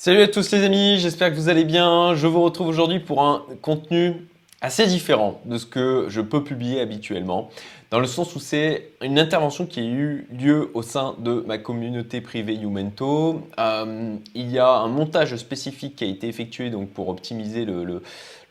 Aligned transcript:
Salut 0.00 0.22
à 0.22 0.28
tous 0.28 0.52
les 0.52 0.62
amis, 0.62 1.00
j'espère 1.00 1.30
que 1.30 1.34
vous 1.34 1.48
allez 1.48 1.64
bien. 1.64 2.14
Je 2.14 2.28
vous 2.28 2.40
retrouve 2.40 2.68
aujourd'hui 2.68 3.00
pour 3.00 3.20
un 3.20 3.44
contenu 3.62 4.28
assez 4.60 4.86
différent 4.86 5.40
de 5.44 5.58
ce 5.58 5.66
que 5.66 6.06
je 6.08 6.20
peux 6.20 6.44
publier 6.44 6.80
habituellement, 6.80 7.50
dans 7.90 7.98
le 7.98 8.06
sens 8.06 8.36
où 8.36 8.38
c'est 8.38 8.92
une 9.02 9.18
intervention 9.18 9.66
qui 9.66 9.80
a 9.80 9.82
eu 9.82 10.28
lieu 10.30 10.70
au 10.74 10.82
sein 10.82 11.16
de 11.18 11.42
ma 11.48 11.58
communauté 11.58 12.20
privée 12.20 12.54
Youmento. 12.54 13.42
Euh, 13.58 14.14
il 14.36 14.48
y 14.52 14.60
a 14.60 14.70
un 14.70 14.86
montage 14.86 15.34
spécifique 15.34 15.96
qui 15.96 16.04
a 16.04 16.06
été 16.06 16.28
effectué 16.28 16.70
donc, 16.70 16.90
pour 16.90 17.08
optimiser 17.08 17.64
le, 17.64 18.00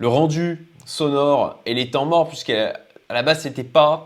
rendu 0.02 0.68
sonore 0.86 1.62
et 1.66 1.74
les 1.74 1.90
temps 1.90 2.06
morts, 2.06 2.28
puisqu'à 2.28 2.78
la 3.10 3.24
base, 3.24 3.44
c'était 3.44 3.64
pas 3.64 4.04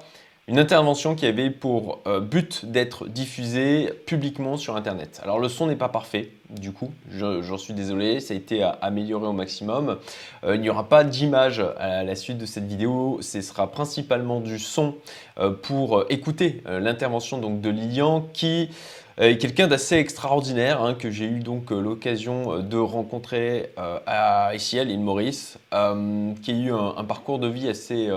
une 0.48 0.58
intervention 0.58 1.16
qui 1.16 1.26
avait 1.26 1.52
pour 1.52 2.00
euh, 2.08 2.20
but 2.20 2.66
d'être 2.66 3.08
diffusée 3.08 3.91
publiquement 4.05 4.58
sur 4.58 4.76
Internet. 4.76 5.21
Alors 5.23 5.40
le 5.40 5.48
son 5.48 5.68
n'est 5.68 5.76
pas 5.76 5.88
parfait, 5.88 6.32
du 6.50 6.71
coup, 6.71 6.91
j'en 7.12 7.58
suis 7.58 7.73
désolé, 7.73 8.20
ça 8.20 8.34
a 8.34 8.38
été 8.38 8.68
amélioré 8.82 9.27
au 9.27 9.34
maximum. 9.34 9.98
Euh, 10.44 10.55
il 10.55 10.62
n'y 10.62 10.70
aura 10.70 10.90
pas 10.90 11.04
d'image 11.04 11.64
à 11.77 12.04
la 12.04 12.16
suite 12.16 12.40
de 12.40 12.45
cette 12.45 12.66
vidéo, 12.66 13.20
ce 13.22 13.40
sera 13.41 13.72
principalement 13.72 14.40
du 14.40 14.58
son 14.58 14.95
euh, 15.38 15.52
pour 15.52 16.05
écouter 16.09 16.64
l'intervention 16.67 17.38
de 17.38 17.70
Lilian 17.70 18.28
qui 18.34 18.70
est 19.17 19.38
quelqu'un 19.38 19.67
d'assez 19.67 19.98
extraordinaire 19.98 20.81
hein, 20.81 20.95
que 20.95 21.12
j'ai 21.12 21.26
eu 21.26 21.39
donc 21.39 21.70
l'occasion 21.70 22.59
de 22.59 22.78
rencontrer 22.78 23.70
à, 23.78 24.55
ici 24.55 24.80
à 24.80 24.84
l'île 24.84 25.02
Maurice, 25.02 25.59
qui 25.70 26.52
a 26.52 26.53
eu 26.53 26.72
un, 26.73 27.03
parcours 27.03 27.38
de 27.38 27.48
vie 27.48 27.70
assez 27.70 28.09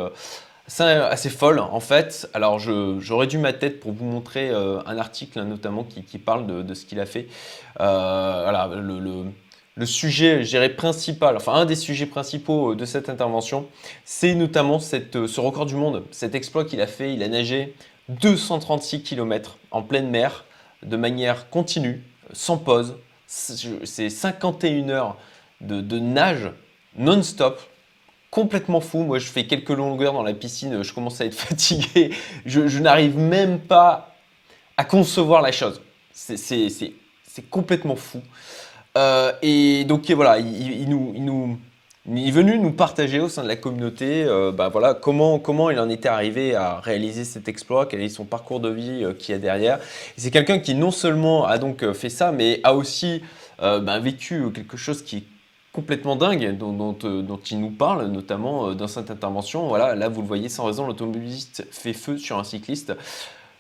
c'est 0.67 0.85
assez 0.85 1.31
folle 1.31 1.59
en 1.59 1.81
fait. 1.81 2.29
Alors 2.33 2.59
j'aurais 2.59 3.27
dû 3.27 3.39
ma 3.39 3.53
tête 3.53 3.81
pour 3.81 3.93
vous 3.93 4.05
montrer 4.05 4.51
euh, 4.51 4.81
un 4.87 4.99
article 4.99 5.39
hein, 5.39 5.45
notamment 5.45 5.85
qui, 5.85 6.19
parle 6.19 6.65
de, 6.65 6.75
ce 6.75 6.87
qu'il 6.87 7.01
a 7.01 7.07
fait. 7.07 7.27
Euh, 7.81 9.27
le, 9.77 9.87
sujet, 9.87 10.45
je 10.45 10.69
principal, 10.69 11.37
enfin 11.37 11.53
un 11.53 11.67
des 11.67 11.75
sujets 11.75 12.07
principaux 12.07 12.73
euh, 12.73 12.77
de 12.77 12.85
cette 12.87 13.09
intervention, 13.09 13.67
c'est 14.05 14.35
notamment 14.35 14.79
ce 14.79 15.41
record 15.41 15.67
du 15.67 15.75
monde, 15.75 16.05
cet 16.11 16.35
exploit 16.35 16.65
qu'il 16.65 16.81
a 16.81 16.87
fait. 16.87 17.13
Il 17.13 17.23
a 17.23 17.29
nagé 17.29 17.75
236 18.09 19.03
km 19.03 19.59
en 19.71 19.83
pleine 19.83 20.09
mer 20.09 20.45
de 20.83 20.97
manière 20.97 21.51
continue, 21.51 22.03
sans 22.33 22.57
pause. 22.57 22.97
C'est 23.27 24.11
51 24.11 24.89
heures 24.91 25.17
de 25.61 25.99
nage 25.99 26.51
non-stop 26.97 27.61
complètement 28.35 28.81
fou. 28.81 29.05
Moi, 29.05 29.21
je 29.21 29.27
fais 29.27 29.47
quelques 29.47 29.71
longueurs 29.71 30.13
dans 30.13 30.25
la 30.25 30.35
piscine, 30.35 30.83
je 30.83 30.93
commence 30.93 31.21
à 31.21 31.25
être 31.25 31.35
fatigué. 31.49 32.11
Je, 32.45 32.79
n'arrive 32.81 33.17
même 33.17 33.61
pas 33.61 34.13
à 34.77 34.85
concevoir 34.85 35.41
la 35.41 35.53
chose. 35.53 35.81
C'est 36.13 37.49
complètement 37.49 37.95
fou. 37.95 38.21
Euh, 38.99 39.33
et 39.41 39.85
donc 39.85 40.11
voilà, 40.11 40.39
il, 40.39 40.89
nous, 40.89 41.59
il, 42.07 42.29
est 42.29 42.31
venu 42.33 42.59
nous 42.59 42.73
partager 42.73 43.21
au 43.21 43.29
sein 43.29 43.45
de 43.45 43.49
la 43.49 43.57
communauté 43.57 44.25
euh, 44.25 44.53
bah 44.53 44.69
voilà, 44.69 44.95
comment, 44.95 45.41
comment 45.41 45.71
il 45.71 45.79
en 45.81 45.89
était 45.89 46.09
arrivé 46.09 46.55
à 46.55 46.79
réaliser 46.79 47.25
cet 47.25 47.49
exploit, 47.49 47.87
quel 47.87 48.01
est 48.01 48.09
son 48.09 48.25
parcours 48.25 48.61
de 48.61 48.69
vie 48.69 49.05
euh, 49.05 49.15
qu'il 49.15 49.35
a 49.35 49.39
derrière. 49.39 49.79
C'est 50.17 50.31
quelqu'un 50.31 50.59
qui 50.59 50.75
non 50.75 50.93
seulement 50.93 51.47
a 51.47 51.59
donc 51.59 51.93
fait 51.93 52.11
ça, 52.11 52.33
mais 52.33 52.61
a 52.65 52.75
aussi 52.75 53.23
bah, 53.61 54.01
vécu 54.01 54.51
quelque 54.53 54.77
chose 54.77 55.03
qui 55.03 55.19
est 55.19 55.34
complètement 55.75 56.15
dingue 56.15 56.57
dont, 56.57 56.97
euh, 57.03 57.21
dont, 57.21 57.41
il 57.51 57.61
nous 57.61 57.71
parle, 57.71 58.07
notamment 58.07 58.69
euh, 58.69 58.75
dans 58.75 58.87
cette 58.87 59.11
intervention. 59.11 59.67
Voilà, 59.67 59.97
là, 59.97 60.09
vous 60.09 60.23
le 60.23 60.27
voyez 60.29 60.49
sans 60.49 60.65
raison, 60.65 60.87
l'automobiliste 60.87 61.67
fait 61.73 61.93
feu 61.93 62.17
sur 62.17 62.39
un 62.39 62.45
cycliste. 62.45 62.95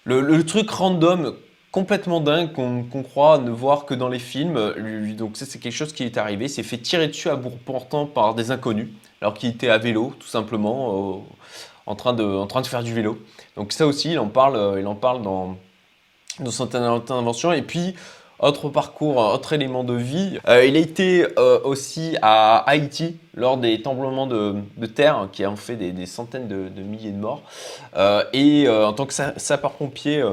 Le, 0.04 0.44
truc 0.44 0.70
random, 0.70 1.34
complètement 1.72 2.20
dingue, 2.20 2.52
qu'on 2.52 3.02
croit 3.02 3.38
ne 3.38 3.50
voir 3.50 3.84
que 3.84 3.94
dans 3.94 4.08
les 4.08 4.20
films. 4.20 4.74
Donc, 5.16 5.36
ça, 5.36 5.44
c'est 5.44 5.58
quelque 5.58 5.72
chose 5.72 5.92
qui 5.92 6.04
est 6.04 6.16
arrivé. 6.16 6.46
S'est 6.46 6.62
fait 6.62 6.78
tirer 6.78 7.08
dessus 7.08 7.30
à 7.30 7.36
bout 7.36 7.50
portant 7.50 8.06
par 8.06 8.34
des 8.34 8.50
inconnus, 8.50 8.88
alors 9.20 9.34
qu'il 9.34 9.48
était 9.48 9.70
à 9.70 9.78
vélo, 9.78 10.14
tout 10.20 10.28
simplement, 10.28 11.24
en, 11.86 11.94
train 11.96 12.12
de, 12.12 12.22
en 12.22 12.46
train 12.46 12.60
de 12.60 12.66
faire 12.66 12.84
du 12.84 12.94
vélo. 12.94 13.18
Donc, 13.56 13.72
ça 13.72 13.86
aussi, 13.86 14.12
il 14.12 14.18
en 14.18 14.28
parle, 14.28 14.56
euh, 14.56 14.80
il 14.80 14.86
en 14.86 14.94
parle 14.94 15.22
dans, 15.22 15.56
dans 16.38 16.50
cette 16.50 16.74
intervention. 16.76 17.52
Et 17.52 17.62
puis, 17.62 17.94
autre 18.38 18.68
parcours, 18.68 19.16
autre 19.16 19.52
élément 19.52 19.84
de 19.84 19.94
vie. 19.94 20.38
Euh, 20.48 20.64
il 20.64 20.76
a 20.76 20.80
été 20.80 21.26
euh, 21.38 21.60
aussi 21.64 22.16
à 22.22 22.58
Haïti 22.68 23.16
lors 23.34 23.56
des 23.56 23.80
tremblements 23.80 24.26
de, 24.26 24.62
terre 24.86 25.28
qui 25.32 25.46
ont 25.46 25.56
fait 25.56 25.76
des, 25.76 26.06
centaines 26.06 26.48
de, 26.48 26.82
milliers 26.82 27.12
de 27.12 27.18
morts. 27.18 27.42
Euh, 27.96 28.24
et 28.32 28.68
en 28.68 28.92
tant 28.92 29.06
que 29.06 29.14
sapeur-pompier, 29.14 30.24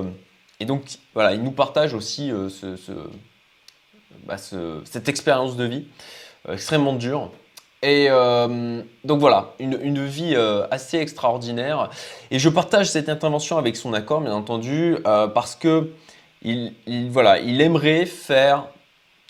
et 0.60 0.66
donc 0.66 0.84
voilà, 1.14 1.34
il 1.34 1.44
nous 1.44 1.52
partage 1.52 1.94
aussi 1.94 2.32
bah, 4.26 4.36
cette 4.38 5.10
expérience 5.10 5.56
de 5.56 5.64
vie 5.66 5.88
extrêmement 6.50 6.94
dure. 6.94 7.32
Et 7.82 8.10
donc 9.04 9.20
voilà, 9.20 9.54
une 9.60 10.06
vie 10.06 10.36
assez 10.70 10.98
extraordinaire. 10.98 11.90
Et 12.30 12.38
je 12.38 12.50
partage 12.50 12.88
cette 12.88 13.10
intervention 13.10 13.58
avec 13.58 13.76
son 13.76 13.94
accord, 13.94 14.22
bien 14.22 14.34
entendu, 14.34 14.98
parce 15.04 15.56
que 15.56 15.92
il, 16.44 17.10
voilà, 17.10 17.40
il 17.40 17.62
aimerait 17.62 18.06
faire 18.06 18.68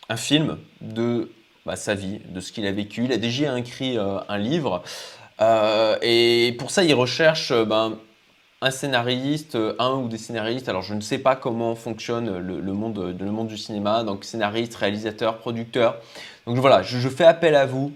un 0.09 0.17
film 0.17 0.57
de 0.81 1.31
bah, 1.66 1.75
sa 1.75 1.94
vie, 1.94 2.19
de 2.29 2.39
ce 2.39 2.51
qu'il 2.51 2.66
a 2.66 2.72
vécu. 2.72 3.03
Il 3.05 3.11
a 3.11 3.17
déjà 3.17 3.57
écrit 3.57 3.97
euh, 3.97 4.19
un 4.29 4.38
livre. 4.38 4.83
Euh, 5.41 5.97
et 6.01 6.55
pour 6.57 6.71
ça, 6.71 6.83
il 6.83 6.94
recherche 6.94 7.51
euh, 7.51 7.66
ben, 7.66 7.97
un 8.61 8.71
scénariste, 8.71 9.57
un 9.79 9.94
ou 9.95 10.07
des 10.07 10.17
scénaristes. 10.17 10.69
Alors, 10.69 10.81
je 10.81 10.94
ne 10.94 11.01
sais 11.01 11.17
pas 11.17 11.35
comment 11.35 11.75
fonctionne 11.75 12.38
le, 12.38 12.73
monde, 12.73 13.16
le 13.19 13.31
monde 13.31 13.47
du 13.47 13.57
cinéma. 13.57 14.03
Donc, 14.03 14.23
scénariste, 14.23 14.75
réalisateur, 14.75 15.38
producteur. 15.38 15.97
Donc, 16.45 16.57
voilà, 16.57 16.81
je, 16.83 17.09
fais 17.09 17.25
appel 17.25 17.55
à 17.55 17.66
vous. 17.66 17.91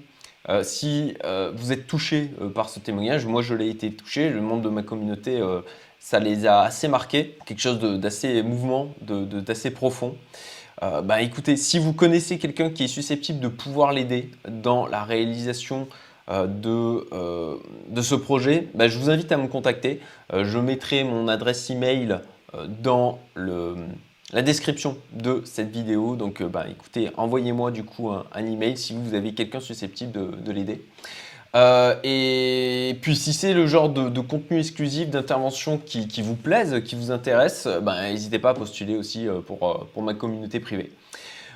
si 0.64 1.16
vous 1.54 1.72
êtes 1.72 1.86
touché 1.86 2.32
par 2.56 2.70
ce 2.70 2.80
témoignage, 2.80 3.28
moi 3.28 3.44
je 3.44 3.54
l'ai 3.54 3.70
été 3.70 3.92
touché, 3.92 4.30
le 4.30 4.42
monde 4.42 4.64
de 4.64 4.70
ma 4.70 4.82
communauté 4.82 5.40
ça 6.06 6.20
les 6.20 6.46
a 6.46 6.62
assez 6.62 6.88
marqués, 6.88 7.36
quelque 7.48 7.62
chose 7.62 7.80
d'assez 7.80 8.44
mouvement, 8.44 8.94
d'assez 9.02 9.72
profond. 9.72 10.16
Euh, 10.84 11.02
bah, 11.02 11.24
écoutez, 11.24 11.58
si 11.58 11.80
vous 11.80 11.94
connaissez 11.94 12.38
quelqu'un 12.38 12.70
qui 12.70 12.84
est 12.84 12.88
susceptible 12.88 13.40
de 13.40 13.48
pouvoir 13.48 13.92
l'aider 13.92 14.30
dans 14.48 14.86
la 14.86 15.04
réalisation 15.04 15.88
euh, 16.30 16.46
de, 16.46 17.08
euh, 17.12 17.56
de, 17.90 18.02
ce 18.04 18.14
projet, 18.14 18.68
bah, 18.76 18.88
je 18.88 19.00
vous 19.00 19.10
invite 19.10 19.32
à 19.32 19.38
me 19.38 19.48
contacter. 19.48 20.00
je 20.32 20.60
mettrai 20.60 21.04
mon 21.04 21.28
adresse 21.28 21.72
email 21.72 22.20
dans 22.84 23.18
la 23.36 24.44
description 24.44 25.00
de 25.12 25.42
cette 25.44 25.72
vidéo. 25.72 26.16
Donc 26.16 26.44
bah, 26.44 26.68
écoutez, 26.70 27.10
envoyez-moi 27.18 27.72
du 27.72 27.84
coup 27.84 28.12
un, 28.12 28.46
email 28.46 28.78
si 28.78 28.94
vous 28.94 29.16
avez 29.16 29.34
quelqu'un 29.34 29.60
susceptible 29.60 30.44
de 30.44 30.52
l'aider. 30.52 30.86
Euh, 31.56 31.96
et 32.04 32.98
puis 33.02 33.16
si 33.16 33.32
c'est 33.32 33.54
le 33.54 33.66
genre 33.66 33.90
de, 33.90 34.20
contenu 34.20 34.60
exclusif, 34.60 35.10
d'intervention 35.10 35.78
qui, 35.78 36.22
vous 36.22 36.36
plaise, 36.36 36.84
qui 36.84 36.96
vous 36.96 37.12
intéresse, 37.12 37.68
ben, 37.82 38.10
n'hésitez 38.10 38.40
pas 38.40 38.50
à 38.50 38.54
postuler 38.54 38.96
aussi 38.98 39.28
euh, 39.28 39.40
pour, 39.40 39.70
euh, 39.70 39.88
pour 39.94 40.04
ma 40.04 40.14
communauté 40.14 40.60
privée. 40.60 40.92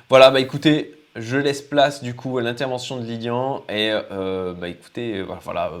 Voilà, 0.08 0.30
bah 0.30 0.40
écoutez, 0.40 0.96
je 1.14 1.36
laisse 1.36 1.62
place 1.62 2.02
du 2.02 2.14
coup 2.14 2.38
à 2.38 2.42
l'intervention 2.42 2.96
de 2.96 3.04
Lilian 3.04 3.62
et 3.68 3.92
bah 4.10 4.68
écoutez, 4.68 5.22
voilà, 5.42 5.72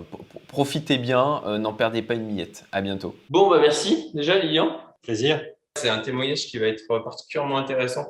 profitez 0.46 0.98
bien, 0.98 1.42
n'en 1.58 1.72
perdez 1.72 2.02
pas 2.02 2.14
une 2.14 2.32
miette. 2.32 2.64
À 2.70 2.80
bientôt. 2.80 3.16
Bon, 3.28 3.50
bah 3.50 3.58
merci 3.60 4.12
déjà 4.14 4.38
Lilian. 4.38 4.76
Plaisir. 5.02 5.40
C'est 5.76 5.88
un 5.88 5.98
témoignage 5.98 6.46
qui 6.46 6.58
va 6.58 6.66
être 6.66 6.86
particulièrement 7.02 7.58
intéressant 7.58 8.06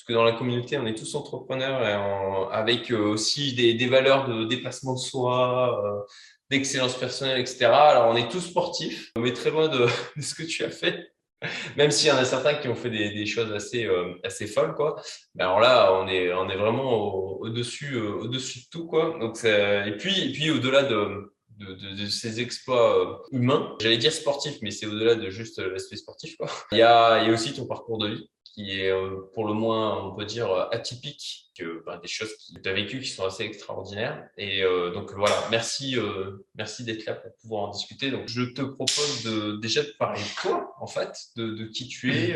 puisque 0.00 0.16
dans 0.16 0.24
la 0.24 0.32
communauté, 0.32 0.78
on 0.78 0.86
est 0.86 0.94
tous 0.94 1.14
entrepreneurs 1.14 2.50
avec 2.52 2.90
euh, 2.90 3.04
aussi 3.04 3.52
des, 3.52 3.86
valeurs 3.86 4.26
de 4.26 4.44
dépassement 4.44 4.94
de 4.94 4.98
soi, 4.98 5.84
euh, 5.84 6.12
d'excellence 6.48 6.96
personnelle, 6.96 7.38
etc. 7.38 7.66
Alors, 7.66 8.10
on 8.10 8.16
est 8.16 8.30
tous 8.30 8.40
sportifs, 8.40 9.12
mais 9.18 9.34
très 9.34 9.50
loin 9.50 9.68
de, 9.76 9.88
ce 10.18 10.34
que 10.34 10.42
tu 10.42 10.64
as 10.64 10.70
fait. 10.70 11.12
Même 11.76 11.90
s'il 11.90 12.08
y 12.08 12.12
en 12.12 12.16
a 12.16 12.24
certains 12.24 12.54
qui 12.54 12.68
ont 12.68 12.74
fait 12.74 12.88
des, 12.88 13.26
choses 13.26 13.52
assez, 13.52 13.84
euh, 13.84 14.14
assez 14.24 14.46
folles, 14.46 14.74
quoi. 14.74 15.02
Ben 15.34 15.46
alors 15.46 15.60
là, 15.60 15.92
on 15.92 16.08
est, 16.08 16.32
on 16.32 16.48
est 16.48 16.56
vraiment 16.56 16.92
au-dessus 17.40 17.98
au 17.98 18.26
de 18.26 18.38
tout, 18.70 18.86
quoi. 18.86 19.18
Donc, 19.20 19.44
et 19.44 19.96
puis, 19.98 20.18
et 20.18 20.32
puis 20.32 20.50
au-delà 20.50 20.82
de, 20.82 21.34
de, 21.58 22.06
ces 22.06 22.40
exploits 22.40 23.22
humains, 23.32 23.76
j'allais 23.80 23.98
dire 23.98 24.12
sportifs, 24.12 24.58
mais 24.62 24.70
c'est 24.70 24.86
au-delà 24.86 25.14
de 25.14 25.28
juste 25.28 25.58
l'aspect 25.58 25.96
sportif, 25.96 26.36
quoi. 26.36 26.48
Il 26.72 26.78
y 26.78 26.82
a, 26.82 27.22
il 27.22 27.28
y 27.28 27.30
a 27.30 27.34
aussi 27.34 27.52
ton 27.52 27.66
parcours 27.66 27.98
de 27.98 28.08
vie 28.08 28.30
qui 28.54 28.80
est 28.80 28.90
euh, 28.90 29.30
pour 29.34 29.46
le 29.46 29.52
moins, 29.52 30.04
on 30.04 30.14
peut 30.14 30.24
dire, 30.24 30.50
euh, 30.50 30.68
atypique, 30.70 31.50
que 31.56 31.82
ben, 31.84 31.98
des 31.98 32.08
choses 32.08 32.30
que 32.54 32.60
tu 32.60 32.68
as 32.68 32.72
vécues 32.72 33.00
qui 33.00 33.08
sont 33.08 33.24
assez 33.24 33.44
extraordinaires. 33.44 34.26
Et 34.36 34.62
euh, 34.62 34.92
donc 34.92 35.12
voilà, 35.12 35.36
merci, 35.50 35.96
merci 36.54 36.84
d'être 36.84 37.04
là 37.04 37.14
pour 37.14 37.32
pouvoir 37.36 37.62
en 37.64 37.68
discuter. 37.70 38.10
Donc 38.10 38.28
je 38.28 38.42
te 38.42 38.62
propose 38.62 39.22
de, 39.24 39.56
déjà 39.60 39.82
de 39.82 39.92
parler 39.98 40.20
de 40.20 40.40
toi, 40.40 40.74
en 40.80 40.86
fait, 40.86 41.12
de, 41.36 41.66
qui 41.66 41.88
tu 41.88 42.14
es, 42.14 42.34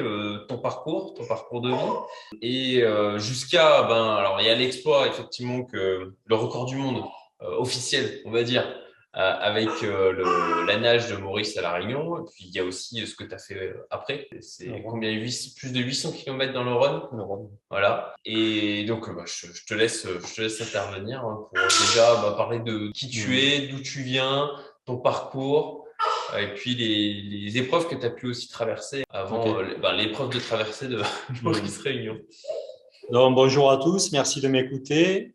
ton 0.48 0.58
parcours, 0.58 1.14
ton 1.14 1.26
parcours 1.26 1.60
de 1.62 1.70
vie. 1.70 2.42
Et 2.42 2.84
jusqu'à, 3.18 3.82
ben, 3.84 4.14
alors 4.16 4.40
il 4.40 4.46
y 4.46 4.50
a 4.50 4.54
l'exploit, 4.54 5.08
effectivement, 5.08 5.64
que 5.64 6.14
le 6.24 6.34
record 6.34 6.66
du 6.66 6.76
monde 6.76 7.02
officiel, 7.40 8.20
on 8.24 8.30
va 8.30 8.42
dire, 8.42 8.66
avec 9.14 9.68
la 9.82 10.78
nage 10.78 11.10
de 11.10 11.16
Maurice 11.16 11.56
à 11.56 11.62
La 11.62 11.72
Réunion. 11.72 12.18
Et 12.18 12.24
puis 12.30 12.46
il 12.46 12.54
y 12.54 12.58
a 12.58 12.64
aussi 12.64 13.06
ce 13.06 13.14
que 13.14 13.24
tu 13.24 13.34
as 13.34 13.38
fait 13.38 13.74
après. 13.90 14.28
C'est 14.40 14.82
combien 14.82 15.10
Plus 15.56 15.72
de 15.72 15.80
800 15.80 16.12
km 16.12 16.52
dans 16.52 16.64
le 16.64 16.72
Rhône? 16.72 17.48
Voilà. 17.70 18.14
Et 18.24 18.84
donc 18.84 19.14
bah, 19.14 19.24
je, 19.26 19.46
te 19.66 19.74
laisse, 19.74 20.06
je 20.06 20.34
te 20.34 20.40
laisse 20.42 20.60
intervenir 20.60 21.24
hein, 21.24 21.48
pour 21.48 21.64
déjà 21.86 22.14
bah, 22.22 22.34
parler 22.36 22.60
de 22.60 22.90
qui 22.92 23.08
tu 23.08 23.38
es, 23.38 23.68
d'où 23.68 23.80
tu 23.80 24.02
viens, 24.02 24.50
ton 24.84 24.98
parcours. 24.98 25.84
Et 26.38 26.48
puis 26.54 26.74
les, 26.74 27.58
épreuves 27.58 27.88
que 27.88 27.94
tu 27.94 28.04
as 28.04 28.10
pu 28.10 28.26
aussi 28.26 28.48
traverser 28.48 29.04
avant 29.10 29.44
bah, 29.80 29.92
l'épreuve 29.94 30.30
de 30.30 30.40
traversée 30.40 30.88
de 30.88 31.00
Maurice 31.42 31.78
Réunion. 31.78 32.18
Donc, 33.10 33.34
bonjour 33.34 33.70
à 33.70 33.76
tous, 33.76 34.12
merci 34.12 34.40
de 34.40 34.48
m'écouter. 34.48 35.34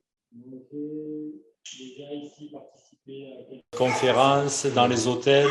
Conférences 3.76 4.66
dans 4.66 4.88
les 4.88 5.08
hôtels, 5.08 5.48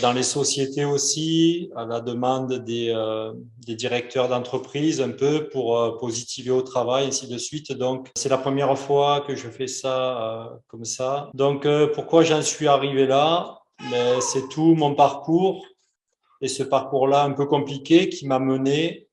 dans 0.00 0.12
les 0.12 0.22
sociétés 0.22 0.84
aussi, 0.84 1.70
à 1.74 1.84
la 1.84 2.00
demande 2.00 2.52
des, 2.64 2.90
euh, 2.90 3.32
directeurs 3.66 4.28
d'entreprise, 4.28 5.00
un 5.00 5.10
peu 5.10 5.48
pour 5.48 5.78
euh, 5.78 5.98
positiver 5.98 6.50
au 6.50 6.62
travail, 6.62 7.06
ainsi 7.06 7.26
de 7.26 7.36
suite. 7.36 7.72
Donc, 7.72 8.08
c'est 8.16 8.28
la 8.28 8.38
première 8.38 8.76
fois 8.78 9.22
que 9.22 9.34
je 9.34 9.48
fais 9.48 9.66
ça 9.66 10.22
euh, 10.22 10.56
comme 10.68 10.84
ça. 10.84 11.30
Donc, 11.34 11.66
pourquoi 11.94 12.22
j'en 12.22 12.42
suis 12.42 12.68
arrivé 12.68 13.06
là? 13.06 13.58
Ben, 13.90 14.20
C'est 14.20 14.48
tout 14.48 14.74
mon 14.74 14.94
parcours 14.94 15.66
et 16.40 16.48
ce 16.48 16.62
parcours-là 16.62 17.24
un 17.24 17.32
peu 17.32 17.46
compliqué 17.46 18.08
qui 18.08 18.26
m'a 18.26 18.38
mené, 18.38 19.08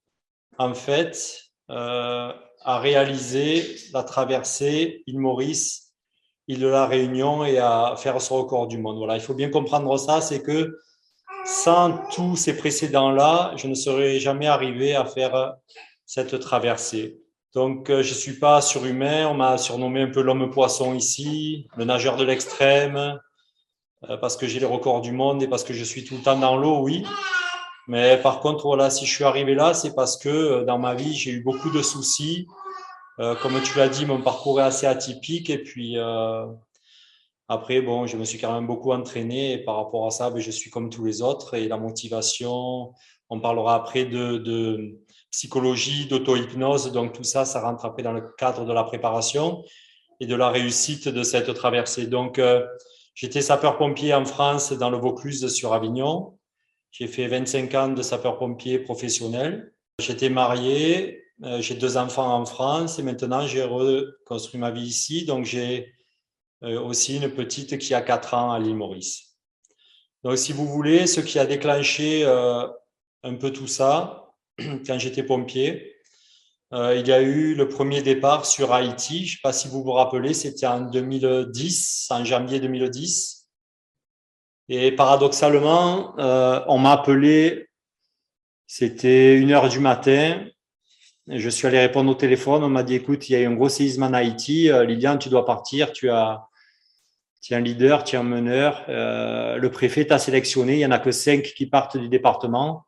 en 0.58 0.74
fait, 0.74 1.50
à 1.68 2.80
réaliser 2.80 3.76
la 3.92 4.04
traversée 4.04 5.04
île 5.08 5.20
Maurice, 5.20 5.85
île 6.48 6.60
de 6.60 6.68
la 6.68 6.86
Réunion 6.86 7.44
et 7.46 7.58
à 7.58 7.96
faire 7.98 8.22
ce 8.22 8.34
record 8.34 8.68
du 8.68 8.78
monde. 8.78 8.98
Voilà, 8.98 9.16
il 9.16 9.22
faut 9.22 9.34
bien 9.34 9.50
comprendre 9.50 9.98
ça, 9.98 10.22
c'est 10.22 10.42
que 10.42 10.80
sans 11.46 12.00
tous 12.14 12.36
ces 12.36 12.58
précédents-là, 12.58 13.54
je 13.56 13.68
ne 13.68 13.76
serais 13.76 14.20
jamais 14.20 14.48
arrivé 14.48 14.96
à 14.96 15.06
faire 15.06 15.56
cette 16.06 16.40
traversée. 16.40 17.20
Donc, 17.56 17.90
euh, 17.90 18.04
je 18.04 18.10
ne 18.10 18.18
suis 18.18 18.38
pas 18.38 18.62
surhumain. 18.62 19.28
On 19.28 19.34
m'a 19.34 19.58
surnommé 19.58 20.02
un 20.02 20.12
peu 20.12 20.22
l'homme 20.22 20.52
poisson 20.52 20.94
ici, 20.94 21.68
le 21.78 21.86
nageur 21.86 22.18
de 22.18 22.26
l'extrême, 22.26 23.20
euh, 24.10 24.18
parce 24.18 24.36
que 24.36 24.46
j'ai 24.46 24.60
les 24.60 24.66
records 24.66 25.02
du 25.02 25.14
monde 25.14 25.42
et 25.42 25.48
parce 25.48 25.64
que 25.64 25.74
je 25.74 25.84
suis 25.84 26.04
tout 26.04 26.16
le 26.16 26.22
temps 26.22 26.38
dans 26.38 26.58
l'eau, 26.58 26.80
oui. 26.82 27.06
Mais 27.88 28.18
par 28.18 28.42
contre, 28.42 28.66
voilà, 28.66 28.90
si 28.90 29.06
je 29.06 29.14
suis 29.14 29.24
arrivé 29.24 29.56
là, 29.56 29.74
c'est 29.74 29.96
parce 29.96 30.18
que 30.18 30.30
euh, 30.30 30.66
dans 30.66 30.78
ma 30.78 30.96
vie, 30.96 31.14
j'ai 31.14 31.32
eu 31.32 31.44
beaucoup 31.44 31.70
de 31.70 31.82
soucis. 31.82 32.46
Euh, 33.20 33.36
comme 33.36 33.62
tu 33.62 33.78
l'as 33.78 33.90
dit, 33.90 34.06
mon 34.06 34.22
parcours 34.22 34.60
est 34.60 34.64
assez 34.64 34.86
atypique. 34.86 35.50
Et 35.50 35.58
puis, 35.58 35.98
euh, 35.98 36.46
après, 37.48 37.82
bon, 37.82 38.08
je 38.08 38.18
me 38.18 38.26
suis 38.26 38.40
quand 38.40 38.54
même 38.54 38.68
beaucoup 38.68 38.92
entraîné. 38.92 39.54
Et 39.54 39.58
par 39.60 39.78
rapport 39.78 40.08
à 40.08 40.12
ça, 40.12 40.30
ben, 40.30 40.40
je 40.40 40.52
suis 40.52 40.70
comme 40.70 40.90
tous 40.90 41.06
les 41.06 41.22
autres. 41.22 41.54
Et 41.54 41.68
la 41.68 41.78
motivation, 41.78 42.94
on 43.30 43.40
parlera 43.40 43.76
après 43.76 44.06
de, 44.06 44.38
de 44.38 45.00
psychologie, 45.32 46.08
d'auto-hypnose. 46.08 46.92
Donc, 46.92 47.14
tout 47.14 47.24
ça, 47.24 47.46
ça 47.46 47.62
rentre 47.62 47.86
après 47.86 48.04
dans 48.04 48.14
le 48.14 48.22
cadre 48.38 48.66
de 48.66 48.74
la 48.74 48.84
préparation 48.84 49.64
et 50.20 50.28
de 50.28 50.36
la 50.36 50.50
réussite 50.50 51.08
de 51.08 51.24
cette 51.24 51.54
traversée. 51.54 52.08
Donc, 52.08 52.40
euh, 52.40 52.66
j'étais 53.14 53.42
sapeur-pompier 53.42 54.14
en 54.14 54.26
France, 54.26 54.74
dans 54.74 54.90
le 54.90 54.98
Vaucluse 54.98 55.48
sur 55.54 55.74
Avignon. 55.74 56.38
J'ai 56.92 57.08
fait 57.08 57.28
25 57.28 57.76
ans 57.76 57.88
de 57.90 58.02
sapeur-pompier 58.02 58.80
professionnel. 58.80 59.74
J'étais 60.00 60.30
marié, 60.30 61.25
euh, 61.44 61.62
j'ai 61.62 61.76
deux 61.76 61.98
enfants 61.98 62.34
en 62.34 62.46
France 62.46 62.98
et 62.98 63.04
maintenant 63.04 63.46
j'ai 63.46 63.64
reconstruit 63.64 64.60
ma 64.60 64.72
vie 64.72 64.84
ici. 64.84 65.26
Donc 65.26 65.46
j'ai 65.46 65.94
euh, 66.64 66.80
aussi 66.80 67.18
une 67.18 67.30
petite 67.30 67.78
qui 67.78 67.94
a 67.94 68.02
4 68.02 68.34
ans 68.34 68.52
à 68.52 68.60
l'île 68.60 68.76
Maurice. 68.76 69.38
Donc 70.24 70.38
si 70.38 70.54
vous 70.54 70.66
voulez, 70.66 71.08
ce 71.08 71.22
qui 71.22 71.38
a 71.38 71.46
déclenché 71.46 72.24
euh, 72.26 72.68
un 73.24 73.36
peu 73.36 73.52
tout 73.52 73.68
ça, 73.68 74.32
quand 74.60 74.98
j'étais 74.98 75.24
pompier, 75.24 75.92
il 76.72 77.08
y 77.08 77.14
a 77.14 77.22
eu 77.22 77.56
le 77.56 77.70
premier 77.70 78.02
départ 78.02 78.46
sur 78.46 78.74
Haïti. 78.74 79.20
Je 79.20 79.24
ne 79.24 79.36
sais 79.36 79.42
pas 79.42 79.54
si 79.54 79.70
vous 79.70 79.82
vous 79.82 79.94
rappelez, 79.94 80.34
c'était 80.34 80.68
en 80.68 80.82
2010, 80.82 82.08
en 82.10 82.26
janvier 82.26 82.60
2010. 82.60 83.48
Et 84.68 84.92
paradoxalement, 84.92 86.16
on 86.18 86.78
m'a 86.78 86.92
appelé, 86.92 87.70
c'était 88.68 89.38
une 89.38 89.54
heure 89.54 89.70
du 89.70 89.80
matin. 89.80 90.46
Je 91.28 91.50
suis 91.50 91.66
allé 91.66 91.80
répondre 91.80 92.12
au 92.12 92.16
téléphone. 92.16 92.64
On 92.64 92.70
m'a 92.70 92.84
dit, 92.84 92.96
écoute, 92.96 93.30
il 93.30 93.34
y 93.34 93.36
a 93.36 93.42
eu 93.42 93.46
un 93.46 93.54
gros 93.54 93.70
séisme 93.70 94.04
en 94.04 94.14
Haïti. 94.14 94.70
Euh, 94.70 94.86
Liliane, 94.86 95.18
tu 95.18 95.30
dois 95.30 95.44
partir. 95.44 95.92
Tu 95.92 96.10
as, 96.12 96.48
tu 97.42 97.54
es 97.54 97.56
un 97.56 97.62
leader, 97.62 98.04
tu 98.04 98.16
es 98.16 98.20
un 98.20 98.24
meneur. 98.24 98.86
Euh, 98.90 99.58
le 99.58 99.72
préfet 99.72 100.06
t'a 100.06 100.20
sélectionné. 100.20 100.74
Il 100.74 100.80
y 100.80 100.86
en 100.86 100.92
a 100.92 101.00
que 101.00 101.12
cinq 101.12 101.42
qui 101.56 101.66
partent 101.66 101.98
du 101.98 102.10
département. 102.10 102.86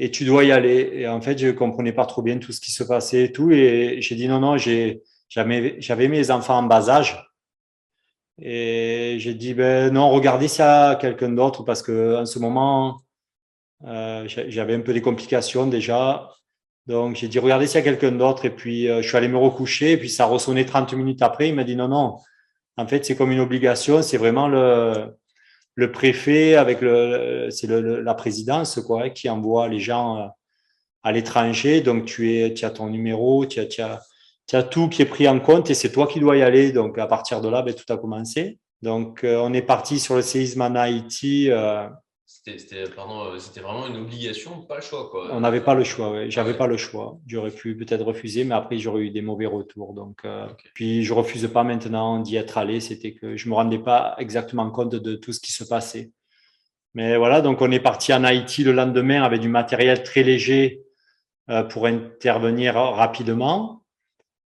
Et 0.00 0.10
tu 0.10 0.24
dois 0.24 0.42
y 0.42 0.50
aller. 0.50 0.90
Et 0.94 1.06
en 1.06 1.20
fait, 1.20 1.38
je 1.38 1.50
comprenais 1.50 1.92
pas 1.92 2.06
trop 2.06 2.22
bien 2.22 2.38
tout 2.38 2.50
ce 2.50 2.60
qui 2.60 2.72
se 2.72 2.82
passait 2.82 3.24
et 3.24 3.32
tout. 3.32 3.52
Et 3.52 3.98
j'ai 4.00 4.16
dit, 4.16 4.26
non, 4.26 4.40
non, 4.40 4.56
j'avais 4.56 6.08
mes 6.08 6.30
enfants 6.32 6.58
en 6.58 6.64
bas 6.64 6.90
âge. 6.90 7.24
Et 8.40 9.16
j'ai 9.20 9.34
dit, 9.34 9.54
ben 9.54 9.92
non, 9.92 10.10
regardez 10.10 10.48
ça 10.48 10.98
quelqu'un 11.00 11.28
d'autre 11.28 11.62
parce 11.62 11.82
que 11.82 12.16
en 12.16 12.26
ce 12.26 12.40
moment, 12.40 13.02
euh, 13.84 14.24
j'avais 14.26 14.74
un 14.74 14.80
peu 14.80 14.92
des 14.92 15.02
complications 15.02 15.66
déjà. 15.68 16.28
Donc 16.86 17.16
j'ai 17.16 17.28
dit, 17.28 17.38
regardez 17.38 17.66
s'il 17.66 17.76
y 17.76 17.78
a 17.78 17.82
quelqu'un 17.82 18.12
d'autre. 18.12 18.44
Et 18.44 18.50
puis 18.50 18.88
euh, 18.88 19.02
je 19.02 19.08
suis 19.08 19.16
allé 19.16 19.28
me 19.28 19.38
recoucher. 19.38 19.92
Et 19.92 19.96
puis 19.96 20.10
ça 20.10 20.24
a 20.24 20.26
ressonné 20.26 20.66
30 20.66 20.92
minutes 20.94 21.22
après. 21.22 21.48
Il 21.48 21.54
m'a 21.54 21.64
dit, 21.64 21.76
non, 21.76 21.88
non, 21.88 22.16
en 22.76 22.86
fait, 22.86 23.04
c'est 23.04 23.16
comme 23.16 23.32
une 23.32 23.40
obligation. 23.40 24.02
C'est 24.02 24.18
vraiment 24.18 24.48
le, 24.48 25.16
le 25.74 25.92
préfet 25.92 26.56
avec 26.56 26.80
le, 26.80 27.48
c'est 27.50 27.68
la 27.68 28.14
présidence 28.14 28.80
quoi, 28.80 29.10
qui 29.10 29.28
envoie 29.28 29.68
les 29.68 29.80
gens 29.80 30.18
euh, 30.18 30.26
à 31.02 31.12
l'étranger. 31.12 31.80
Donc 31.80 32.04
tu, 32.06 32.36
es, 32.36 32.54
tu 32.54 32.64
as 32.64 32.70
ton 32.70 32.88
numéro, 32.88 33.46
tu 33.46 33.60
as, 33.60 33.66
tu 33.66 33.82
as 33.82 34.02
tu 34.46 34.56
as 34.56 34.62
tout 34.62 34.88
qui 34.88 35.02
est 35.02 35.06
pris 35.06 35.28
en 35.28 35.40
compte 35.40 35.70
et 35.70 35.74
c'est 35.74 35.92
toi 35.92 36.06
qui 36.06 36.20
dois 36.20 36.36
y 36.36 36.42
aller. 36.42 36.72
Donc, 36.72 36.98
à 36.98 37.06
partir 37.06 37.40
de 37.40 37.48
là, 37.48 37.62
ben, 37.62 37.74
tout 37.74 37.90
a 37.92 37.96
commencé. 37.96 38.58
Donc, 38.82 39.24
euh, 39.24 39.36
on 39.38 39.52
est 39.52 39.62
parti 39.62 40.00
sur 40.00 40.16
le 40.16 40.22
séisme 40.22 40.62
en 40.62 40.74
Haïti. 40.74 41.50
C'était 42.44 42.84
vraiment 42.84 43.86
une 43.86 43.96
obligation, 43.96 44.62
pas 44.62 44.76
le 44.76 44.82
choix. 44.82 45.08
Quoi. 45.10 45.28
On 45.32 45.40
n'avait 45.40 45.60
pas 45.60 45.74
le 45.74 45.84
choix, 45.84 46.10
ouais. 46.10 46.30
j'avais 46.30 46.54
pas 46.54 46.66
le 46.66 46.76
choix. 46.76 47.18
J'aurais 47.26 47.50
pu 47.50 47.76
peut-être 47.76 48.04
refuser, 48.04 48.44
mais 48.44 48.54
après 48.54 48.78
j'aurais 48.78 49.02
eu 49.02 49.10
des 49.10 49.22
mauvais 49.22 49.46
retours. 49.46 49.94
Donc, 49.94 50.20
euh, 50.24 50.46
Puis 50.74 51.04
je 51.04 51.12
refuse 51.14 51.46
pas 51.52 51.62
maintenant 51.62 52.18
d'y 52.18 52.36
être 52.36 52.58
allé, 52.58 52.80
c'était 52.80 53.14
que 53.14 53.36
je 53.36 53.48
me 53.48 53.54
rendais 53.54 53.78
pas 53.78 54.14
exactement 54.18 54.70
compte 54.70 54.94
de 54.94 55.14
tout 55.14 55.32
ce 55.32 55.40
qui 55.40 55.52
se 55.52 55.64
passait. 55.64 56.10
Mais 56.94 57.16
voilà, 57.16 57.40
donc 57.40 57.60
on 57.60 57.70
est 57.70 57.80
parti 57.80 58.12
en 58.12 58.24
Haïti 58.24 58.64
le 58.64 58.72
lendemain 58.72 59.22
avec 59.22 59.40
du 59.40 59.48
matériel 59.48 60.02
très 60.02 60.22
léger 60.22 60.82
pour 61.70 61.86
intervenir 61.86 62.74
rapidement. 62.74 63.81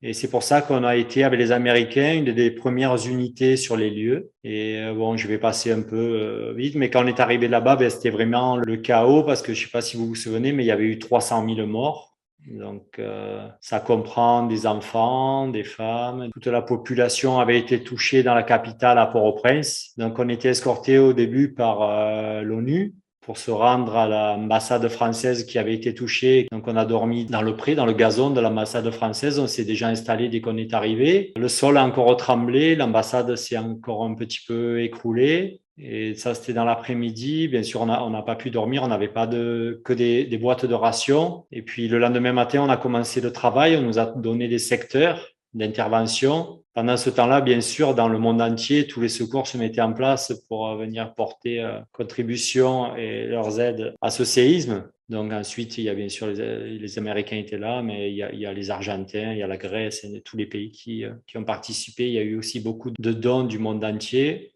Et 0.02 0.12
c'est 0.12 0.28
pour 0.28 0.42
ça 0.42 0.60
qu'on 0.60 0.84
a 0.84 0.96
été 0.96 1.24
avec 1.24 1.40
les 1.40 1.52
Américains 1.52 2.14
une 2.14 2.32
des 2.32 2.50
premières 2.50 3.06
unités 3.06 3.56
sur 3.56 3.76
les 3.76 3.90
lieux. 3.90 4.30
Et 4.44 4.78
euh, 4.78 4.94
bon, 4.94 5.16
je 5.16 5.26
vais 5.26 5.38
passer 5.38 5.72
un 5.72 5.82
peu 5.82 5.96
euh, 5.96 6.52
vite, 6.54 6.74
mais 6.74 6.90
quand 6.90 7.04
on 7.04 7.06
est 7.06 7.18
arrivé 7.18 7.48
là-bas, 7.48 7.76
ben, 7.76 7.88
c'était 7.88 8.10
vraiment 8.10 8.56
le 8.56 8.76
chaos 8.76 9.22
parce 9.22 9.40
que 9.40 9.54
je 9.54 9.64
sais 9.64 9.70
pas 9.70 9.80
si 9.80 9.96
vous 9.96 10.06
vous 10.06 10.14
souvenez, 10.14 10.52
mais 10.52 10.64
il 10.64 10.66
y 10.66 10.70
avait 10.70 10.84
eu 10.84 10.98
300 10.98 11.46
000 11.48 11.66
morts. 11.66 12.14
Donc, 12.46 12.98
euh, 12.98 13.48
ça 13.60 13.80
comprend 13.80 14.46
des 14.46 14.66
enfants, 14.66 15.48
des 15.48 15.64
femmes. 15.64 16.28
Toute 16.32 16.46
la 16.46 16.62
population 16.62 17.40
avait 17.40 17.58
été 17.58 17.82
touchée 17.82 18.22
dans 18.22 18.34
la 18.34 18.44
capitale 18.44 18.98
à 18.98 19.06
Port-au-Prince. 19.06 19.94
Donc, 19.96 20.18
on 20.18 20.28
était 20.28 20.50
escorté 20.50 20.98
au 20.98 21.12
début 21.12 21.54
par 21.54 22.42
l'ONU 22.42 22.94
pour 23.26 23.38
se 23.38 23.50
rendre 23.50 23.96
à 23.96 24.06
l'ambassade 24.06 24.88
française 24.88 25.44
qui 25.44 25.58
avait 25.58 25.74
été 25.74 25.92
touchée. 25.94 26.46
Donc 26.52 26.68
on 26.68 26.76
a 26.76 26.84
dormi 26.84 27.24
dans 27.26 27.42
le 27.42 27.56
pré, 27.56 27.74
dans 27.74 27.84
le 27.84 27.92
gazon 27.92 28.30
de 28.30 28.40
l'ambassade 28.40 28.88
française. 28.92 29.40
On 29.40 29.48
s'est 29.48 29.64
déjà 29.64 29.88
installé 29.88 30.28
dès 30.28 30.40
qu'on 30.40 30.56
est 30.56 30.72
arrivé. 30.72 31.32
Le 31.36 31.48
sol 31.48 31.76
a 31.76 31.84
encore 31.84 32.16
tremblé, 32.16 32.76
l'ambassade 32.76 33.34
s'est 33.34 33.58
encore 33.58 34.04
un 34.04 34.14
petit 34.14 34.38
peu 34.46 34.80
écroulée. 34.80 35.60
Et 35.76 36.14
ça, 36.14 36.34
c'était 36.34 36.52
dans 36.52 36.64
l'après-midi. 36.64 37.48
Bien 37.48 37.64
sûr, 37.64 37.82
on 37.82 38.10
n'a 38.10 38.22
pas 38.22 38.36
pu 38.36 38.50
dormir. 38.50 38.84
On 38.84 38.88
n'avait 38.88 39.08
pas 39.08 39.26
de, 39.26 39.82
que 39.84 39.92
des, 39.92 40.24
des 40.24 40.38
boîtes 40.38 40.64
de 40.64 40.72
rations. 40.74 41.46
Et 41.50 41.62
puis, 41.62 41.88
le 41.88 41.98
lendemain 41.98 42.32
matin, 42.32 42.62
on 42.62 42.70
a 42.70 42.78
commencé 42.78 43.20
le 43.20 43.30
travail. 43.30 43.76
On 43.76 43.82
nous 43.82 43.98
a 43.98 44.06
donné 44.06 44.48
des 44.48 44.58
secteurs 44.58 45.32
d'intervention. 45.52 46.62
Pendant 46.76 46.98
ce 46.98 47.08
temps-là, 47.08 47.40
bien 47.40 47.62
sûr, 47.62 47.94
dans 47.94 48.06
le 48.06 48.18
monde 48.18 48.42
entier, 48.42 48.86
tous 48.86 49.00
les 49.00 49.08
secours 49.08 49.46
se 49.46 49.56
mettaient 49.56 49.80
en 49.80 49.94
place 49.94 50.44
pour 50.46 50.68
euh, 50.68 50.76
venir 50.76 51.14
porter 51.14 51.62
euh, 51.62 51.80
contribution 51.90 52.94
et 52.96 53.24
leurs 53.24 53.58
aides 53.58 53.94
à 54.02 54.10
ce 54.10 54.26
séisme. 54.26 54.84
Donc 55.08 55.32
ensuite, 55.32 55.78
il 55.78 55.84
y 55.84 55.88
a 55.88 55.94
bien 55.94 56.10
sûr 56.10 56.26
les, 56.26 56.78
les 56.78 56.98
Américains 56.98 57.38
étaient 57.38 57.56
là, 57.56 57.80
mais 57.80 58.10
il 58.10 58.16
y, 58.16 58.44
a, 58.44 58.52
les 58.52 58.70
Argentins, 58.70 59.32
il 59.32 59.38
y 59.38 59.42
a 59.42 59.46
la 59.46 59.56
Grèce, 59.56 60.04
tous 60.22 60.36
les 60.36 60.44
pays 60.44 60.70
qui, 60.70 61.06
euh, 61.06 61.12
qui 61.26 61.38
ont 61.38 61.44
participé. 61.44 62.08
Il 62.08 62.12
y 62.12 62.18
a 62.18 62.22
eu 62.22 62.36
aussi 62.36 62.60
beaucoup 62.60 62.90
de 62.90 63.12
dons 63.12 63.44
du 63.44 63.58
monde 63.58 63.82
entier. 63.82 64.52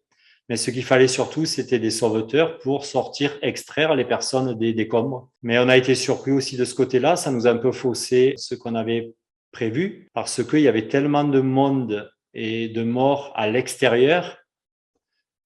Mais 0.50 0.58
ce 0.58 0.70
qu'il 0.70 0.84
fallait 0.84 1.08
surtout, 1.08 1.46
c'était 1.46 1.78
des 1.78 1.90
sauveteurs 1.90 2.58
pour 2.58 2.84
sortir, 2.84 3.32
extraire 3.40 3.94
les 3.94 4.04
personnes 4.04 4.58
des 4.58 4.74
décombres. 4.74 5.30
Mais 5.42 5.58
on 5.58 5.70
a 5.70 5.76
été 5.78 5.94
surpris 5.94 6.32
aussi 6.32 6.58
de 6.58 6.66
ce 6.66 6.74
côté-là. 6.74 7.16
Ça 7.16 7.30
nous 7.30 7.46
a 7.46 7.50
un 7.50 7.56
peu 7.56 7.72
faussé 7.72 8.34
ce 8.36 8.54
qu'on 8.54 8.74
avait 8.74 9.14
prévu 9.52 10.08
parce 10.14 10.42
qu'il 10.44 10.60
y 10.60 10.68
avait 10.68 10.88
tellement 10.88 11.24
de 11.24 11.40
monde 11.40 12.10
et 12.34 12.68
de 12.68 12.82
morts 12.82 13.32
à 13.34 13.48
l'extérieur 13.48 14.38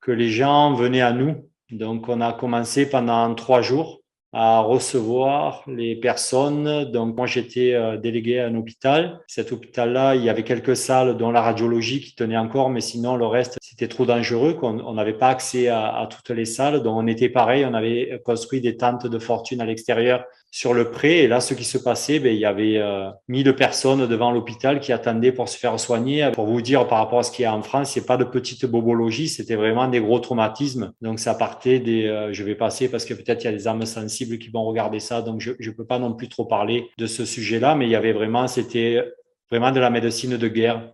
que 0.00 0.12
les 0.12 0.28
gens 0.28 0.75
venaient 0.75 1.00
à 1.00 1.12
nous. 1.12 1.49
Donc, 1.70 2.08
on 2.08 2.20
a 2.20 2.32
commencé 2.32 2.88
pendant 2.88 3.34
trois 3.34 3.62
jours 3.62 4.02
à 4.37 4.61
recevoir 4.61 5.62
les 5.66 5.96
personnes. 5.96 6.90
Donc, 6.90 7.16
moi, 7.16 7.26
j'étais 7.26 7.73
euh, 7.73 7.96
délégué 7.96 8.40
à 8.40 8.49
un 8.49 8.54
hôpital. 8.56 9.20
Cet 9.28 9.52
hôpital-là, 9.52 10.16
il 10.16 10.25
y 10.25 10.28
avait 10.28 10.42
quelques 10.42 10.76
salles 10.76 11.16
dont 11.16 11.30
la 11.30 11.40
radiologie 11.40 12.00
qui 12.00 12.14
tenait 12.14 12.37
encore, 12.37 12.68
mais 12.68 12.80
sinon, 12.80 13.16
le 13.16 13.26
reste, 13.26 13.58
c'était 13.62 13.88
trop 13.88 14.04
dangereux. 14.04 14.54
qu'on 14.54 14.92
n'avait 14.92 15.14
pas 15.14 15.28
accès 15.28 15.68
à, 15.68 15.96
à, 15.96 16.06
toutes 16.08 16.30
les 16.30 16.44
salles. 16.44 16.82
Donc, 16.82 16.99
on 16.99 17.06
était 17.06 17.28
pareil. 17.28 17.64
On 17.64 17.75
avait 17.75 18.20
construit 18.25 18.61
des 18.61 18.76
tentes 18.76 19.06
de 19.06 19.18
fortune 19.18 19.61
à 19.61 19.64
l'extérieur 19.64 20.25
sur 20.54 20.73
le 20.73 20.92
pré. 20.92 21.25
Et 21.25 21.26
là, 21.26 21.40
ce 21.40 21.52
qui 21.52 21.64
se 21.64 21.78
passait, 21.78 22.20
ben, 22.20 22.32
il 22.32 22.38
y 22.38 22.44
avait 22.44 22.76
euh, 22.76 23.11
1000 23.26 23.56
personnes 23.56 24.06
devant 24.06 24.30
l'hôpital 24.30 24.78
qui 24.78 24.92
attendaient 24.92 25.32
pour 25.32 25.49
se 25.49 25.58
faire 25.58 25.80
soigner. 25.80 26.30
Pour 26.32 26.46
vous 26.46 26.62
dire, 26.62 26.87
par 26.87 26.99
rapport 26.99 27.18
à 27.18 27.23
ce 27.25 27.32
qu'il 27.32 27.42
y 27.42 27.46
a 27.46 27.52
en 27.52 27.62
France, 27.62 27.90
c'est 27.90 28.06
pas 28.06 28.16
de 28.16 28.23
petite 28.23 28.64
bobologie, 28.64 29.26
c'était 29.26 29.56
vraiment 29.56 29.88
des 29.88 29.99
gros 29.99 30.20
traumatismes. 30.20 30.92
Donc, 31.02 31.18
ça 31.18 31.34
partait 31.34 31.80
des, 31.80 32.06
euh, 32.06 32.32
je 32.32 32.44
vais 32.44 32.54
passer 32.54 32.88
parce 32.88 33.04
que 33.04 33.14
peut-être 33.14 33.42
il 33.42 33.46
y 33.46 33.49
a 33.49 33.52
des 33.52 33.66
âmes 33.66 33.84
sensibles 33.84 34.38
qui 34.38 34.49
vont 34.50 34.62
regarder 34.62 35.00
ça. 35.00 35.23
Donc, 35.23 35.40
je, 35.40 35.54
je 35.58 35.73
peux 35.73 35.87
pas 35.87 35.99
non 35.99 36.12
plus 36.12 36.28
trop 36.28 36.44
parler 36.44 36.88
de 36.99 37.08
ce 37.08 37.25
sujet-là, 37.25 37.75
mais 37.75 37.87
il 37.87 37.90
y 37.90 37.96
avait 37.96 38.12
vraiment, 38.12 38.46
c'était 38.46 39.02
vraiment 39.50 39.73
de 39.73 39.80
la 39.80 39.90
médecine 39.90 40.37
de 40.37 40.49
guerre. 40.49 40.88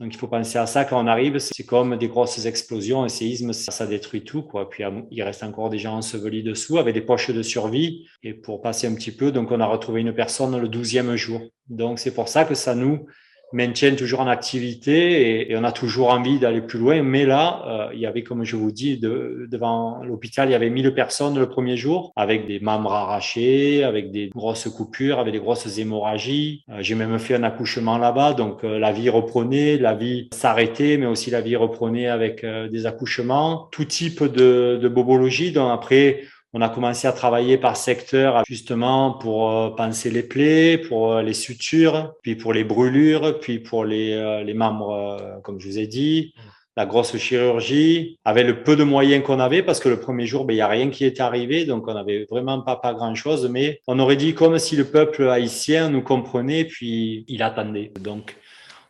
Donc 0.00 0.12
il 0.12 0.18
faut 0.18 0.26
penser 0.26 0.58
à 0.58 0.66
ça 0.66 0.84
quand 0.84 1.02
on 1.02 1.06
arrive. 1.06 1.38
C'est 1.38 1.64
comme 1.64 1.96
des 1.96 2.08
grosses 2.08 2.46
explosions, 2.46 3.04
un 3.04 3.08
séisme, 3.08 3.52
ça, 3.52 3.86
détruit 3.86 4.24
tout. 4.24 4.42
Quoi. 4.42 4.68
Puis 4.68 4.84
il 5.10 5.22
reste 5.22 5.42
encore 5.42 5.70
des 5.70 5.78
gens 5.78 5.96
ensevelis 5.96 6.42
dessous 6.42 6.78
avec 6.78 6.94
des 6.94 7.00
poches 7.00 7.30
de 7.30 7.42
survie. 7.42 8.06
Et 8.22 8.34
pour 8.34 8.60
passer 8.60 8.86
un 8.86 8.94
petit 8.94 9.12
peu, 9.12 9.30
donc 9.30 9.52
on 9.52 9.60
a 9.60 9.66
retrouvé 9.66 10.00
une 10.00 10.12
personne 10.12 10.58
le 10.58 10.68
douzième 10.68 11.14
jour. 11.16 11.40
Donc 11.68 11.98
c'est 11.98 12.14
pour 12.14 12.28
ça 12.28 12.44
que 12.44 12.54
ça 12.54 12.74
nous 12.74 13.06
maintiennent 13.54 13.96
toujours 13.96 14.20
en 14.20 14.26
activité 14.26 15.50
et, 15.50 15.56
on 15.56 15.64
a 15.64 15.72
toujours 15.72 16.10
envie 16.10 16.38
d'aller 16.38 16.60
plus 16.60 16.78
loin. 16.78 17.02
Mais 17.02 17.24
là, 17.24 17.62
euh, 17.66 17.94
il 17.94 18.00
y 18.00 18.06
avait, 18.06 18.22
comme 18.22 18.44
je 18.44 18.56
vous 18.56 18.72
dis, 18.72 18.98
de, 18.98 19.46
devant 19.50 20.02
l'hôpital, 20.02 20.48
il 20.48 20.52
y 20.52 20.54
avait 20.54 20.70
1000 20.70 20.92
personnes 20.92 21.38
le 21.38 21.48
premier 21.48 21.76
jour 21.76 22.12
avec 22.16 22.46
des 22.46 22.58
membres 22.58 22.92
arrachés, 22.92 23.84
avec 23.84 24.10
des 24.10 24.28
grosses 24.28 24.68
coupures, 24.68 25.20
avec 25.20 25.32
des 25.32 25.38
grosses 25.38 25.78
hémorragies. 25.78 26.64
Euh, 26.70 26.78
j'ai 26.80 26.96
même 26.96 27.18
fait 27.18 27.36
un 27.36 27.44
accouchement 27.44 27.96
là-bas, 27.96 28.34
donc 28.34 28.64
euh, 28.64 28.78
la 28.78 28.92
vie 28.92 29.08
reprenait, 29.08 29.78
la 29.78 29.94
vie 29.94 30.28
s'arrêtait, 30.32 30.96
mais 30.96 31.06
aussi 31.06 31.30
la 31.30 31.40
vie 31.40 31.56
reprenait 31.56 32.08
avec 32.08 32.44
des 32.44 32.86
accouchements, 32.86 33.68
tout 33.70 33.84
type 33.84 34.24
de, 34.24 34.78
de 34.80 34.88
bobologie. 34.88 35.52
Donc 35.52 35.70
après, 35.72 36.22
on 36.56 36.60
a 36.60 36.68
commencé 36.68 37.08
à 37.08 37.12
travailler 37.12 37.58
par 37.58 37.76
secteur 37.76 38.44
justement 38.46 39.12
pour 39.12 39.50
euh, 39.50 39.70
penser 39.70 40.10
les 40.10 40.22
plaies, 40.22 40.78
pour 40.78 41.14
euh, 41.14 41.22
les 41.22 41.34
sutures, 41.34 42.14
puis 42.22 42.36
pour 42.36 42.52
les 42.52 42.62
brûlures, 42.62 43.40
puis 43.40 43.58
pour 43.58 43.84
les, 43.84 44.12
euh, 44.12 44.44
les 44.44 44.54
membres, 44.54 45.40
comme 45.42 45.58
je 45.60 45.66
vous 45.66 45.78
ai 45.80 45.88
dit, 45.88 46.32
mm. 46.36 46.40
la 46.76 46.86
grosse 46.86 47.16
chirurgie, 47.16 48.20
avec 48.24 48.46
le 48.46 48.62
peu 48.62 48.76
de 48.76 48.84
moyens 48.84 49.24
qu'on 49.24 49.40
avait, 49.40 49.64
parce 49.64 49.80
que 49.80 49.88
le 49.88 49.98
premier 49.98 50.26
jour, 50.26 50.44
ben, 50.44 50.54
il 50.54 50.56
n'y 50.56 50.62
a 50.62 50.68
rien 50.68 50.90
qui 50.90 51.04
est 51.04 51.20
arrivé, 51.20 51.64
donc 51.64 51.88
on 51.88 51.94
n'avait 51.94 52.24
vraiment 52.30 52.60
pas, 52.60 52.76
pas 52.76 52.94
grand-chose, 52.94 53.48
mais 53.50 53.80
on 53.88 53.98
aurait 53.98 54.16
dit 54.16 54.34
comme 54.34 54.56
si 54.60 54.76
le 54.76 54.84
peuple 54.84 55.28
haïtien 55.28 55.88
nous 55.88 56.02
comprenait, 56.02 56.64
puis 56.64 57.24
il 57.26 57.42
attendait. 57.42 57.90
Donc, 58.00 58.36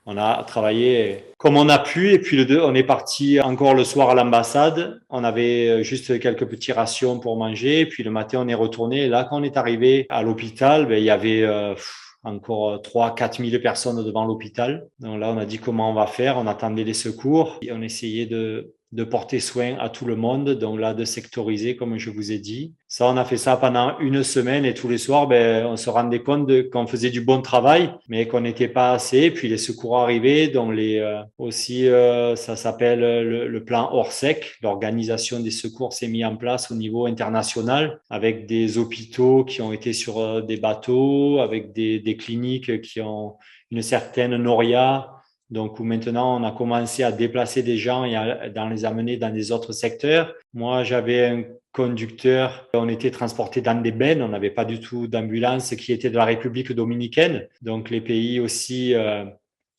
on 0.07 0.17
a 0.17 0.45
travaillé 0.45 1.25
comme 1.45 1.59
on 1.59 1.69
a 1.69 1.79
pu 1.79 2.11
et 2.13 2.19
puis 2.19 2.39
le 2.39 2.47
deux, 2.47 2.59
on 2.63 2.75
est 2.75 2.85
parti 2.85 3.39
encore 3.39 3.75
le 3.75 3.85
soir 3.85 4.09
à 4.09 4.15
l'ambassade. 4.15 5.03
On 5.11 5.25
avait 5.25 5.69
euh, 5.69 5.83
juste 5.83 6.19
quelques 6.19 6.47
petits 6.47 6.73
rations 6.73 7.19
pour 7.21 7.37
manger. 7.37 7.81
Et 7.81 7.87
puis 7.87 8.03
le 8.03 8.11
matin, 8.11 8.41
on 8.43 8.49
est 8.49 8.55
retourné. 8.55 9.09
là, 9.09 9.27
quand 9.29 9.41
on 9.41 9.43
est 9.43 9.59
arrivé 9.59 10.07
à 10.09 10.23
l'hôpital, 10.23 10.87
ben, 10.87 10.97
il 10.97 11.05
y 11.05 11.11
avait 11.11 11.43
euh, 11.43 11.75
encore 12.23 12.81
3 12.81 13.15
4 13.15 13.45
000 13.45 13.63
personnes 13.63 14.03
devant 14.03 14.25
l'hôpital. 14.25 14.89
Donc 15.01 15.21
là, 15.21 15.29
on 15.29 15.37
a 15.37 15.45
dit 15.45 15.59
comment 15.59 15.91
on 15.91 15.95
va 15.95 16.07
faire. 16.07 16.39
On 16.39 16.47
attendait 16.47 16.85
les 16.85 16.95
secours 16.95 17.59
et 17.61 17.73
on 17.73 17.83
essayait 17.83 18.25
de 18.25 18.73
de 18.95 19.03
porter 19.03 19.41
soin 19.41 19.77
à 19.81 19.89
tout 19.89 20.07
le 20.07 20.15
monde, 20.15 20.51
donc 20.51 20.79
là 20.79 20.95
de 20.95 21.05
sectoriser 21.05 21.75
comme 21.75 21.99
je 21.99 22.11
vous 22.11 22.31
ai 22.31 22.39
dit. 22.39 22.75
Ça, 22.87 23.09
on 23.09 23.17
a 23.17 23.25
fait 23.25 23.37
ça 23.37 23.57
pendant 23.57 23.99
une 23.99 24.23
semaine 24.23 24.65
et 24.65 24.73
tous 24.73 24.89
les 24.89 24.99
soirs, 24.99 25.27
ben, 25.27 25.67
on 25.67 25.77
se 25.77 25.91
rendait 25.91 26.23
compte 26.23 26.49
qu'on 26.71 26.87
faisait 26.87 27.11
du 27.11 27.21
bon 27.21 27.43
travail, 27.43 27.93
mais 28.09 28.29
qu'on 28.29 28.43
n'était 28.43 28.69
pas 28.69 28.93
assez. 28.93 29.33
Puis 29.33 29.49
les 29.49 29.59
secours 29.59 29.99
arrivaient, 29.99 30.47
donc 30.47 30.75
les 30.75 31.01
euh, 31.01 31.23
aussi 31.39 31.89
euh, 31.89 32.37
ça 32.37 32.55
s'appelle 32.55 33.01
le, 33.01 33.65
plan 33.65 33.93
Orsec. 33.93 34.55
L'organisation 34.63 35.41
des 35.41 35.51
secours 35.51 35.93
s'est 35.93 36.07
mis 36.07 36.25
en 36.25 36.37
place 36.37 36.71
au 36.71 36.77
niveau 36.77 37.07
international 37.07 38.01
avec 38.11 38.47
des 38.47 38.79
hôpitaux 38.79 39.45
qui 39.45 39.61
ont 39.61 39.73
été 39.73 39.93
sur 39.93 40.21
euh, 40.21 40.41
des 40.41 40.57
bateaux, 40.57 41.41
avec 41.41 41.73
des, 41.73 41.99
des 41.99 42.17
cliniques 42.17 42.81
qui 42.83 43.01
ont 43.01 43.35
une 43.73 43.83
certaine 43.83 44.37
noria 44.37 45.11
donc, 45.51 45.79
maintenant, 45.79 46.41
on 46.41 46.45
a 46.45 46.53
commencé 46.53 47.03
à 47.03 47.13
déplacer 47.13 47.63
des 47.63 47.77
gens 47.77 48.05
et 48.05 48.17
à 48.17 48.69
les 48.71 48.85
amener 48.85 49.17
dans 49.17 49.31
des 49.33 49.53
autres 49.53 49.73
secteurs. 49.73 50.35
Moi, 50.55 50.85
j'avais 50.85 51.27
un 51.27 51.45
conducteur, 51.73 52.69
on 52.73 52.89
était 52.89 53.11
transporté 53.11 53.61
dans 53.61 53.81
des 53.81 53.93
bennes, 53.93 54.23
on 54.23 54.29
n'avait 54.29 54.51
pas 54.51 54.65
du 54.65 54.81
tout 54.81 55.07
d'ambulance 55.07 55.75
qui 55.75 55.93
était 55.93 56.09
de 56.09 56.17
la 56.17 56.25
République 56.25 56.73
dominicaine. 56.73 57.47
Donc, 57.61 57.91
les 57.91 58.01
pays 58.01 58.41
aussi 58.41 58.95
euh, 58.95 59.27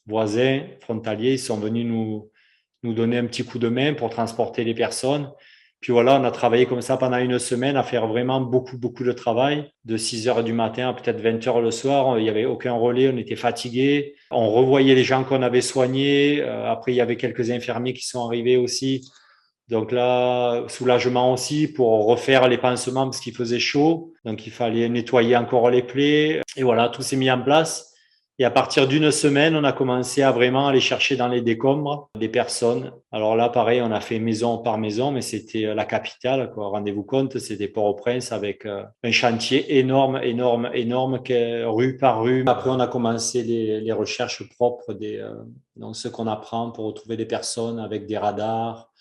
voisins, 0.05 0.62
frontaliers, 0.81 1.34
ils 1.34 1.39
sont 1.39 1.57
venus 1.57 1.86
nous, 1.86 2.29
nous 2.84 2.93
donner 2.93 3.17
un 3.17 3.25
petit 3.25 3.43
coup 3.43 3.60
de 3.60 3.69
main 3.69 3.93
pour 3.95 4.10
transporter 4.10 4.63
les 4.63 4.75
personnes. 4.75 5.31
Puis 5.82 5.91
voilà, 5.94 6.20
on 6.20 6.24
a 6.24 6.32
travaillé 6.32 6.65
comme 6.65 6.82
ça 6.82 6.98
pendant 6.98 7.17
une 7.17 7.38
semaine 7.38 7.77
à 7.77 7.84
faire 7.84 8.08
vraiment 8.08 8.41
beaucoup, 8.41 8.77
beaucoup 8.77 9.03
de 9.03 9.12
travail, 9.12 9.72
de 9.84 9.98
6 9.98 10.27
heures 10.27 10.44
du 10.44 10.53
matin 10.53 10.89
à 10.89 10.94
peut-être 10.94 11.22
20 11.22 11.46
heures 11.48 11.62
le 11.62 11.72
soir. 11.72 12.17
Il 12.17 12.24
n'y 12.24 12.29
avait 12.29 12.46
aucun 12.46 12.74
relais, 12.74 13.12
on 13.13 13.17
était 13.17 13.36
fatigués. 13.36 14.15
On 14.32 14.50
revoyait 14.50 14.96
les 14.96 15.03
gens 15.03 15.24
qu'on 15.24 15.41
avait 15.44 15.62
soignés. 15.62 16.41
Euh, 16.41 16.72
après, 16.72 16.94
il 16.94 16.96
y 16.96 17.01
avait 17.01 17.17
quelques 17.17 17.51
infirmiers 17.51 17.94
qui 17.94 18.05
sont 18.08 18.25
arrivés 18.25 18.58
aussi. 18.58 19.08
Donc 19.67 19.91
là, 19.91 20.63
soulagement 20.67 21.34
aussi 21.34 21.67
pour 21.67 22.05
refaire 22.05 22.48
les 22.48 22.58
pansements 22.58 23.05
parce 23.05 23.20
qu'il 23.20 23.36
faisait 23.36 23.60
chaud. 23.60 24.13
Donc 24.24 24.46
il 24.46 24.51
fallait 24.51 24.89
nettoyer 24.89 25.36
encore 25.36 25.70
les 25.70 25.82
plaies. 25.82 26.41
Et 26.55 26.63
voilà, 26.63 26.89
tout 26.89 27.01
s'est 27.01 27.15
mis 27.15 27.32
en 27.32 27.41
place. 27.41 27.94
Et 28.37 28.43
à 28.43 28.51
partir 28.51 28.85
d'une 28.85 29.11
semaine, 29.11 29.55
on 29.55 29.63
a 29.63 29.71
commencé 29.71 30.21
à 30.21 30.33
vraiment 30.33 30.67
aller 30.67 30.81
chercher 30.81 31.15
dans 31.15 31.29
les 31.29 31.41
décombres 31.41 32.09
des 32.19 32.27
personnes. 32.27 32.91
Alors 33.13 33.37
là, 33.37 33.47
pareil, 33.47 33.81
on 33.81 33.91
a 33.91 34.01
fait 34.01 34.19
maison 34.19 34.57
par 34.57 34.77
maison, 34.77 35.11
mais 35.11 35.21
c'était 35.21 35.73
la 35.73 35.85
capitale. 35.85 36.51
Rendez-vous 36.53 37.03
compte, 37.03 37.37
c'était 37.39 37.69
Port-au-Prince 37.69 38.33
avec 38.33 38.65
euh, 38.65 38.83
un 39.05 39.11
chantier 39.11 39.77
énorme, 39.77 40.19
énorme, 40.21 40.69
énorme, 40.73 41.21
rue 41.65 41.97
par 41.97 42.23
rue. 42.23 42.43
Après, 42.45 42.69
on 42.69 42.79
a 42.81 42.87
commencé 42.87 43.41
les, 43.41 43.79
les 43.79 43.91
recherches 43.93 44.43
propres, 44.55 44.93
des, 44.93 45.17
euh, 45.17 45.33
donc 45.77 45.95
ce 45.95 46.09
qu'on 46.09 46.27
apprend 46.27 46.71
pour 46.71 46.87
retrouver 46.87 47.15
des 47.15 47.25
personnes 47.25 47.79
avec 47.79 48.05
des 48.05 48.17
radars, 48.17 48.91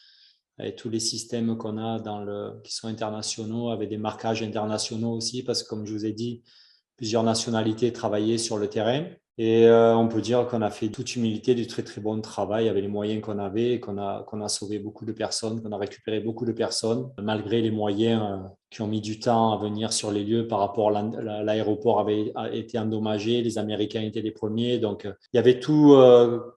et 0.63 0.77
tous 0.77 0.89
les 0.89 1.01
systèmes 1.01 1.57
qu'on 1.57 1.79
a 1.79 1.99
dans 1.99 2.21
le, 2.21 2.61
qui 2.63 2.73
sont 2.73 2.87
internationaux, 2.87 3.71
avec 3.71 3.89
des 3.89 3.99
marquages 3.99 4.45
internationaux 4.45 5.11
aussi, 5.11 5.43
parce 5.43 5.65
que 5.65 5.69
comme 5.69 5.85
je 5.85 5.93
vous 5.93 6.07
ai 6.07 6.13
dit, 6.13 6.45
plusieurs 6.97 7.25
nationalités 7.25 7.93
travaillaient 7.93 8.39
sur 8.39 8.59
le 8.59 8.69
terrain. 8.69 9.07
Et 9.37 9.67
euh, 9.67 9.97
on 9.97 10.07
peut 10.07 10.21
dire 10.21 10.47
qu'on 10.47 10.63
a 10.63 10.71
fait 10.71 10.91
toute 10.91 11.17
humilité 11.17 11.57
du 11.57 11.67
très 11.67 11.83
très 11.83 12.01
bon 12.01 12.21
travail 12.21 12.69
avec 12.69 12.83
les 12.83 12.89
moyens 12.89 13.21
qu'on 13.21 13.41
avait, 13.41 13.81
qu'on 13.81 13.99
a, 13.99 14.23
qu'on 14.23 14.41
a 14.41 14.49
sauvé 14.49 14.79
beaucoup 14.79 15.05
de 15.05 15.11
personnes, 15.11 15.61
qu'on 15.61 15.73
a 15.73 15.77
récupéré 15.77 16.21
beaucoup 16.21 16.45
de 16.45 16.53
personnes, 16.53 17.11
malgré 17.21 17.61
les 17.61 17.73
moyens 17.73 18.23
euh, 18.23 18.37
qui 18.71 18.83
ont 18.83 18.87
mis 18.87 19.01
du 19.01 19.19
temps 19.19 19.53
à 19.53 19.57
venir 19.57 19.93
sur 19.93 20.13
les 20.13 20.23
lieux 20.23 20.47
par 20.47 20.61
rapport 20.61 20.97
à 20.97 21.03
l'aéroport 21.43 21.99
avait 21.99 22.33
été 22.53 22.79
endommagé, 22.79 23.43
les 23.43 23.59
Américains 23.59 24.03
étaient 24.03 24.21
les 24.21 24.31
premiers. 24.31 24.79
Donc 24.79 25.05
euh, 25.05 25.13
il 25.33 25.37
y 25.37 25.41
avait 25.41 25.59
tout, 25.59 25.97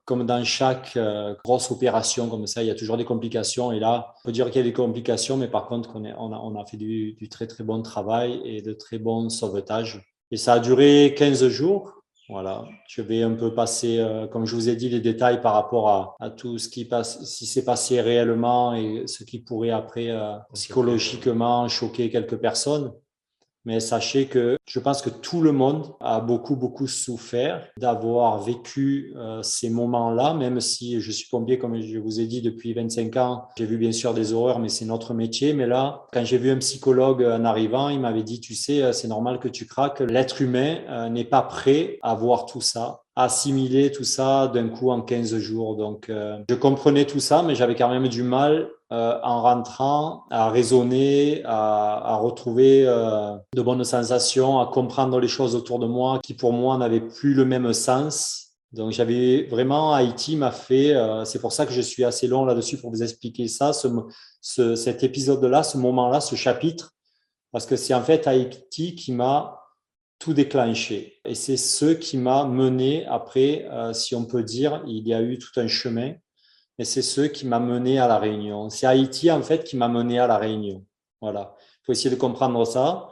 comme 0.05 0.25
dans 0.25 0.43
chaque 0.43 0.97
grosse 1.43 1.71
opération 1.71 2.27
comme 2.27 2.45
ça, 2.45 2.61
il 2.61 2.67
y 2.67 2.71
a 2.71 2.75
toujours 2.75 2.97
des 2.97 3.05
complications. 3.05 3.71
Et 3.71 3.79
là, 3.79 4.13
on 4.23 4.27
peut 4.27 4.31
dire 4.31 4.47
qu'il 4.47 4.57
y 4.57 4.63
a 4.65 4.67
des 4.67 4.73
complications, 4.73 5.37
mais 5.37 5.47
par 5.47 5.67
contre, 5.67 5.95
on, 5.95 6.05
on, 6.05 6.31
a, 6.31 6.37
on 6.37 6.59
a 6.59 6.65
fait 6.65 6.77
du, 6.77 7.13
du 7.13 7.29
très 7.29 7.47
très 7.47 7.63
bon 7.63 7.81
travail 7.81 8.39
et 8.45 8.61
de 8.61 8.73
très 8.73 8.99
bons 8.99 9.29
sauvetages. 9.29 10.01
Et 10.31 10.37
ça 10.37 10.53
a 10.53 10.59
duré 10.59 11.15
15 11.17 11.47
jours. 11.47 11.96
Voilà, 12.29 12.65
je 12.89 13.01
vais 13.01 13.23
un 13.23 13.35
peu 13.35 13.53
passer, 13.53 13.99
euh, 13.99 14.27
comme 14.27 14.45
je 14.45 14.53
vous 14.53 14.67
ai 14.67 14.75
dit, 14.75 14.89
les 14.89 14.99
détails 14.99 15.39
par 15.39 15.53
rapport 15.53 15.87
à, 15.89 16.15
à 16.19 16.29
tout 16.29 16.57
ce 16.57 16.67
qui 16.67 16.83
passe, 16.83 17.23
si 17.23 17.45
c'est 17.45 17.63
passé 17.63 18.01
réellement 18.01 18.73
et 18.75 19.07
ce 19.07 19.23
qui 19.23 19.39
pourrait 19.39 19.69
après 19.69 20.09
euh, 20.09 20.35
psychologiquement 20.53 21.69
choquer 21.69 22.09
quelques 22.09 22.35
personnes. 22.35 22.91
Mais 23.67 23.81
sachez 23.81 24.27
que 24.27 24.57
je 24.65 24.79
pense 24.79 25.01
que 25.01 25.09
tout 25.09 25.41
le 25.41 25.51
monde 25.51 25.93
a 25.99 26.21
beaucoup, 26.21 26.55
beaucoup 26.55 26.87
souffert 26.87 27.67
d'avoir 27.77 28.41
vécu 28.41 29.13
euh, 29.17 29.43
ces 29.43 29.69
moments-là, 29.69 30.33
même 30.35 30.61
si 30.61 31.01
je 31.01 31.11
suis 31.11 31.27
pompier, 31.27 31.59
comme 31.59 31.77
je 31.81 31.99
vous 31.99 32.21
ai 32.21 32.27
dit, 32.27 32.41
depuis 32.41 32.73
25 32.73 33.17
ans. 33.17 33.49
J'ai 33.57 33.65
vu 33.65 33.77
bien 33.77 33.91
sûr 33.91 34.13
des 34.13 34.31
horreurs, 34.31 34.59
mais 34.59 34.69
c'est 34.69 34.85
notre 34.85 35.13
métier. 35.13 35.51
Mais 35.51 35.67
là, 35.67 36.05
quand 36.13 36.23
j'ai 36.23 36.37
vu 36.37 36.49
un 36.49 36.59
psychologue 36.59 37.21
en 37.21 37.43
arrivant, 37.43 37.89
il 37.89 37.99
m'avait 37.99 38.23
dit, 38.23 38.39
tu 38.39 38.55
sais, 38.55 38.81
euh, 38.81 38.93
c'est 38.93 39.09
normal 39.09 39.37
que 39.37 39.49
tu 39.49 39.65
craques. 39.65 39.99
L'être 39.99 40.41
humain 40.41 40.77
euh, 40.87 41.09
n'est 41.09 41.25
pas 41.25 41.41
prêt 41.41 41.99
à 42.03 42.15
voir 42.15 42.45
tout 42.45 42.61
ça 42.61 43.01
assimiler 43.19 43.91
tout 43.91 44.03
ça 44.03 44.47
d'un 44.47 44.69
coup 44.69 44.91
en 44.91 45.01
15 45.01 45.39
jours. 45.39 45.75
Donc, 45.75 46.05
je 46.07 46.53
comprenais 46.53 47.05
tout 47.05 47.19
ça, 47.19 47.41
mais 47.41 47.55
j'avais 47.55 47.73
quand 47.73 47.89
même 47.89 48.07
du 48.09 48.21
mal 48.21 48.69
euh, 48.93 49.19
en 49.21 49.41
rentrant, 49.41 50.23
à 50.29 50.49
raisonner, 50.49 51.41
à, 51.43 52.15
retrouver 52.21 52.85
euh, 52.87 53.35
de 53.53 53.61
bonnes 53.61 53.83
sensations, 53.83 54.61
à 54.61 54.67
comprendre 54.67 55.19
les 55.19 55.27
choses 55.27 55.55
autour 55.55 55.79
de 55.79 55.87
moi 55.87 56.21
qui 56.23 56.33
pour 56.33 56.53
moi 56.53 56.77
n'avaient 56.77 57.05
plus 57.05 57.33
le 57.33 57.43
même 57.43 57.73
sens. 57.73 58.53
Donc 58.71 58.93
j'avais 58.93 59.43
vraiment, 59.51 59.93
Haïti 59.93 60.37
m'a 60.37 60.51
fait, 60.51 60.95
euh, 60.95 61.25
c'est 61.25 61.39
pour 61.41 61.51
ça 61.51 61.65
que 61.65 61.73
je 61.73 61.81
suis 61.81 62.05
assez 62.05 62.27
long 62.27 62.45
là-dessus 62.45 62.77
pour 62.77 62.89
vous 62.89 63.03
expliquer 63.03 63.49
ça, 63.49 63.73
ce, 63.73 64.75
cet 64.75 65.03
épisode-là, 65.03 65.63
ce 65.63 65.77
moment-là, 65.77 66.21
ce 66.21 66.37
chapitre, 66.37 66.93
parce 67.51 67.65
que 67.65 67.75
c'est 67.75 67.93
en 67.93 68.03
fait 68.03 68.25
Haïti 68.25 68.95
qui 68.95 69.11
m'a 69.11 69.63
tout 70.17 70.33
déclenché. 70.33 71.19
Et 71.25 71.35
c'est 71.35 71.57
ce 71.57 71.87
qui 71.87 72.15
m'a 72.15 72.45
mené 72.45 73.05
après, 73.07 73.67
si 73.91 74.15
on 74.15 74.23
peut 74.23 74.43
dire, 74.43 74.81
il 74.87 75.05
y 75.05 75.13
a 75.13 75.21
eu 75.21 75.37
tout 75.37 75.59
un 75.59 75.67
chemin, 75.67 76.13
mais 76.77 76.85
c'est 76.85 77.01
ce 77.01 77.21
qui 77.21 77.47
m'a 77.47 77.59
mené 77.59 77.99
à 77.99 78.07
la 78.07 78.19
Réunion. 78.19 78.69
C'est 78.69 78.87
Haïti 78.87 79.31
en 79.31 79.41
fait 79.41 79.63
qui 79.63 79.77
m'a 79.77 79.87
mené 79.87 80.19
à 80.19 80.27
la 80.27 80.37
Réunion. 80.37 80.83
Voilà, 81.21 81.55
il 81.81 81.85
faut 81.85 81.91
essayer 81.91 82.09
de 82.09 82.19
comprendre 82.19 82.65
ça. 82.65 83.09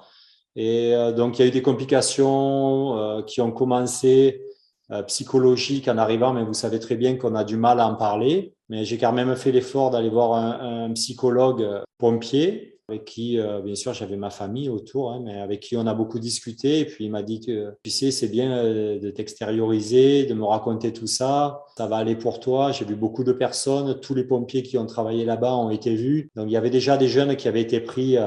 Et 0.56 0.96
euh, 0.96 1.12
donc 1.12 1.38
il 1.38 1.42
y 1.42 1.46
a 1.46 1.48
eu 1.48 1.52
des 1.52 1.62
complications 1.62 3.24
qui 3.28 3.42
ont 3.42 3.52
commencé 3.52 4.46
euh, 4.92 5.02
psychologique 5.02 5.88
en 5.88 5.98
arrivant, 5.98 6.32
mais 6.32 6.44
vous 6.44 6.54
savez 6.54 6.80
très 6.80 6.96
bien 6.96 7.16
qu'on 7.18 7.34
a 7.34 7.44
du 7.44 7.58
mal 7.58 7.80
à 7.80 7.88
en 7.88 7.96
parler. 7.96 8.54
Mais 8.70 8.86
j'ai 8.86 9.00
quand 9.00 9.14
même 9.14 9.36
fait 9.36 9.52
l'effort 9.52 9.90
d'aller 9.90 10.10
voir 10.10 10.34
un, 10.34 10.92
psychologue 10.94 11.64
euh, 11.64 11.82
pompier 11.98 12.75
avec 12.90 13.06
qui, 13.06 13.40
euh, 13.40 13.62
bien 13.62 13.76
sûr, 13.76 13.94
j'avais 13.94 14.16
ma 14.16 14.30
famille 14.30 14.70
autour, 14.70 15.12
hein, 15.12 15.22
mais 15.24 15.40
avec 15.40 15.62
qui 15.62 15.78
on 15.78 15.88
a 15.88 15.94
beaucoup 15.94 16.20
discuté. 16.20 16.80
Et 16.80 16.86
puis 16.86 17.06
il 17.06 17.12
m'a 17.12 17.24
dit 17.24 17.40
que, 17.40 17.74
tu 17.84 17.90
sais, 17.90 18.12
c'est 18.12 18.28
bien 18.28 18.64
de 18.64 19.10
t'extérioriser, 19.10 20.26
de 20.26 20.34
me 20.34 20.46
raconter 20.46 20.94
tout 20.94 21.08
ça. 21.08 21.64
Ça 21.78 21.88
va 21.88 21.98
aller 21.98 22.16
pour 22.16 22.40
toi. 22.40 22.72
J'ai 22.72 22.86
vu 22.86 22.96
beaucoup 22.96 23.24
de 23.24 23.32
personnes. 23.32 24.00
Tous 24.00 24.14
les 24.14 24.24
pompiers 24.24 24.64
qui 24.64 24.78
ont 24.78 24.86
travaillé 24.86 25.26
là-bas 25.26 25.56
ont 25.56 25.70
été 25.70 25.96
vus. 25.96 26.30
Donc 26.36 26.48
il 26.48 26.52
y 26.52 26.58
avait 26.58 26.70
déjà 26.70 26.98
des 26.98 27.08
jeunes 27.08 27.36
qui 27.36 27.48
avaient 27.48 27.62
été 27.62 27.80
pris 27.80 28.18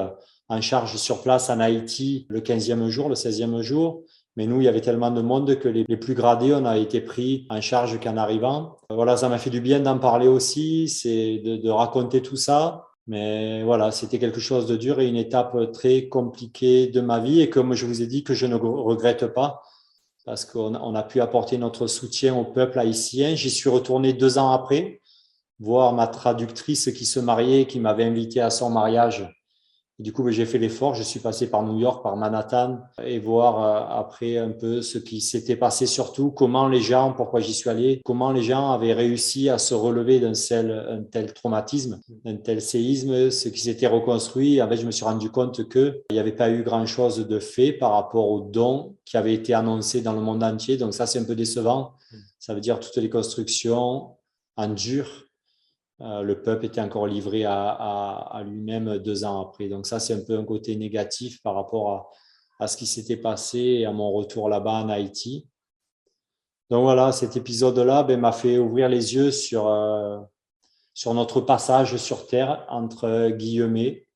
en 0.48 0.60
charge 0.60 0.96
sur 0.96 1.22
place 1.22 1.50
en 1.50 1.60
Haïti 1.60 2.26
le 2.28 2.40
15e 2.40 2.88
jour, 2.88 3.08
le 3.08 3.14
16e 3.14 3.60
jour. 3.62 4.02
Mais 4.38 4.46
nous, 4.46 4.60
il 4.60 4.64
y 4.64 4.68
avait 4.68 4.80
tellement 4.80 5.10
de 5.10 5.20
monde 5.20 5.58
que 5.58 5.68
les, 5.68 5.84
plus 5.96 6.14
gradés, 6.14 6.54
on 6.54 6.64
a 6.64 6.78
été 6.78 7.00
pris 7.00 7.44
en 7.50 7.60
charge 7.60 7.98
qu'en 7.98 8.16
arrivant. 8.16 8.76
Voilà, 8.88 9.16
ça 9.16 9.28
m'a 9.28 9.36
fait 9.36 9.50
du 9.50 9.60
bien 9.60 9.80
d'en 9.80 9.98
parler 9.98 10.28
aussi, 10.28 10.88
c'est 10.88 11.38
de, 11.38 11.68
raconter 11.68 12.22
tout 12.22 12.36
ça. 12.36 12.86
Mais 13.08 13.62
voilà, 13.62 13.90
c'était 13.90 14.18
quelque 14.18 14.38
chose 14.38 14.66
de 14.66 14.76
dur 14.76 15.00
et 15.00 15.08
une 15.08 15.16
étape 15.16 15.72
très 15.72 16.08
compliquée 16.08 16.88
de 16.88 17.00
ma 17.00 17.18
vie. 17.20 17.40
Et 17.40 17.48
comme 17.48 17.72
je 17.72 17.86
vous 17.86 18.02
ai 18.02 18.06
dit, 18.06 18.22
que 18.22 18.34
je 18.34 18.46
ne 18.46 18.54
regrette 18.54 19.26
pas, 19.26 19.62
parce 20.26 20.44
qu'on 20.44 20.74
on 20.74 20.94
a 20.94 21.02
pu 21.02 21.22
apporter 21.22 21.56
notre 21.56 21.86
soutien 21.86 22.36
au 22.36 22.44
peuple 22.44 22.78
haïtien. 22.78 23.34
J'y 23.34 23.48
suis 23.48 23.70
retourné 23.70 24.12
deux 24.12 24.36
ans 24.36 24.52
après, 24.52 25.00
voir 25.58 25.94
ma 25.94 26.06
traductrice 26.06 26.92
qui 26.92 27.06
se 27.06 27.18
mariait, 27.18 27.66
qui 27.66 27.80
m'avait 27.80 28.04
invité 28.04 28.42
à 28.42 28.50
son 28.50 28.68
mariage 28.68 29.26
du 29.98 30.12
coup, 30.12 30.22
ben, 30.22 30.30
j'ai 30.30 30.46
fait 30.46 30.58
l'effort. 30.58 30.94
Je 30.94 31.02
suis 31.02 31.18
passé 31.18 31.50
par 31.50 31.64
New 31.64 31.78
York, 31.78 32.02
par 32.02 32.16
Manhattan, 32.16 32.78
et 33.02 33.18
voir 33.18 33.62
euh, 33.62 34.00
après 34.00 34.38
un 34.38 34.50
peu 34.50 34.80
ce 34.80 34.98
qui 34.98 35.20
s'était 35.20 35.56
passé, 35.56 35.86
surtout 35.86 36.30
comment 36.30 36.68
les 36.68 36.80
gens, 36.80 37.12
pourquoi 37.12 37.40
j'y 37.40 37.52
suis 37.52 37.68
allé, 37.68 38.00
comment 38.04 38.30
les 38.30 38.42
gens 38.42 38.70
avaient 38.70 38.92
réussi 38.92 39.48
à 39.48 39.58
se 39.58 39.74
relever 39.74 40.20
d'un 40.20 40.32
tel, 40.32 41.06
tel 41.10 41.32
traumatisme, 41.32 42.00
d'un 42.24 42.36
tel 42.36 42.62
séisme, 42.62 43.30
ce 43.30 43.48
qui 43.48 43.60
s'était 43.60 43.88
reconstruit. 43.88 44.62
En 44.62 44.68
fait, 44.68 44.76
je 44.76 44.86
me 44.86 44.92
suis 44.92 45.04
rendu 45.04 45.30
compte 45.30 45.68
qu'il 45.68 46.02
n'y 46.12 46.18
avait 46.18 46.32
pas 46.32 46.50
eu 46.50 46.62
grand-chose 46.62 47.26
de 47.26 47.38
fait 47.40 47.72
par 47.72 47.92
rapport 47.92 48.30
aux 48.30 48.40
dons 48.40 48.96
qui 49.04 49.16
avaient 49.16 49.34
été 49.34 49.52
annoncés 49.52 50.00
dans 50.00 50.12
le 50.12 50.20
monde 50.20 50.44
entier. 50.44 50.76
Donc 50.76 50.94
ça, 50.94 51.06
c'est 51.06 51.18
un 51.18 51.24
peu 51.24 51.34
décevant. 51.34 51.92
Ça 52.38 52.54
veut 52.54 52.60
dire 52.60 52.78
toutes 52.78 52.96
les 52.96 53.10
constructions 53.10 54.10
en 54.56 54.68
dur 54.68 55.27
euh, 56.00 56.22
le 56.22 56.40
peuple 56.42 56.66
était 56.66 56.80
encore 56.80 57.06
livré 57.06 57.44
à, 57.44 58.42
lui-même 58.44 58.98
deux 58.98 59.24
ans 59.24 59.40
après. 59.40 59.68
Donc 59.68 59.86
ça, 59.86 59.98
c'est 59.98 60.14
un 60.14 60.20
peu 60.20 60.38
un 60.38 60.44
côté 60.44 60.76
négatif 60.76 61.42
par 61.42 61.54
rapport 61.54 62.12
à, 62.60 62.66
ce 62.66 62.76
qui 62.76 62.86
s'était 62.86 63.16
passé 63.16 63.58
et 63.58 63.86
à 63.86 63.92
mon 63.92 64.12
retour 64.12 64.48
là-bas 64.48 64.82
en 64.82 64.88
Haïti. 64.88 65.48
Donc 66.70 66.82
voilà, 66.82 67.12
cet 67.12 67.36
épisode-là 67.36 68.02
ben, 68.02 68.20
m'a 68.20 68.32
fait 68.32 68.58
ouvrir 68.58 68.88
les 68.88 69.14
yeux 69.14 69.30
sur, 69.30 69.68
euh, 69.68 70.18
sur 70.92 71.14
notre 71.14 71.40
passage 71.40 71.96
sur 71.96 72.26
Terre 72.26 72.66
entre 72.68 73.30
guillemets. 73.30 74.06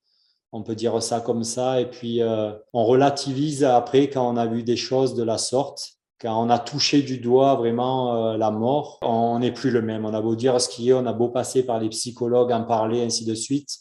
On 0.52 0.62
peut 0.62 0.74
dire 0.74 1.02
ça 1.02 1.20
comme 1.20 1.44
ça. 1.44 1.80
Et 1.80 1.88
puis, 1.88 2.20
euh, 2.20 2.52
on 2.74 2.84
relativise 2.84 3.64
après 3.64 4.10
quand 4.10 4.28
on 4.30 4.36
a 4.36 4.46
vu 4.46 4.62
des 4.62 4.76
choses 4.76 5.14
de 5.14 5.22
la 5.22 5.38
sorte 5.38 6.01
quand 6.22 6.40
on 6.40 6.50
a 6.50 6.58
touché 6.60 7.02
du 7.02 7.18
doigt 7.18 7.56
vraiment 7.56 8.14
euh, 8.14 8.36
la 8.36 8.52
mort, 8.52 8.98
on 9.02 9.40
n'est 9.40 9.50
plus 9.50 9.70
le 9.70 9.82
même. 9.82 10.04
On 10.04 10.14
a 10.14 10.20
beau 10.20 10.36
dire 10.36 10.60
ce 10.60 10.68
qui 10.68 10.90
est, 10.90 10.92
on 10.92 11.04
a 11.04 11.12
beau 11.12 11.28
passer 11.28 11.66
par 11.66 11.80
les 11.80 11.88
psychologues, 11.88 12.52
en 12.52 12.62
parler, 12.62 13.02
ainsi 13.02 13.24
de 13.24 13.34
suite. 13.34 13.78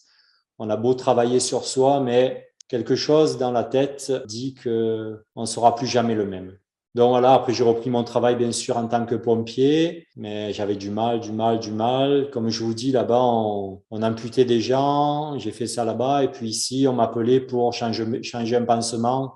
On 0.58 0.70
a 0.72 0.76
beau 0.76 0.96
travailler 0.96 1.40
sur 1.40 1.66
soi, 1.66 2.00
mais 2.00 2.48
quelque 2.68 2.96
chose 2.96 3.38
dans 3.38 3.52
la 3.52 3.64
tête 3.64 4.12
dit 4.26 4.56
qu'on 4.56 5.20
ne 5.36 5.46
sera 5.46 5.76
plus 5.76 5.86
jamais 5.86 6.16
le 6.16 6.26
même. 6.26 6.58
Donc 6.96 7.12
voilà, 7.12 7.36
après 7.36 7.54
j'ai 7.54 7.64
repris 7.64 7.90
mon 7.90 8.04
travail 8.04 8.36
bien 8.36 8.52
sûr 8.52 8.76
en 8.76 8.88
tant 8.88 9.06
que 9.06 9.16
pompier, 9.16 10.08
mais 10.18 10.52
j'avais 10.52 10.76
du 10.76 10.90
mal, 10.90 11.22
du 11.22 11.32
mal, 11.32 11.60
du 11.60 11.72
mal. 11.72 12.30
Comme 12.32 12.50
je 12.50 12.64
vous 12.64 12.74
dis, 12.74 12.92
là-bas, 12.92 13.22
on, 13.22 13.82
on, 13.92 14.04
amputait 14.04 14.46
des 14.46 14.60
gens, 14.60 15.38
j'ai 15.38 15.52
fait 15.52 15.68
ça 15.68 15.86
là-bas, 15.86 16.24
et 16.24 16.28
puis 16.28 16.50
ici, 16.50 16.88
on 16.90 16.94
m'appelait 16.94 17.40
pour 17.40 17.72
changer 17.72 18.56
un 18.56 18.66
pansement 18.66 19.36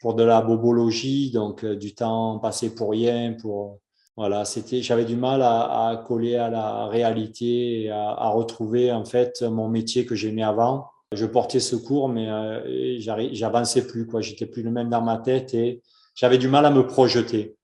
pour 0.00 0.14
de 0.14 0.22
la 0.22 0.40
bobologie, 0.40 1.30
donc 1.30 1.64
euh, 1.64 1.76
du 1.76 1.94
temps 1.94 2.38
passé 2.38 2.74
pour 2.74 2.90
rien, 2.90 3.34
pour 3.40 3.80
voilà, 4.16 4.44
c'était, 4.44 4.82
j'avais 4.82 5.04
du 5.04 5.14
mal 5.14 5.42
à, 5.42 5.88
à, 5.88 5.96
coller 5.96 6.34
à 6.34 6.50
la 6.50 6.86
réalité 6.86 7.82
et 7.82 7.90
à, 7.90 8.10
à, 8.10 8.30
retrouver 8.30 8.90
en 8.90 9.04
fait 9.04 9.42
mon 9.42 9.68
métier 9.68 10.06
que 10.06 10.16
j'aimais 10.16 10.42
avant. 10.42 10.88
Je 11.12 11.24
portais 11.24 11.60
secours, 11.60 12.08
mais 12.08 12.28
euh, 12.28 12.98
j'avançais 13.32 13.86
plus, 13.86 14.06
quoi. 14.06 14.20
J'étais 14.20 14.46
plus 14.46 14.62
le 14.62 14.70
même 14.70 14.90
dans 14.90 15.02
ma 15.02 15.18
tête 15.18 15.54
et 15.54 15.82
j'avais 16.14 16.36
du 16.36 16.48
mal 16.48 16.66
à 16.66 16.70
me 16.70 16.86
projeter. 16.86 17.56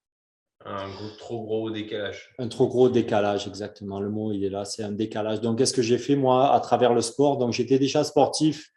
Un 0.65 0.87
trop 1.19 1.43
gros 1.43 1.71
décalage. 1.71 2.33
Un 2.39 2.49
trop 2.49 2.69
gros 2.69 2.89
décalage, 2.89 3.47
exactement. 3.47 4.01
Le 4.01 4.09
mot, 4.09 4.33
il 4.33 4.45
est 4.45 4.49
là, 4.49 4.65
c'est 4.65 4.83
un 4.83 4.93
décalage. 4.93 5.41
Donc, 5.43 5.59
qu'est-ce 5.59 5.75
que 5.75 5.83
j'ai 5.83 5.99
fait, 5.99 6.17
moi, 6.17 6.55
à 6.55 6.61
travers 6.61 6.95
le 6.95 7.03
sport? 7.03 7.37
Donc, 7.37 7.53
j'étais 7.53 7.79
déjà 7.79 8.03
sportif. 8.03 8.71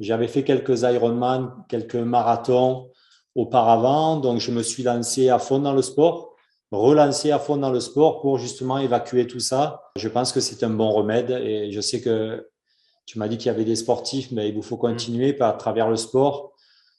J'avais 0.00 0.28
fait 0.28 0.42
quelques 0.42 0.82
Ironman, 0.82 1.50
quelques 1.68 1.94
marathons 1.94 2.90
auparavant. 3.34 4.16
Donc, 4.16 4.40
je 4.40 4.50
me 4.50 4.62
suis 4.62 4.82
lancé 4.82 5.28
à 5.28 5.38
fond 5.38 5.58
dans 5.58 5.72
le 5.72 5.82
sport, 5.82 6.34
relancé 6.70 7.30
à 7.30 7.38
fond 7.38 7.56
dans 7.56 7.70
le 7.70 7.80
sport 7.80 8.20
pour 8.20 8.38
justement 8.38 8.78
évacuer 8.78 9.26
tout 9.26 9.40
ça. 9.40 9.90
Je 9.96 10.08
pense 10.08 10.32
que 10.32 10.40
c'est 10.40 10.62
un 10.64 10.70
bon 10.70 10.90
remède 10.90 11.30
et 11.30 11.70
je 11.72 11.80
sais 11.80 12.00
que 12.00 12.48
tu 13.06 13.18
m'as 13.18 13.28
dit 13.28 13.38
qu'il 13.38 13.46
y 13.46 13.54
avait 13.54 13.64
des 13.64 13.76
sportifs, 13.76 14.30
mais 14.30 14.48
il 14.48 14.54
vous 14.54 14.62
faut 14.62 14.76
continuer 14.76 15.32
par, 15.32 15.50
à 15.50 15.52
travers 15.54 15.88
le 15.88 15.96
sport. 15.96 16.52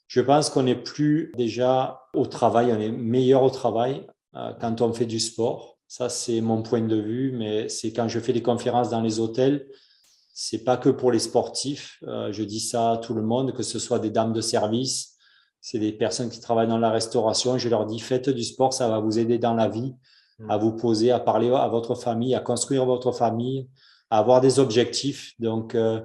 Je 0.08 0.20
pense 0.20 0.50
qu'on 0.50 0.64
n'est 0.64 0.74
plus 0.74 1.32
déjà 1.38 2.02
au 2.12 2.26
travail, 2.26 2.70
on 2.70 2.78
est 2.78 2.90
meilleur 2.90 3.42
au 3.42 3.50
travail 3.50 4.06
euh, 4.36 4.52
quand 4.60 4.82
on 4.82 4.92
fait 4.92 5.06
du 5.06 5.18
sport. 5.18 5.78
Ça, 5.88 6.10
c'est 6.10 6.40
mon 6.42 6.62
point 6.62 6.82
de 6.82 6.96
vue, 6.96 7.32
mais 7.32 7.68
c'est 7.68 7.92
quand 7.92 8.08
je 8.08 8.20
fais 8.20 8.34
des 8.34 8.42
conférences 8.42 8.90
dans 8.90 9.00
les 9.00 9.20
hôtels, 9.20 9.66
c'est 10.34 10.64
pas 10.64 10.76
que 10.76 10.88
pour 10.88 11.12
les 11.12 11.18
sportifs. 11.18 11.98
Euh, 12.06 12.32
je 12.32 12.42
dis 12.42 12.60
ça 12.60 12.92
à 12.92 12.96
tout 12.98 13.14
le 13.14 13.22
monde, 13.22 13.52
que 13.54 13.62
ce 13.62 13.78
soit 13.78 13.98
des 13.98 14.10
dames 14.10 14.32
de 14.32 14.40
service, 14.40 15.11
c'est 15.62 15.78
des 15.78 15.92
personnes 15.92 16.28
qui 16.28 16.40
travaillent 16.40 16.68
dans 16.68 16.76
la 16.76 16.90
restauration. 16.90 17.56
Je 17.56 17.68
leur 17.68 17.86
dis, 17.86 18.00
faites 18.00 18.28
du 18.28 18.42
sport, 18.42 18.74
ça 18.74 18.88
va 18.88 18.98
vous 18.98 19.18
aider 19.20 19.38
dans 19.38 19.54
la 19.54 19.68
vie, 19.68 19.94
mm. 20.40 20.50
à 20.50 20.58
vous 20.58 20.72
poser, 20.72 21.12
à 21.12 21.20
parler 21.20 21.50
à 21.54 21.68
votre 21.68 21.94
famille, 21.94 22.34
à 22.34 22.40
construire 22.40 22.84
votre 22.84 23.12
famille, 23.12 23.68
à 24.10 24.18
avoir 24.18 24.40
des 24.40 24.58
objectifs. 24.58 25.34
Donc, 25.38 25.76
euh, 25.76 26.00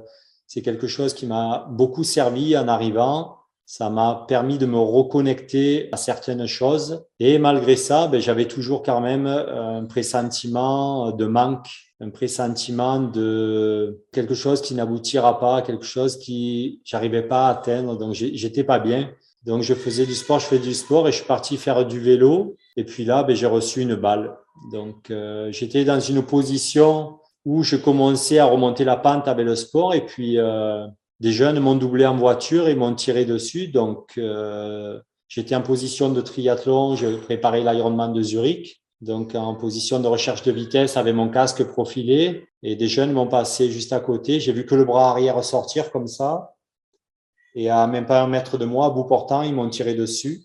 c'est 0.46 0.62
quelque 0.62 0.88
chose 0.88 1.14
qui 1.16 1.26
m'a 1.26 1.68
beaucoup 1.72 2.04
servi 2.04 2.56
en 2.56 2.68
arrivant. 2.68 3.36
Ça 3.66 3.90
m'a 3.90 4.26
permis 4.28 4.60
de 4.60 4.68
me 4.68 4.78
reconnecter 4.78 5.90
à 5.92 5.98
certaines 5.98 6.46
choses. 6.46 7.04
Et 7.20 7.40
malgré 7.40 7.76
ça, 7.76 8.08
ben, 8.08 8.22
j'avais 8.22 8.48
toujours 8.48 8.84
quand 8.84 9.02
même 9.02 9.26
euh, 9.26 9.80
un 9.80 9.86
pressentiment 9.86 11.12
de 11.12 11.26
manque, 11.26 11.68
un 12.00 12.12
pressentiment 12.12 13.00
de 13.00 14.06
quelque 14.14 14.36
chose 14.36 14.62
qui 14.62 14.76
n'aboutira 14.76 15.40
pas, 15.40 15.64
quelque 15.64 15.84
chose 15.84 16.18
qui 16.20 16.80
j'arrivais 16.86 17.24
pas 17.24 17.48
à 17.48 17.54
atteindre. 17.54 17.98
Donc, 17.98 18.14
j'étais 18.14 18.64
pas 18.64 18.78
bien. 18.78 19.10
Donc, 19.46 19.62
je 19.64 19.74
faisais 19.74 20.06
du 20.06 20.14
sport, 20.14 20.40
je 20.40 20.46
fais 20.46 20.60
du 20.60 20.74
sport 20.74 21.08
et 21.08 21.12
je 21.12 21.18
suis 21.18 21.26
parti 21.26 21.58
faire 21.58 21.86
du 21.86 22.00
vélo. 22.00 22.56
Et 22.76 22.84
puis 22.84 23.06
là, 23.06 23.24
ben, 23.24 23.36
j'ai 23.36 23.46
reçu 23.46 23.82
une 23.82 23.96
balle. 23.96 24.36
Donc, 24.72 25.10
euh, 25.12 25.52
j'étais 25.52 25.86
dans 25.86 26.00
une 26.00 26.24
position 26.24 27.20
où 27.46 27.64
je 27.64 27.76
commençais 27.76 28.40
à 28.40 28.46
remonter 28.46 28.84
la 28.84 28.98
pente 28.98 29.28
avec 29.28 29.46
le 29.46 29.56
sport. 29.56 29.94
Et 29.94 30.06
puis, 30.06 30.38
euh, 30.38 30.86
des 31.20 31.32
jeunes 31.32 31.60
m'ont 31.60 31.76
doublé 31.76 32.06
en 32.06 32.16
voiture 32.16 32.68
et 32.68 32.76
m'ont 32.76 32.94
tiré 32.94 33.26
dessus. 33.26 33.70
Donc, 33.70 34.14
euh, 34.18 35.00
j'étais 35.28 35.56
en 35.56 35.62
position 35.62 36.10
de 36.10 36.20
triathlon. 36.20 36.96
Je 36.96 37.16
préparais 37.16 37.62
l'Ironman 37.62 38.12
de 38.12 38.22
Zurich. 38.22 38.82
Donc, 39.00 39.36
en 39.36 39.56
position 39.56 40.00
de 40.00 40.08
recherche 40.08 40.42
de 40.42 40.52
vitesse 40.52 40.98
avec 40.98 41.16
mon 41.16 41.30
casque 41.30 41.64
profilé. 41.64 42.48
Et 42.64 42.76
des 42.76 42.88
jeunes 42.88 43.14
m'ont 43.14 43.28
passé 43.28 43.70
juste 43.70 43.94
à 43.94 44.00
côté. 44.00 44.40
J'ai 44.40 44.52
vu 44.52 44.66
que 44.66 44.76
le 44.76 44.84
bras 44.84 45.12
arrière 45.12 45.42
sortir 45.44 45.92
comme 45.92 46.08
ça. 46.08 46.57
Et 47.60 47.72
à 47.72 47.88
même 47.88 48.06
pas 48.06 48.22
un 48.22 48.28
mètre 48.28 48.60
de 48.60 48.66
moi, 48.66 48.86
à 48.86 48.90
bout 48.92 49.04
portant, 49.04 49.42
ils 49.42 49.54
m'ont 49.54 49.68
tiré 49.68 49.96
dessus. 49.96 50.44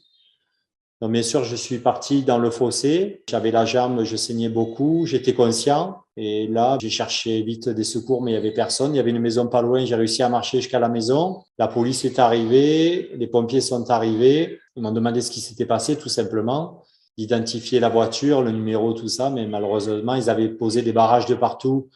Bien 1.02 1.22
sûr, 1.22 1.44
je 1.44 1.56
suis 1.56 1.78
parti 1.78 2.22
dans 2.22 2.38
le 2.38 2.50
fossé. 2.50 3.22
J'avais 3.28 3.50
la 3.50 3.66
jambe, 3.66 4.02
je 4.02 4.16
saignais 4.16 4.48
beaucoup. 4.48 5.04
J'étais 5.04 5.34
conscient. 5.34 5.98
Et 6.16 6.46
là, 6.46 6.78
j'ai 6.80 6.88
cherché 6.88 7.42
vite 7.42 7.68
des 7.68 7.84
secours, 7.84 8.22
mais 8.22 8.30
il 8.30 8.34
y 8.34 8.38
avait 8.38 8.52
personne. 8.52 8.94
Il 8.94 8.96
y 8.96 9.00
avait 9.00 9.10
une 9.10 9.18
maison 9.18 9.46
pas 9.46 9.60
loin. 9.60 9.84
J'ai 9.84 9.94
réussi 9.94 10.22
à 10.22 10.30
marcher 10.30 10.62
jusqu'à 10.62 10.78
la 10.78 10.88
maison. 10.88 11.42
La 11.58 11.68
police 11.68 12.06
est 12.06 12.18
arrivée. 12.18 13.10
Les 13.16 13.26
pompiers 13.26 13.60
sont 13.60 13.90
arrivés. 13.90 14.58
Ils 14.76 14.82
m'ont 14.82 14.92
demandé 14.92 15.20
ce 15.20 15.30
qui 15.30 15.40
s'était 15.40 15.66
passé, 15.66 15.96
tout 15.96 16.08
simplement. 16.08 16.82
d'identifier 17.18 17.78
la 17.78 17.90
voiture, 17.90 18.40
le 18.40 18.52
numéro, 18.52 18.94
tout 18.94 19.08
ça. 19.08 19.28
Mais 19.28 19.46
malheureusement, 19.46 20.14
ils 20.14 20.30
avaient 20.30 20.48
posé 20.48 20.80
des 20.80 20.92
barrages 20.92 21.26
de 21.26 21.34
partout 21.34 21.90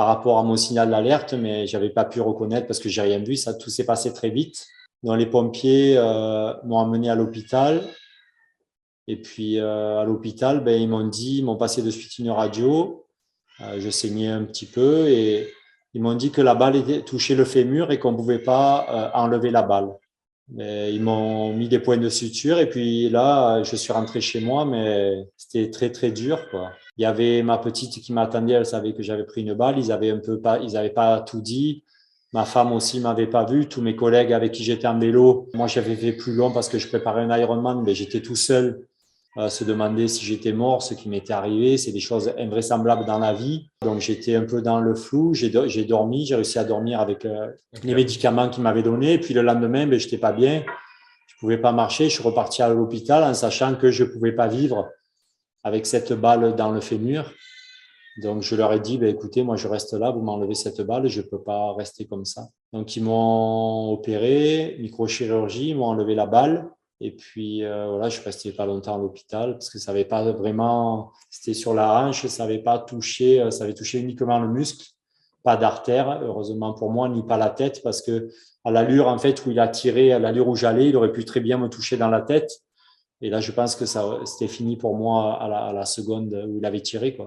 par 0.00 0.06
rapport 0.06 0.38
à 0.38 0.42
mon 0.42 0.56
signal 0.56 0.88
d'alerte, 0.88 1.34
mais 1.34 1.66
j'avais 1.66 1.90
pas 1.90 2.06
pu 2.06 2.22
reconnaître 2.22 2.66
parce 2.66 2.78
que 2.78 2.88
j'ai 2.88 3.02
rien 3.02 3.18
vu. 3.18 3.36
Ça, 3.36 3.52
tout 3.52 3.68
s'est 3.68 3.84
passé 3.84 4.14
très 4.14 4.30
vite. 4.30 4.66
Donc 5.02 5.18
les 5.18 5.26
pompiers 5.26 5.98
euh, 5.98 6.54
m'ont 6.64 6.78
amené 6.78 7.10
à 7.10 7.14
l'hôpital. 7.14 7.82
Et 9.08 9.20
puis 9.20 9.58
euh, 9.58 10.00
à 10.00 10.04
l'hôpital, 10.06 10.64
ben, 10.64 10.80
ils 10.80 10.88
m'ont 10.88 11.06
dit, 11.06 11.40
ils 11.40 11.44
m'ont 11.44 11.58
passé 11.58 11.82
de 11.82 11.90
suite 11.90 12.18
une 12.18 12.30
radio. 12.30 13.04
Euh, 13.60 13.78
je 13.78 13.90
saignais 13.90 14.28
un 14.28 14.44
petit 14.44 14.64
peu 14.64 15.06
et 15.10 15.52
ils 15.92 16.00
m'ont 16.00 16.14
dit 16.14 16.30
que 16.30 16.40
la 16.40 16.54
balle 16.54 16.76
était 16.76 17.02
touchée 17.02 17.34
le 17.34 17.44
fémur 17.44 17.90
et 17.92 17.98
qu'on 17.98 18.12
ne 18.12 18.16
pouvait 18.16 18.38
pas 18.38 19.12
enlever 19.12 19.50
la 19.50 19.60
balle. 19.60 19.90
Mais 20.48 20.94
ils 20.94 21.02
m'ont 21.02 21.52
mis 21.52 21.68
des 21.68 21.78
points 21.78 21.98
de 21.98 22.08
suture 22.08 22.58
et 22.58 22.70
puis 22.70 23.10
là, 23.10 23.62
je 23.64 23.76
suis 23.76 23.92
rentré 23.92 24.22
chez 24.22 24.40
moi, 24.40 24.64
mais 24.64 25.28
c'était 25.36 25.70
très 25.70 25.92
très 25.92 26.10
dur. 26.10 26.48
Quoi. 26.50 26.72
Il 27.00 27.04
y 27.04 27.06
avait 27.06 27.42
ma 27.42 27.56
petite 27.56 28.02
qui 28.02 28.12
m'attendait, 28.12 28.52
elle 28.52 28.66
savait 28.66 28.92
que 28.92 29.02
j'avais 29.02 29.24
pris 29.24 29.40
une 29.40 29.54
balle. 29.54 29.78
Ils 29.78 29.90
avaient 29.90 30.10
un 30.10 30.18
peu 30.18 30.38
pas, 30.38 30.58
ils 30.58 30.76
avaient 30.76 30.90
pas 30.90 31.20
tout 31.22 31.40
dit. 31.40 31.82
Ma 32.34 32.44
femme 32.44 32.74
aussi 32.74 33.00
m'avait 33.00 33.26
pas 33.26 33.46
vu. 33.46 33.70
Tous 33.70 33.80
mes 33.80 33.96
collègues 33.96 34.34
avec 34.34 34.52
qui 34.52 34.62
j'étais 34.62 34.86
en 34.86 34.98
vélo, 34.98 35.48
moi 35.54 35.66
j'avais 35.66 35.96
fait 35.96 36.12
plus 36.12 36.34
long 36.34 36.52
parce 36.52 36.68
que 36.68 36.76
je 36.76 36.88
préparais 36.88 37.22
un 37.22 37.38
Ironman, 37.38 37.82
mais 37.82 37.94
j'étais 37.94 38.20
tout 38.20 38.36
seul 38.36 38.86
se 39.48 39.64
demander 39.64 40.08
si 40.08 40.26
j'étais 40.26 40.52
mort, 40.52 40.82
ce 40.82 40.92
qui 40.92 41.08
m'était 41.08 41.32
arrivé. 41.32 41.78
C'est 41.78 41.92
des 41.92 42.00
choses 42.00 42.34
invraisemblables 42.38 43.06
dans 43.06 43.18
la 43.18 43.32
vie. 43.32 43.70
Donc 43.82 44.00
j'étais 44.00 44.34
un 44.34 44.44
peu 44.44 44.60
dans 44.60 44.78
le 44.78 44.94
flou. 44.94 45.32
J'ai 45.32 45.48
dormi, 45.48 46.26
j'ai 46.26 46.34
réussi 46.34 46.58
à 46.58 46.64
dormir 46.64 47.00
avec 47.00 47.24
euh, 47.24 47.48
les 47.82 47.94
médicaments 47.94 48.50
qu'ils 48.50 48.62
m'avaient 48.62 48.82
donnés. 48.82 49.16
Puis 49.16 49.32
le 49.32 49.40
lendemain, 49.40 49.86
ben, 49.86 49.98
j'étais 49.98 50.18
pas 50.18 50.32
bien. 50.32 50.64
Je 51.28 51.34
pouvais 51.40 51.56
pas 51.56 51.72
marcher. 51.72 52.10
Je 52.10 52.16
suis 52.16 52.22
reparti 52.22 52.60
à 52.60 52.68
l'hôpital 52.68 53.24
en 53.24 53.32
sachant 53.32 53.74
que 53.74 53.90
je 53.90 54.04
pouvais 54.04 54.32
pas 54.32 54.48
vivre 54.48 54.90
avec 55.62 55.86
cette 55.86 56.12
balle 56.12 56.54
dans 56.56 56.70
le 56.70 56.80
fémur. 56.80 57.32
Donc 58.22 58.42
je 58.42 58.54
leur 58.54 58.72
ai 58.72 58.80
dit, 58.80 58.98
ben, 58.98 59.08
écoutez, 59.08 59.42
moi 59.42 59.56
je 59.56 59.68
reste 59.68 59.92
là, 59.94 60.10
vous 60.10 60.20
m'enlevez 60.20 60.54
cette 60.54 60.80
balle, 60.80 61.08
je 61.08 61.22
peux 61.22 61.42
pas 61.42 61.72
rester 61.74 62.06
comme 62.06 62.24
ça. 62.24 62.48
Donc 62.72 62.96
ils 62.96 63.02
m'ont 63.02 63.92
opéré, 63.92 64.76
microchirurgie, 64.80 65.70
ils 65.70 65.76
m'ont 65.76 65.86
enlevé 65.86 66.14
la 66.14 66.26
balle. 66.26 66.70
Et 67.00 67.12
puis 67.12 67.64
euh, 67.64 67.88
voilà, 67.88 68.10
je 68.10 68.20
resté 68.20 68.52
pas 68.52 68.66
longtemps 68.66 68.96
à 68.96 68.98
l'hôpital 68.98 69.52
parce 69.52 69.70
que 69.70 69.78
ça 69.78 69.92
avait 69.92 70.04
pas 70.04 70.32
vraiment, 70.32 71.12
c'était 71.30 71.54
sur 71.54 71.72
la 71.72 71.98
hanche, 71.98 72.26
ça 72.26 72.44
avait 72.44 72.58
pas 72.58 72.78
touché, 72.78 73.40
euh, 73.40 73.50
ça 73.50 73.64
avait 73.64 73.74
touché 73.74 74.00
uniquement 74.00 74.38
le 74.38 74.48
muscle, 74.48 74.86
pas 75.42 75.56
d'artère, 75.56 76.20
heureusement 76.22 76.74
pour 76.74 76.90
moi, 76.90 77.08
ni 77.08 77.22
pas 77.22 77.38
la 77.38 77.48
tête 77.48 77.80
parce 77.82 78.02
que 78.02 78.28
à 78.64 78.70
l'allure 78.70 79.08
en 79.08 79.16
fait 79.16 79.46
où 79.46 79.50
il 79.50 79.58
a 79.58 79.68
tiré, 79.68 80.12
à 80.12 80.18
l'allure 80.18 80.48
où 80.48 80.56
j'allais, 80.56 80.90
il 80.90 80.96
aurait 80.96 81.12
pu 81.12 81.24
très 81.24 81.40
bien 81.40 81.56
me 81.56 81.68
toucher 81.68 81.96
dans 81.96 82.10
la 82.10 82.20
tête. 82.20 82.50
Et 83.22 83.30
là, 83.30 83.40
je 83.40 83.52
pense 83.52 83.76
que 83.76 83.86
ça, 83.86 84.18
c'était 84.24 84.48
fini 84.48 84.76
pour 84.76 84.96
moi 84.96 85.42
à 85.42 85.48
la, 85.48 85.64
à 85.66 85.72
la, 85.72 85.84
seconde 85.84 86.32
où 86.48 86.58
il 86.58 86.64
avait 86.64 86.80
tiré 86.80 87.14
quoi. 87.14 87.26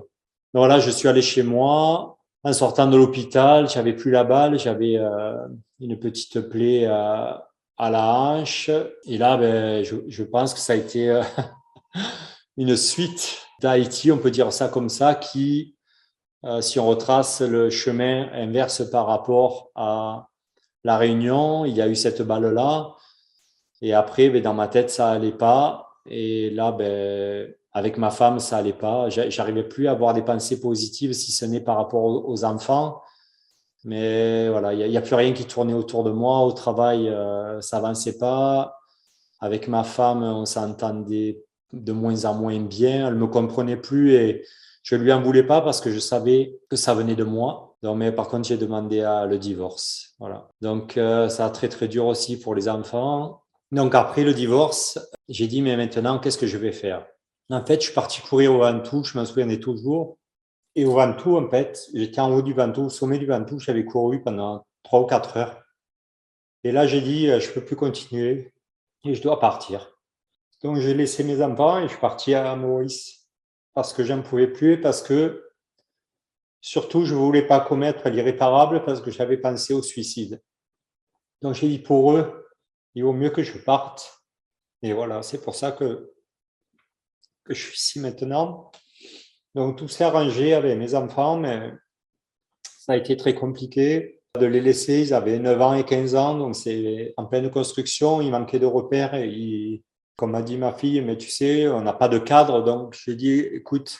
Donc 0.54 0.62
voilà, 0.62 0.80
je 0.80 0.92
suis 0.92 1.08
allé 1.08 1.22
chez 1.22 1.44
moi. 1.44 2.18
En 2.44 2.54
sortant 2.54 2.88
de 2.88 2.98
l'hôpital, 2.98 3.70
j'avais 3.70 3.94
plus 3.94 4.12
la 4.12 4.24
balle, 4.24 4.60
j'avais 4.60 4.98
euh, 4.98 5.38
une 5.80 5.98
petite 5.98 6.42
plaie 6.42 6.86
à 6.86 7.48
la 7.78 8.14
hanche. 8.16 8.70
Et 9.06 9.18
là, 9.18 9.38
ben, 9.38 9.84
je, 9.84 9.96
je, 10.08 10.24
pense 10.24 10.54
que 10.54 10.60
ça 10.60 10.74
a 10.74 10.76
été 10.76 11.10
euh, 11.10 11.24
une 12.58 12.76
suite 12.76 13.40
d'Haïti, 13.62 14.12
on 14.12 14.18
peut 14.18 14.32
dire 14.32 14.52
ça 14.52 14.68
comme 14.68 14.90
ça, 14.90 15.16
qui, 15.16 15.76
euh, 16.44 16.62
si 16.62 16.80
on 16.80 16.88
retrace 16.88 17.42
le 17.42 17.70
chemin 17.70 18.30
inverse 18.34 18.90
par 18.90 19.08
rapport 19.08 19.72
à 19.76 20.28
la 20.84 20.98
Réunion, 20.98 21.66
il 21.66 21.76
y 21.76 21.82
a 21.82 21.88
eu 21.88 21.96
cette 21.96 22.22
balle-là. 22.22 22.94
Et 23.84 23.94
après, 23.94 24.30
ben, 24.30 24.42
dans 24.42 24.54
ma 24.54 24.70
tête, 24.70 24.90
ça 24.90 25.12
allait 25.12 25.34
pas. 25.34 25.90
Et 26.10 26.50
là, 26.52 26.72
ben, 26.72 27.54
avec 27.74 27.98
ma 27.98 28.12
femme, 28.12 28.40
ça 28.40 28.58
allait 28.58 28.72
pas. 28.74 29.10
J'arrivais 29.10 29.64
plus 29.64 29.88
à 29.88 29.92
avoir 29.92 30.14
des 30.14 30.22
pensées 30.22 30.60
positives, 30.60 31.14
si 31.14 31.32
ce 31.34 31.46
n'est 31.46 31.60
par 31.60 31.76
rapport 31.76 32.04
aux 32.28 32.46
enfants. 32.46 33.02
Mais 33.84 34.48
voilà, 34.50 34.74
il 34.74 34.90
n'y 34.90 34.98
a, 34.98 35.02
plus 35.02 35.16
rien 35.16 35.34
qui 35.34 35.46
tournait 35.46 35.74
autour 35.74 36.06
de 36.06 36.12
moi. 36.12 36.40
Au 36.46 36.54
travail, 36.54 37.10
euh, 37.10 37.60
ça 37.60 37.78
avançait 37.78 38.18
pas. 38.18 38.80
Avec 39.42 39.68
ma 39.68 39.84
femme, 39.84 40.24
on 40.24 40.46
s'entendait 40.46 41.44
de 41.74 41.92
moins 41.92 42.24
en 42.24 42.36
moins 42.36 42.62
bien. 42.62 43.10
Elle 43.10 43.16
me 43.16 43.28
comprenait 43.28 43.76
plus 43.76 44.14
et 44.14 44.46
je 44.84 44.96
lui 44.96 45.12
en 45.12 45.22
voulais 45.22 45.44
pas 45.44 45.60
parce 45.60 45.82
que 45.82 45.92
je 45.92 46.00
savais 46.00 46.58
que 46.70 46.78
ça 46.78 46.94
venait 46.94 47.16
de 47.16 47.26
moi. 47.26 47.76
Donc, 47.84 47.98
mais 47.98 48.14
par 48.14 48.30
contre, 48.30 48.48
j'ai 48.48 48.58
demandé 48.58 49.02
à 49.02 49.26
le 49.26 49.38
divorce. 49.38 50.16
Voilà. 50.20 50.48
Donc, 50.62 50.96
euh, 50.96 51.28
ça 51.28 51.46
a 51.46 51.50
très 51.50 51.68
très 51.68 51.90
dur 51.90 52.06
aussi 52.06 52.40
pour 52.40 52.56
les 52.56 52.70
enfants. 52.70 53.43
Donc 53.74 53.96
après 53.96 54.24
le 54.24 54.36
divorce, 54.36 55.00
j'ai 55.30 55.48
dit 55.48 55.64
mais 55.64 55.76
maintenant 55.76 56.20
qu'est-ce 56.20 56.38
que 56.38 56.46
je 56.46 56.58
vais 56.58 56.72
faire? 56.72 57.08
En 57.50 57.66
fait, 57.66 57.82
je 57.82 57.86
suis 57.86 57.94
parti 57.94 58.22
courir 58.22 58.54
au 58.54 58.60
Ventoux. 58.60 59.04
Je 59.04 59.18
m'en 59.18 59.26
souviens 59.26 59.48
toujours. 59.58 60.20
Et 60.76 60.86
au 60.86 60.94
Ventoux, 60.94 61.38
en 61.38 61.50
fait, 61.50 61.88
j'étais 61.92 62.22
en 62.22 62.32
haut 62.32 62.44
du 62.44 62.54
Ventoux, 62.54 62.86
au 62.86 62.90
sommet 62.90 63.18
du 63.18 63.26
Ventoux, 63.26 63.58
j'avais 63.58 63.84
couru 63.84 64.22
pendant 64.22 64.64
trois 64.84 65.02
ou 65.02 65.06
quatre 65.06 65.38
heures. 65.38 65.64
Et 66.64 66.72
là, 66.72 66.86
j'ai 66.86 67.02
dit, 67.02 67.30
euh, 67.30 67.40
je 67.40 67.52
peux 67.52 67.66
plus 67.66 67.76
continuer 67.76 68.54
et 69.06 69.16
je 69.16 69.22
dois 69.24 69.40
partir. 69.40 69.98
Donc, 70.62 70.78
j'ai 70.78 70.94
laissé 70.94 71.24
mes 71.24 71.42
enfants 71.42 71.80
et 71.80 71.84
je 71.84 71.90
suis 71.90 72.00
parti 72.00 72.36
à 72.36 72.56
Maurice 72.56 73.28
parce 73.74 73.92
que 73.92 74.04
j'en 74.04 74.22
pouvais 74.22 74.48
plus 74.48 74.74
et 74.74 74.78
parce 74.78 75.02
que 75.02 75.50
surtout, 76.62 77.06
je 77.06 77.16
voulais 77.16 77.46
pas 77.46 77.60
commettre 77.60 78.08
l'irréparable 78.10 78.84
parce 78.86 79.02
que 79.02 79.10
j'avais 79.10 79.38
pensé 79.38 79.74
au 79.74 79.82
suicide. 79.82 80.44
Donc, 81.42 81.56
j'ai 81.56 81.68
dit 81.68 81.80
pour 81.80 82.14
eux, 82.14 82.43
il 82.96 83.04
vaut 83.04 83.14
mieux 83.14 83.30
que 83.30 83.44
je 83.44 83.58
parte. 83.58 84.24
Et 84.82 84.94
voilà, 84.94 85.24
c'est 85.24 85.42
pour 85.42 85.56
ça 85.56 85.72
que, 85.72 86.14
je 87.48 87.54
suis 87.54 87.76
ici 87.76 88.00
maintenant. 88.00 88.72
Donc 89.56 89.78
tout 89.78 89.88
s'est 89.88 90.04
arrangé 90.04 90.54
avec 90.54 90.78
mes 90.78 90.96
enfants, 90.96 91.38
mais 91.38 91.72
ça 92.64 92.94
a 92.94 92.98
été 92.98 93.18
très 93.18 93.36
compliqué 93.36 94.22
de 94.40 94.46
les 94.46 94.62
laisser. 94.62 95.02
Ils 95.02 95.14
avaient 95.14 95.40
9 95.40 95.62
ans 95.62 95.74
et 95.74 95.86
15 95.86 96.16
ans, 96.16 96.38
donc 96.38 96.56
c'est 96.56 97.14
en 97.18 97.26
pleine 97.26 97.50
construction, 97.50 98.22
il 98.22 98.32
manquait 98.32 98.60
de 98.60 98.66
repères. 98.66 99.16
Comme 100.16 100.32
m'a 100.32 100.42
dit 100.44 100.58
ma 100.58 100.74
fille, 100.74 101.02
mais 101.02 101.18
tu 101.18 101.30
sais, 101.30 101.68
on 101.68 101.82
n'a 101.82 101.94
pas 101.94 102.08
de 102.08 102.20
cadre, 102.20 102.64
donc 102.64 102.94
j'ai 102.94 103.16
dit, 103.16 103.40
écoute, 103.40 104.00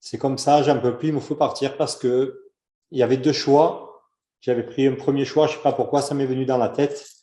c'est 0.00 0.18
comme 0.18 0.38
ça, 0.38 0.62
j'en 0.62 0.80
peux 0.80 0.96
plus, 0.96 1.08
il 1.08 1.14
me 1.14 1.20
faut 1.20 1.36
partir 1.36 1.76
parce 1.76 1.96
que 1.96 2.42
il 2.90 2.98
y 2.98 3.02
avait 3.02 3.16
deux 3.16 3.32
choix. 3.32 4.02
J'avais 4.40 4.64
pris 4.64 4.86
un 4.86 4.94
premier 4.94 5.24
choix, 5.24 5.46
je 5.46 5.54
sais 5.54 5.62
pas 5.62 5.72
pourquoi 5.72 6.02
ça 6.02 6.14
m'est 6.14 6.26
venu 6.26 6.46
dans 6.46 6.58
la 6.58 6.68
tête 6.68 7.15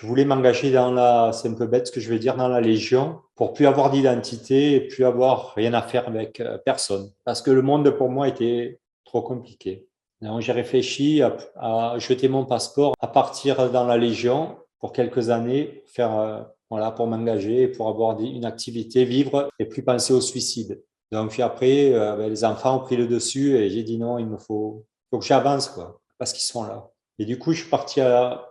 je 0.00 0.06
voulais 0.06 0.24
m'engager 0.24 0.70
dans 0.70 0.92
la, 0.92 1.32
c'est 1.32 1.48
un 1.48 1.54
peu 1.54 1.66
bête 1.66 1.88
ce 1.88 1.92
que 1.92 1.98
je 1.98 2.08
vais 2.08 2.20
dire, 2.20 2.36
dans 2.36 2.46
la 2.46 2.60
Légion 2.60 3.18
pour 3.34 3.52
plus 3.52 3.66
avoir 3.66 3.90
d'identité 3.90 4.76
et 4.76 4.80
plus 4.80 5.04
avoir 5.04 5.54
rien 5.54 5.74
à 5.74 5.82
faire 5.82 6.06
avec 6.06 6.38
euh, 6.38 6.56
personne. 6.56 7.10
Parce 7.24 7.42
que 7.42 7.50
le 7.50 7.62
monde 7.62 7.90
pour 7.90 8.08
moi 8.08 8.28
était 8.28 8.78
trop 9.04 9.22
compliqué. 9.22 9.88
Donc 10.20 10.40
j'ai 10.40 10.52
réfléchi 10.52 11.20
à, 11.20 11.96
jeter 11.98 12.28
mon 12.28 12.44
passeport, 12.44 12.94
à 13.00 13.08
partir 13.08 13.72
dans 13.72 13.84
la 13.86 13.96
Légion 13.96 14.58
pour 14.78 14.92
quelques 14.92 15.30
années, 15.30 15.82
faire 15.86 16.16
euh, 16.16 16.42
voilà 16.70 16.92
pour 16.92 17.08
m'engager, 17.08 17.66
pour 17.66 17.88
avoir 17.88 18.20
une 18.20 18.44
activité, 18.44 19.04
vivre 19.04 19.48
et 19.58 19.64
plus 19.64 19.82
penser 19.82 20.12
au 20.12 20.20
suicide. 20.20 20.80
Donc 21.10 21.30
puis 21.30 21.42
après, 21.42 21.92
euh, 21.92 22.14
ben, 22.14 22.30
les 22.30 22.44
enfants 22.44 22.76
ont 22.76 22.84
pris 22.84 22.96
le 22.96 23.08
dessus 23.08 23.56
et 23.56 23.68
j'ai 23.68 23.82
dit 23.82 23.98
non, 23.98 24.18
il 24.18 24.26
me 24.26 24.38
faut, 24.38 24.86
faut 25.10 25.18
que 25.18 25.24
j'avance 25.24 25.68
quoi, 25.68 26.00
parce 26.18 26.32
qu'ils 26.32 26.42
sont 26.42 26.62
là. 26.62 26.88
Et 27.18 27.24
du 27.24 27.36
coup, 27.36 27.52
je 27.52 27.62
suis 27.62 27.68
parti 27.68 28.00
à, 28.00 28.44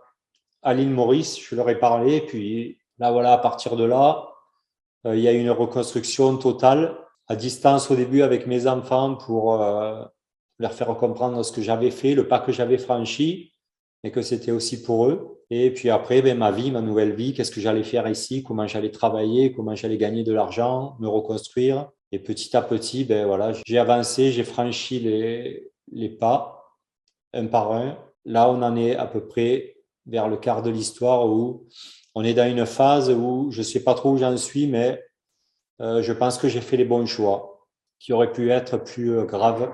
à 0.68 0.74
l'île 0.74 0.90
Maurice, 0.90 1.40
je 1.40 1.56
leur 1.56 1.70
ai 1.70 1.80
parlé, 1.80 2.20
puis 2.20 2.78
là, 3.00 3.10
voilà, 3.14 3.32
à 3.32 3.38
partir 3.38 3.78
de 3.78 3.86
là, 3.86 4.28
euh, 5.06 5.16
il 5.16 5.22
y 5.22 5.28
a 5.30 5.32
une 5.32 5.50
reconstruction 5.50 6.36
totale 6.36 6.98
à 7.30 7.38
distance 7.38 7.90
au 7.90 7.96
début 7.96 8.22
avec 8.22 8.48
mes 8.48 8.68
enfants 8.68 9.16
pour 9.16 9.62
euh, 9.62 10.04
leur 10.60 10.74
faire 10.74 10.88
comprendre 10.98 11.42
ce 11.44 11.54
que 11.54 11.62
j'avais 11.62 11.90
fait, 11.90 12.16
le 12.16 12.28
pas 12.28 12.40
que 12.40 12.52
j'avais 12.52 12.78
franchi, 12.78 13.54
et 14.04 14.12
que 14.12 14.22
c'était 14.22 14.52
aussi 14.52 14.84
pour 14.84 15.08
eux. 15.08 15.42
Et 15.50 15.72
puis 15.72 15.90
après, 15.90 16.22
ben, 16.22 16.38
ma 16.38 16.52
vie, 16.52 16.70
ma 16.70 16.82
nouvelle 16.82 17.16
vie, 17.16 17.34
qu'est-ce 17.34 17.52
que 17.52 17.62
j'allais 17.62 17.84
faire 17.84 18.06
ici, 18.10 18.44
comment 18.44 18.68
j'allais 18.68 18.92
travailler, 18.92 19.54
comment 19.54 19.74
j'allais 19.74 19.98
gagner 19.98 20.26
de 20.26 20.34
l'argent, 20.34 20.98
me 21.00 21.08
reconstruire. 21.08 21.90
Et 22.12 22.20
petit 22.20 22.58
à 22.58 22.62
petit, 22.62 23.06
ben 23.06 23.26
voilà, 23.26 23.54
j'ai 23.66 23.78
avancé, 23.78 24.34
j'ai 24.34 24.44
franchi 24.44 25.00
les, 25.00 25.72
les 25.94 26.10
pas, 26.10 26.76
un 27.32 27.48
par 27.48 27.72
un. 27.72 27.98
Là, 28.26 28.50
on 28.50 28.62
en 28.62 28.76
est 28.76 28.98
à 28.98 29.06
peu 29.06 29.26
près 29.26 29.77
vers 30.08 30.28
le 30.28 30.38
quart 30.38 30.63
de 30.63 30.70
l'histoire 30.70 31.28
où 31.28 31.67
on 32.15 32.24
est 32.24 32.34
dans 32.34 32.50
une 32.50 32.65
phase 32.65 33.12
où 33.12 33.52
je 33.52 33.60
ne 33.60 33.63
sais 33.63 33.84
pas 33.84 33.93
trop 33.93 34.13
où 34.13 34.17
j'en 34.17 34.36
suis, 34.38 34.67
mais 34.67 35.04
euh, 35.82 36.02
je 36.02 36.13
pense 36.13 36.38
que 36.38 36.48
j'ai 36.48 36.62
fait 36.62 36.78
les 36.78 36.86
bons 36.86 37.06
choix 37.06 37.67
qui 38.00 38.13
auraient 38.13 38.32
pu 38.32 38.50
être 38.52 38.78
plus 38.78 39.17
euh, 39.17 39.26
graves 39.26 39.72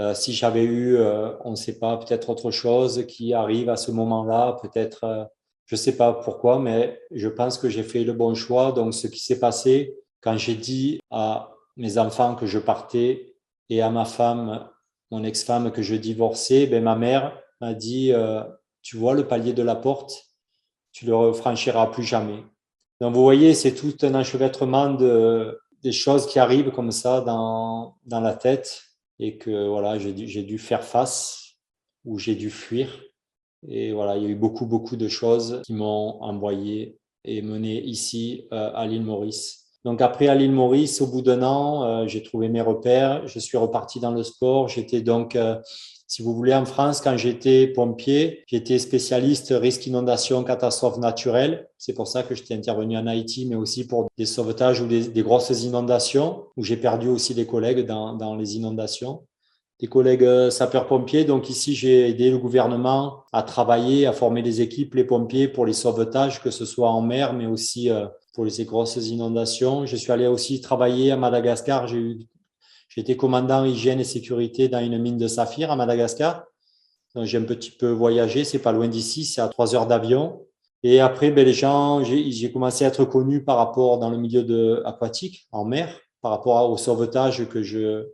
euh, 0.00 0.14
si 0.14 0.32
j'avais 0.32 0.64
eu, 0.64 0.98
on 1.44 1.50
ne 1.50 1.56
sait 1.56 1.78
pas, 1.78 1.98
peut-être 1.98 2.30
autre 2.30 2.50
chose 2.50 3.04
qui 3.06 3.34
arrive 3.34 3.68
à 3.68 3.76
ce 3.76 3.90
moment-là, 3.90 4.56
peut-être, 4.62 5.28
je 5.66 5.74
ne 5.74 5.78
sais 5.78 5.94
pas 5.94 6.14
pourquoi, 6.14 6.58
mais 6.58 6.98
je 7.10 7.28
pense 7.28 7.58
que 7.58 7.68
j'ai 7.68 7.82
fait 7.82 8.02
le 8.04 8.14
bon 8.14 8.34
choix. 8.34 8.72
Donc, 8.72 8.94
ce 8.94 9.08
qui 9.08 9.18
s'est 9.18 9.38
passé 9.38 9.94
quand 10.22 10.38
j'ai 10.38 10.54
dit 10.54 11.00
à 11.10 11.52
mes 11.76 11.98
enfants 11.98 12.34
que 12.34 12.46
je 12.46 12.58
partais 12.58 13.34
et 13.68 13.82
à 13.82 13.90
ma 13.90 14.06
femme, 14.06 14.70
mon 15.10 15.22
ex-femme, 15.22 15.70
que 15.70 15.82
je 15.82 15.96
divorçais, 15.96 16.66
ben, 16.66 16.82
ma 16.82 16.96
mère 16.96 17.38
m'a 17.60 17.74
dit, 17.74 18.10
tu 18.82 18.96
vois 18.96 19.14
le 19.14 19.26
palier 19.26 19.52
de 19.52 19.62
la 19.62 19.76
porte, 19.76 20.26
tu 20.92 21.06
le 21.06 21.32
franchiras 21.32 21.86
plus 21.88 22.02
jamais. 22.02 22.42
Donc 23.00 23.14
vous 23.14 23.22
voyez, 23.22 23.54
c'est 23.54 23.74
tout 23.74 23.94
un 24.02 24.14
enchevêtrement 24.14 24.92
de, 24.92 25.58
des 25.82 25.92
choses 25.92 26.26
qui 26.26 26.38
arrivent 26.38 26.70
comme 26.70 26.90
ça 26.90 27.20
dans, 27.20 27.96
la 28.06 28.34
tête 28.34 28.82
et 29.18 29.38
que 29.38 29.68
voilà, 29.68 29.98
j'ai 29.98 30.12
dû, 30.12 30.26
dû 30.44 30.58
faire 30.58 30.84
face 30.84 31.56
ou 32.04 32.18
j'ai 32.18 32.34
dû 32.34 32.50
fuir. 32.50 33.00
Et 33.68 33.92
voilà, 33.92 34.16
il 34.16 34.22
y 34.22 34.26
a 34.26 34.30
eu 34.30 34.36
beaucoup, 34.36 34.66
beaucoup 34.66 34.96
de 34.96 35.08
choses 35.08 35.60
qui 35.64 35.74
m'ont 35.74 36.22
envoyé 36.22 36.98
et 37.24 37.42
mené 37.42 37.82
ici 37.82 38.46
euh, 38.52 38.70
à 38.74 38.86
l'île 38.86 39.02
Maurice. 39.02 39.66
Donc 39.84 40.02
après 40.02 40.28
à 40.28 40.34
l'île 40.34 40.52
Maurice, 40.52 41.00
au 41.00 41.06
bout 41.06 41.22
d'un 41.22 41.42
an, 41.42 41.84
euh, 41.84 42.06
j'ai 42.06 42.22
trouvé 42.22 42.48
mes 42.48 42.60
repères, 42.60 43.26
je 43.26 43.38
suis 43.38 43.56
reparti 43.56 44.00
dans 44.00 44.12
le 44.12 44.22
sport. 44.22 44.68
J'étais 44.68 45.00
donc, 45.00 45.36
euh, 45.36 45.56
si 46.10 46.22
vous 46.22 46.34
voulez, 46.34 46.52
en 46.52 46.64
France, 46.64 47.00
quand 47.00 47.16
j'étais 47.16 47.68
pompier, 47.68 48.42
j'étais 48.48 48.80
spécialiste 48.80 49.54
risque 49.56 49.86
inondation, 49.86 50.42
catastrophe 50.42 50.98
naturelle. 50.98 51.68
C'est 51.78 51.92
pour 51.92 52.08
ça 52.08 52.24
que 52.24 52.34
j'étais 52.34 52.54
intervenu 52.54 52.96
en 52.96 53.06
Haïti, 53.06 53.46
mais 53.46 53.54
aussi 53.54 53.86
pour 53.86 54.08
des 54.18 54.26
sauvetages 54.26 54.80
ou 54.80 54.88
des, 54.88 55.22
grosses 55.22 55.62
inondations, 55.62 56.46
où 56.56 56.64
j'ai 56.64 56.76
perdu 56.76 57.06
aussi 57.06 57.32
des 57.32 57.46
collègues 57.46 57.86
dans, 57.86 58.14
dans 58.14 58.34
les 58.34 58.56
inondations 58.56 59.22
des 59.78 59.86
collègues 59.86 60.24
euh, 60.24 60.50
sapeurs-pompiers. 60.50 61.24
Donc 61.24 61.48
ici, 61.48 61.76
j'ai 61.76 62.08
aidé 62.08 62.30
le 62.30 62.38
gouvernement 62.38 63.22
à 63.32 63.44
travailler, 63.44 64.04
à 64.06 64.12
former 64.12 64.42
des 64.42 64.60
équipes, 64.60 64.96
les 64.96 65.04
pompiers 65.04 65.46
pour 65.46 65.64
les 65.64 65.72
sauvetages, 65.72 66.42
que 66.42 66.50
ce 66.50 66.64
soit 66.64 66.90
en 66.90 67.02
mer, 67.02 67.34
mais 67.34 67.46
aussi 67.46 67.88
euh, 67.88 68.06
pour 68.34 68.44
les 68.44 68.64
grosses 68.64 68.96
inondations. 68.96 69.86
Je 69.86 69.94
suis 69.94 70.10
allé 70.10 70.26
aussi 70.26 70.60
travailler 70.60 71.12
à 71.12 71.16
Madagascar. 71.16 71.86
J'ai 71.86 71.98
eu, 71.98 72.18
j'ai 72.90 73.00
été 73.00 73.16
commandant 73.16 73.64
hygiène 73.64 74.00
et 74.00 74.04
sécurité 74.04 74.68
dans 74.68 74.80
une 74.80 74.98
mine 74.98 75.16
de 75.16 75.28
saphir 75.28 75.70
à 75.70 75.76
Madagascar. 75.76 76.44
Donc 77.14 77.24
j'ai 77.24 77.38
un 77.38 77.44
petit 77.44 77.70
peu 77.70 77.88
voyagé. 77.88 78.44
C'est 78.44 78.58
pas 78.58 78.72
loin 78.72 78.88
d'ici, 78.88 79.24
c'est 79.24 79.40
à 79.40 79.48
trois 79.48 79.76
heures 79.76 79.86
d'avion. 79.86 80.44
Et 80.82 81.00
après, 81.00 81.30
ben, 81.30 81.44
les 81.44 81.52
gens, 81.52 82.02
j'ai 82.02 82.52
commencé 82.52 82.84
à 82.84 82.88
être 82.88 83.04
connu 83.04 83.44
par 83.44 83.58
rapport 83.58 83.98
dans 83.98 84.10
le 84.10 84.16
milieu 84.16 84.42
de, 84.42 84.82
aquatique, 84.84 85.46
en 85.52 85.64
mer, 85.64 86.00
par 86.20 86.32
rapport 86.32 86.68
au 86.68 86.76
sauvetage 86.76 87.48
que 87.48 87.62
je, 87.62 88.08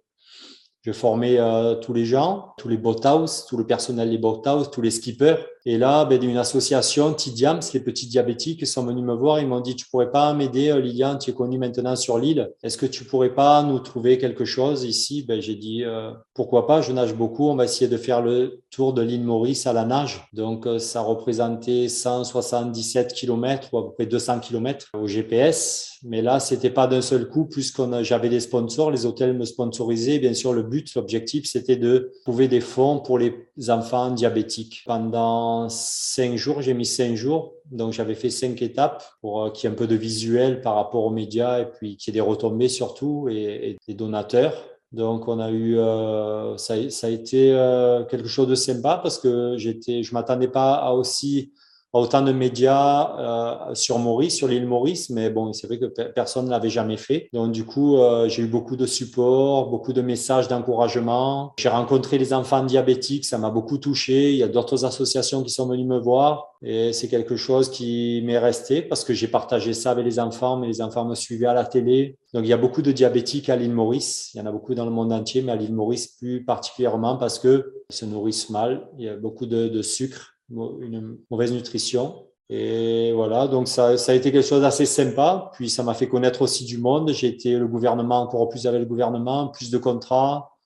je 0.83 0.93
formais 0.93 1.39
euh, 1.39 1.77
tous 1.77 1.95
les 1.95 2.05
gens, 2.05 2.53
tous 2.59 2.69
les 2.69 2.77
boathouse, 2.77 3.47
tout 3.49 3.57
le 3.57 3.67
personnel 3.67 4.11
des 4.11 4.19
boathouse, 4.19 4.71
tous 4.71 4.83
les 4.83 4.91
skippers. 4.91 5.37
Et 5.69 5.79
là, 5.79 6.05
ben, 6.05 6.23
une 6.23 6.37
association, 6.37 7.13
Tidiams, 7.13 7.59
les 7.75 7.81
petits 7.81 8.07
diabétiques, 8.07 8.65
sont 8.69 8.87
venus 8.87 9.03
me 9.03 9.15
voir. 9.15 9.41
Ils 9.41 9.49
m'ont 9.49 9.61
dit, 9.61 9.75
tu 9.75 9.85
pourrais 9.91 10.13
pas 10.13 10.33
m'aider, 10.33 10.71
euh, 10.71 10.79
Lilian, 10.79 11.19
tu 11.19 11.31
es 11.31 11.35
connu 11.35 11.59
maintenant 11.59 11.97
sur 11.97 12.19
l'île. 12.19 12.49
Est-ce 12.63 12.79
que 12.79 12.87
tu 12.87 13.03
pourrais 13.03 13.35
pas 13.35 13.65
nous 13.65 13.81
trouver 13.81 14.17
quelque 14.17 14.45
chose 14.45 14.85
ici? 14.85 15.25
Ben, 15.27 15.43
J'ai 15.43 15.57
dit, 15.57 15.83
euh, 15.83 16.13
pourquoi 16.35 16.69
pas, 16.69 16.83
je 16.83 16.93
nage 16.93 17.15
beaucoup. 17.15 17.49
On 17.49 17.57
va 17.57 17.65
essayer 17.65 17.91
de 17.91 17.97
faire 17.97 18.23
le 18.23 18.63
tour 18.71 18.93
de 18.93 19.03
l'île 19.03 19.25
Maurice 19.25 19.67
à 19.67 19.73
la 19.73 19.85
nage. 19.85 20.29
Donc, 20.33 20.69
ça 20.79 21.01
représentait 21.01 21.89
177 21.89 23.13
km 23.13 23.71
ou 23.73 23.79
à 23.79 23.87
peu 23.87 23.93
près 23.93 24.07
200 24.07 24.39
km 24.39 24.87
au 24.95 25.09
GPS. 25.09 25.99
Mais 26.05 26.23
là, 26.23 26.39
c'était 26.39 26.71
pas 26.71 26.87
d'un 26.87 27.01
seul 27.01 27.29
coup, 27.29 27.47
puisque 27.47 27.83
j'avais 28.03 28.29
des 28.29 28.39
sponsors, 28.39 28.93
les 28.93 29.05
hôtels 29.05 29.37
me 29.37 29.45
sponsorisaient. 29.45 30.21
Bien 30.21 30.35
sûr, 30.35 30.53
le 30.53 30.63
but, 30.63 30.95
l'objectif, 30.95 31.47
c'était 31.47 31.77
de 31.77 32.13
trouver 32.23 32.47
des 32.47 32.61
fonds 32.61 33.01
pour 33.01 33.19
les 33.19 33.35
enfants 33.69 34.13
diabétiques. 34.13 34.83
Pendant 34.87 35.56
cinq 35.69 36.37
jours, 36.37 36.63
j'ai 36.63 36.75
mis 36.75 36.87
cinq 36.87 37.15
jours. 37.15 37.55
Donc, 37.71 37.93
j'avais 37.93 38.15
fait 38.15 38.31
cinq 38.31 38.63
étapes 38.63 39.05
pour 39.21 39.43
euh, 39.43 39.51
qu'il 39.51 39.69
y 39.69 39.71
ait 39.71 39.75
un 39.75 39.79
peu 39.79 39.87
de 39.87 39.97
visuel 39.97 40.61
par 40.61 40.75
rapport 40.77 41.05
aux 41.05 41.11
médias 41.11 41.61
et 41.61 41.67
puis 41.67 41.97
qu'il 41.97 42.15
y 42.15 42.17
ait 42.17 42.21
des 42.21 42.27
retombées 42.27 42.69
surtout 42.69 43.29
et, 43.29 43.77
des 43.87 43.95
donateurs. 43.95 44.65
Donc, 44.93 45.29
on 45.29 45.41
a 45.41 45.51
eu, 45.51 45.79
euh, 45.79 46.57
ça, 46.57 46.91
ça, 46.91 47.09
a 47.09 47.11
été 47.11 47.53
euh, 47.53 48.05
quelque 48.05 48.29
chose 48.29 48.49
de 48.49 48.55
sympa 48.55 49.01
parce 49.03 49.19
que 49.19 49.57
j'étais, 49.57 50.03
je 50.03 50.15
m'attendais 50.15 50.49
pas 50.49 50.75
à 50.75 50.93
aussi 50.93 51.53
autant 51.99 52.23
de 52.23 52.33
médias 52.33 53.17
euh, 53.19 53.75
sur 53.75 53.99
Maurice, 53.99 54.37
sur 54.37 54.49
l'île 54.49 54.67
Maurice, 54.67 55.11
mais 55.11 55.31
bon, 55.31 55.53
c'est 55.53 55.67
vrai 55.67 55.79
que 55.79 55.87
personne 55.87 56.47
ne 56.47 56.51
l'avait 56.51 56.71
jamais 56.71 56.97
fait. 56.97 57.29
Donc 57.33 57.53
du 57.53 57.65
coup, 57.65 57.99
euh, 57.99 58.29
j'ai 58.29 58.43
eu 58.43 58.47
beaucoup 58.47 58.77
de 58.77 58.87
support, 58.87 59.69
beaucoup 59.69 59.93
de 59.93 60.03
messages 60.03 60.49
d'encouragement. 60.49 61.53
J'ai 61.59 61.69
rencontré 61.69 62.19
les 62.19 62.33
enfants 62.33 62.65
diabétiques, 62.65 63.25
ça 63.25 63.39
m'a 63.39 63.51
beaucoup 63.51 63.79
touché. 63.79 64.33
Il 64.33 64.37
y 64.37 64.43
a 64.43 64.49
d'autres 64.49 64.85
associations 64.85 65.43
qui 65.43 65.51
sont 65.51 65.67
venues 65.67 65.85
me 65.85 65.99
voir 65.99 66.55
et 66.63 66.93
c'est 66.93 67.09
quelque 67.09 67.37
chose 67.37 67.71
qui 67.71 68.23
m'est 68.25 68.39
resté 68.39 68.83
parce 68.83 69.05
que 69.05 69.13
j'ai 69.13 69.29
partagé 69.29 69.73
ça 69.75 69.91
avec 69.91 70.05
les 70.05 70.19
enfants, 70.19 70.57
mais 70.57 70.67
les 70.67 70.81
enfants 70.81 71.05
me 71.05 71.15
suivaient 71.15 71.47
à 71.47 71.55
la 71.55 71.65
télé. 71.65 72.17
Donc 72.33 72.45
il 72.45 72.49
y 72.49 72.53
a 72.53 72.57
beaucoup 72.57 72.83
de 72.83 72.93
diabétiques 72.93 73.49
à 73.49 73.57
l'île 73.57 73.73
Maurice. 73.73 74.31
Il 74.35 74.39
y 74.39 74.41
en 74.41 74.47
a 74.47 74.53
beaucoup 74.53 74.75
dans 74.75 74.85
le 74.85 74.91
monde 74.91 75.13
entier, 75.13 75.43
mais 75.43 75.53
à 75.53 75.57
l'île 75.57 75.75
Maurice 75.75 76.09
plus 76.09 76.45
particulièrement 76.45 77.17
parce 77.17 77.39
que 77.39 77.75
se 77.91 78.05
nourrissent 78.05 78.51
mal. 78.51 78.89
Il 78.99 79.05
y 79.05 79.09
a 79.09 79.17
beaucoup 79.17 79.47
de 79.47 79.83
sucre 79.83 80.36
une 80.51 81.19
mauvaise 81.31 81.53
nutrition. 81.53 82.27
Et 82.49 83.13
voilà, 83.13 83.49
donc 83.49 83.67
ça, 83.67 83.97
ça 83.99 84.13
a 84.13 84.15
été 84.15 84.31
quelque 84.31 84.47
chose 84.47 84.63
d'assez 84.63 84.87
sympa. 84.87 85.51
Puis 85.55 85.69
ça 85.69 85.83
m'a 85.83 85.95
fait 85.95 86.09
connaître 86.09 86.43
aussi 86.43 86.65
du 86.65 86.79
monde. 86.79 87.11
J'ai 87.13 87.29
été 87.29 87.59
le 87.59 87.67
gouvernement, 87.67 88.21
encore 88.21 88.49
plus 88.49 88.67
avec 88.67 88.81
le 88.81 88.87
gouvernement, 88.87 89.49
plus 89.49 89.71
de 89.71 89.79
contrats, 89.79 90.57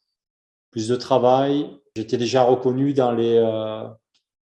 plus 0.71 0.89
de 0.89 0.97
travail. 0.97 1.71
J'étais 1.97 2.19
déjà 2.19 2.43
reconnu 2.43 2.93
dans 2.93 3.13
les, 3.13 3.37
euh, 3.37 3.89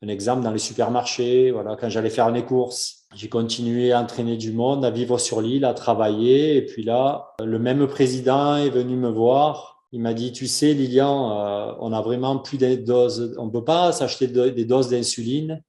un 0.03 0.07
exemple 0.07 0.43
dans 0.43 0.51
les 0.51 0.59
supermarchés. 0.59 1.51
Voilà, 1.51 1.75
quand 1.75 1.89
j'allais 1.89 2.09
faire 2.09 2.31
mes 2.31 2.45
courses, 2.45 3.05
j'ai 3.15 3.29
continué 3.29 3.91
à 3.91 4.01
entraîner 4.01 4.37
du 4.37 4.53
monde, 4.53 4.85
à 4.85 4.89
vivre 4.91 5.17
sur 5.17 5.41
l'île, 5.41 5.65
à 5.65 5.73
travailler. 5.73 6.55
Et 6.55 6.65
puis 6.65 6.83
là, 6.83 7.33
le 7.43 7.59
même 7.59 7.85
président 7.87 8.55
est 8.55 8.69
venu 8.69 8.95
me 8.95 9.09
voir 9.09 9.76
il 9.91 10.01
m'a 10.01 10.13
dit, 10.13 10.31
tu 10.31 10.47
sais, 10.47 10.73
Lilian, 10.73 11.31
euh, 11.31 11.73
on 11.79 11.93
a 11.93 12.01
vraiment 12.01 12.37
plus 12.39 12.57
de 12.57 12.75
doses, 12.75 13.35
on 13.37 13.45
ne 13.45 13.51
peut 13.51 13.63
pas 13.63 13.91
s'acheter 13.91 14.27
des 14.27 14.65
doses 14.65 14.89
d'insuline. 14.89 15.61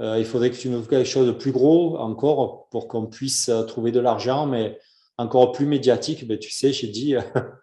Euh, 0.00 0.18
il 0.18 0.24
faudrait 0.24 0.50
que 0.50 0.56
tu 0.56 0.68
nous 0.68 0.78
fasses 0.80 0.88
quelque 0.88 1.08
chose 1.08 1.26
de 1.26 1.32
plus 1.32 1.52
gros 1.52 1.98
encore 1.98 2.68
pour 2.70 2.88
qu'on 2.88 3.06
puisse 3.06 3.48
euh, 3.48 3.62
trouver 3.62 3.92
de 3.92 4.00
l'argent, 4.00 4.46
mais 4.46 4.78
encore 5.18 5.52
plus 5.52 5.66
médiatique. 5.66 6.26
Ben, 6.26 6.38
tu 6.38 6.50
sais, 6.50 6.72
j'ai 6.72 6.88
dit, 6.88 7.14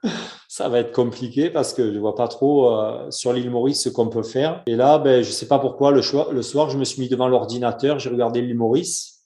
ça 0.47 0.69
va 0.69 0.79
être 0.79 0.93
compliqué 0.93 1.49
parce 1.49 1.73
que 1.73 1.85
je 1.85 1.95
ne 1.95 1.99
vois 1.99 2.15
pas 2.15 2.29
trop 2.29 2.71
sur 3.09 3.33
l'île 3.33 3.49
Maurice 3.49 3.83
ce 3.83 3.89
qu'on 3.89 4.07
peut 4.07 4.23
faire. 4.23 4.63
Et 4.67 4.75
là, 4.75 4.97
ben, 4.97 5.23
je 5.23 5.29
ne 5.29 5.33
sais 5.33 5.47
pas 5.47 5.59
pourquoi, 5.59 5.91
le, 5.91 6.01
le 6.31 6.41
soir, 6.41 6.69
je 6.69 6.77
me 6.77 6.85
suis 6.85 7.01
mis 7.01 7.09
devant 7.09 7.27
l'ordinateur, 7.27 7.99
j'ai 7.99 8.09
regardé 8.09 8.41
l'île 8.41 8.55
Maurice. 8.55 9.18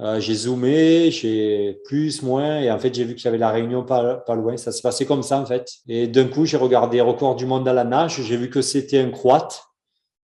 Euh, 0.00 0.18
j'ai 0.18 0.34
zoomé, 0.34 1.10
j'ai 1.10 1.78
plus, 1.84 2.22
moins, 2.22 2.58
et 2.60 2.70
en 2.70 2.78
fait, 2.78 2.94
j'ai 2.94 3.04
vu 3.04 3.14
qu'il 3.14 3.26
y 3.26 3.28
avait 3.28 3.36
la 3.36 3.50
réunion 3.50 3.84
pas, 3.84 4.14
pas 4.14 4.34
loin. 4.34 4.56
Ça 4.56 4.72
s'est 4.72 4.80
passé 4.80 5.04
comme 5.04 5.22
ça, 5.22 5.38
en 5.38 5.44
fait. 5.44 5.70
Et 5.88 6.06
d'un 6.06 6.26
coup, 6.26 6.46
j'ai 6.46 6.56
regardé 6.56 7.00
record 7.02 7.36
du 7.36 7.44
monde 7.44 7.68
à 7.68 7.74
la 7.74 7.84
nage. 7.84 8.22
J'ai 8.22 8.36
vu 8.38 8.48
que 8.48 8.62
c'était 8.62 8.98
un 8.98 9.10
Croate 9.10 9.62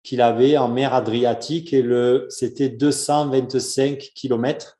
qu'il 0.04 0.20
avait 0.20 0.56
en 0.58 0.68
mer 0.68 0.94
Adriatique 0.94 1.72
et 1.72 1.82
le, 1.82 2.26
c'était 2.28 2.68
225 2.68 3.98
kilomètres 4.14 4.78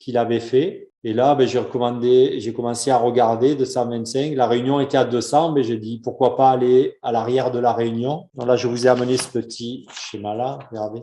qu'il 0.00 0.16
avait 0.16 0.40
fait. 0.40 0.90
Et 1.04 1.12
là, 1.12 1.36
ben, 1.36 1.46
j'ai 1.46 1.60
recommandé, 1.60 2.40
j'ai 2.40 2.52
commencé 2.52 2.90
à 2.90 2.98
regarder 2.98 3.54
225. 3.54 4.34
La 4.34 4.48
réunion 4.48 4.80
était 4.80 4.96
à 4.96 5.04
200, 5.04 5.52
mais 5.52 5.62
j'ai 5.62 5.76
dit 5.76 6.00
pourquoi 6.02 6.34
pas 6.34 6.50
aller 6.50 6.98
à 7.02 7.12
l'arrière 7.12 7.52
de 7.52 7.60
la 7.60 7.72
réunion? 7.72 8.28
Donc 8.34 8.48
là, 8.48 8.56
je 8.56 8.66
vous 8.66 8.86
ai 8.86 8.88
amené 8.88 9.16
ce 9.16 9.28
petit 9.28 9.86
schéma-là. 9.92 10.58
Regardez. 10.70 11.02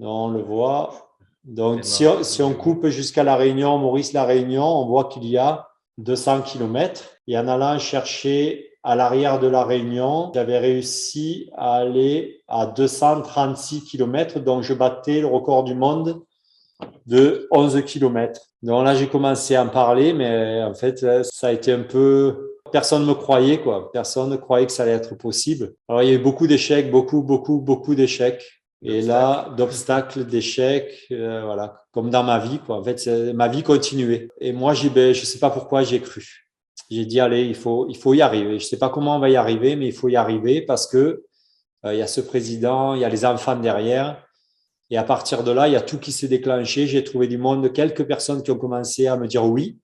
on 0.00 0.30
le 0.30 0.42
voit. 0.42 1.11
Donc, 1.44 1.84
si 1.84 2.06
on, 2.06 2.22
si 2.22 2.42
on, 2.42 2.54
coupe 2.54 2.86
jusqu'à 2.86 3.24
La 3.24 3.36
Réunion, 3.36 3.78
Maurice-La 3.78 4.24
Réunion, 4.24 4.64
on 4.64 4.86
voit 4.86 5.04
qu'il 5.04 5.24
y 5.26 5.38
a 5.38 5.68
200 5.98 6.42
km. 6.42 7.02
Et 7.26 7.36
en 7.36 7.48
allant 7.48 7.78
chercher 7.78 8.70
à 8.84 8.94
l'arrière 8.94 9.40
de 9.40 9.46
La 9.46 9.64
Réunion, 9.64 10.30
j'avais 10.34 10.58
réussi 10.58 11.50
à 11.56 11.74
aller 11.76 12.42
à 12.48 12.66
236 12.66 13.84
km. 13.84 14.40
Donc, 14.40 14.62
je 14.62 14.74
battais 14.74 15.20
le 15.20 15.26
record 15.26 15.64
du 15.64 15.74
monde 15.74 16.22
de 17.06 17.48
11 17.50 17.82
km. 17.84 18.40
Donc 18.62 18.84
là, 18.84 18.94
j'ai 18.94 19.08
commencé 19.08 19.56
à 19.56 19.64
en 19.64 19.68
parler, 19.68 20.12
mais 20.12 20.62
en 20.62 20.74
fait, 20.74 21.04
ça 21.24 21.48
a 21.48 21.52
été 21.52 21.72
un 21.72 21.82
peu... 21.82 22.58
Personne 22.70 23.02
ne 23.02 23.08
me 23.08 23.14
croyait, 23.14 23.58
quoi. 23.60 23.90
Personne 23.92 24.30
ne 24.30 24.36
croyait 24.36 24.66
que 24.66 24.72
ça 24.72 24.84
allait 24.84 24.92
être 24.92 25.14
possible. 25.16 25.74
Alors, 25.88 26.02
il 26.02 26.08
y 26.08 26.12
a 26.12 26.14
eu 26.14 26.22
beaucoup 26.22 26.46
d'échecs, 26.46 26.90
beaucoup, 26.90 27.22
beaucoup, 27.22 27.58
beaucoup 27.58 27.94
d'échecs. 27.94 28.61
Et 28.84 29.00
là, 29.00 29.54
d'obstacles, 29.56 30.24
d'échecs, 30.24 31.06
euh, 31.12 31.44
voilà, 31.44 31.84
comme 31.92 32.10
dans 32.10 32.24
ma 32.24 32.38
vie, 32.38 32.58
quoi. 32.58 32.78
En 32.78 32.82
fait, 32.82 33.06
ma 33.32 33.46
vie 33.46 33.62
continuait. 33.62 34.28
Et 34.40 34.52
moi, 34.52 34.74
j'ai, 34.74 34.90
ben, 34.90 35.14
je 35.14 35.24
sais 35.24 35.38
pas 35.38 35.50
pourquoi 35.50 35.84
j'ai 35.84 36.00
cru. 36.00 36.48
J'ai 36.90 37.06
dit, 37.06 37.20
allez, 37.20 37.44
il 37.44 37.54
faut, 37.54 37.86
il 37.88 37.96
faut 37.96 38.12
y 38.12 38.22
arriver. 38.22 38.58
Je 38.58 38.66
sais 38.66 38.78
pas 38.78 38.88
comment 38.88 39.16
on 39.16 39.18
va 39.20 39.30
y 39.30 39.36
arriver, 39.36 39.76
mais 39.76 39.86
il 39.86 39.92
faut 39.92 40.08
y 40.08 40.16
arriver 40.16 40.62
parce 40.62 40.86
que 40.88 41.24
euh, 41.84 41.94
il 41.94 41.98
y 41.98 42.02
a 42.02 42.06
ce 42.06 42.20
président, 42.20 42.94
il 42.94 43.00
y 43.00 43.04
a 43.04 43.08
les 43.08 43.24
enfants 43.24 43.56
derrière. 43.56 44.24
Et 44.90 44.98
à 44.98 45.04
partir 45.04 45.44
de 45.44 45.52
là, 45.52 45.68
il 45.68 45.72
y 45.72 45.76
a 45.76 45.80
tout 45.80 45.98
qui 45.98 46.12
s'est 46.12 46.28
déclenché. 46.28 46.86
J'ai 46.86 47.04
trouvé 47.04 47.28
du 47.28 47.38
monde, 47.38 47.72
quelques 47.72 48.04
personnes 48.04 48.42
qui 48.42 48.50
ont 48.50 48.58
commencé 48.58 49.06
à 49.06 49.16
me 49.16 49.26
dire 49.26 49.44
oui. 49.44 49.78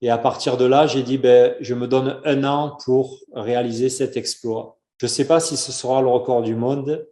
Et 0.00 0.10
à 0.10 0.18
partir 0.18 0.56
de 0.56 0.64
là, 0.64 0.86
j'ai 0.86 1.02
dit, 1.02 1.18
ben, 1.18 1.54
je 1.60 1.74
me 1.74 1.86
donne 1.86 2.20
un 2.24 2.44
an 2.44 2.76
pour 2.84 3.20
réaliser 3.32 3.88
cet 3.88 4.16
exploit. 4.16 4.78
Je 4.98 5.06
ne 5.06 5.10
sais 5.10 5.26
pas 5.26 5.38
si 5.38 5.56
ce 5.56 5.70
sera 5.70 6.02
le 6.02 6.08
record 6.08 6.42
du 6.42 6.56
monde, 6.56 7.06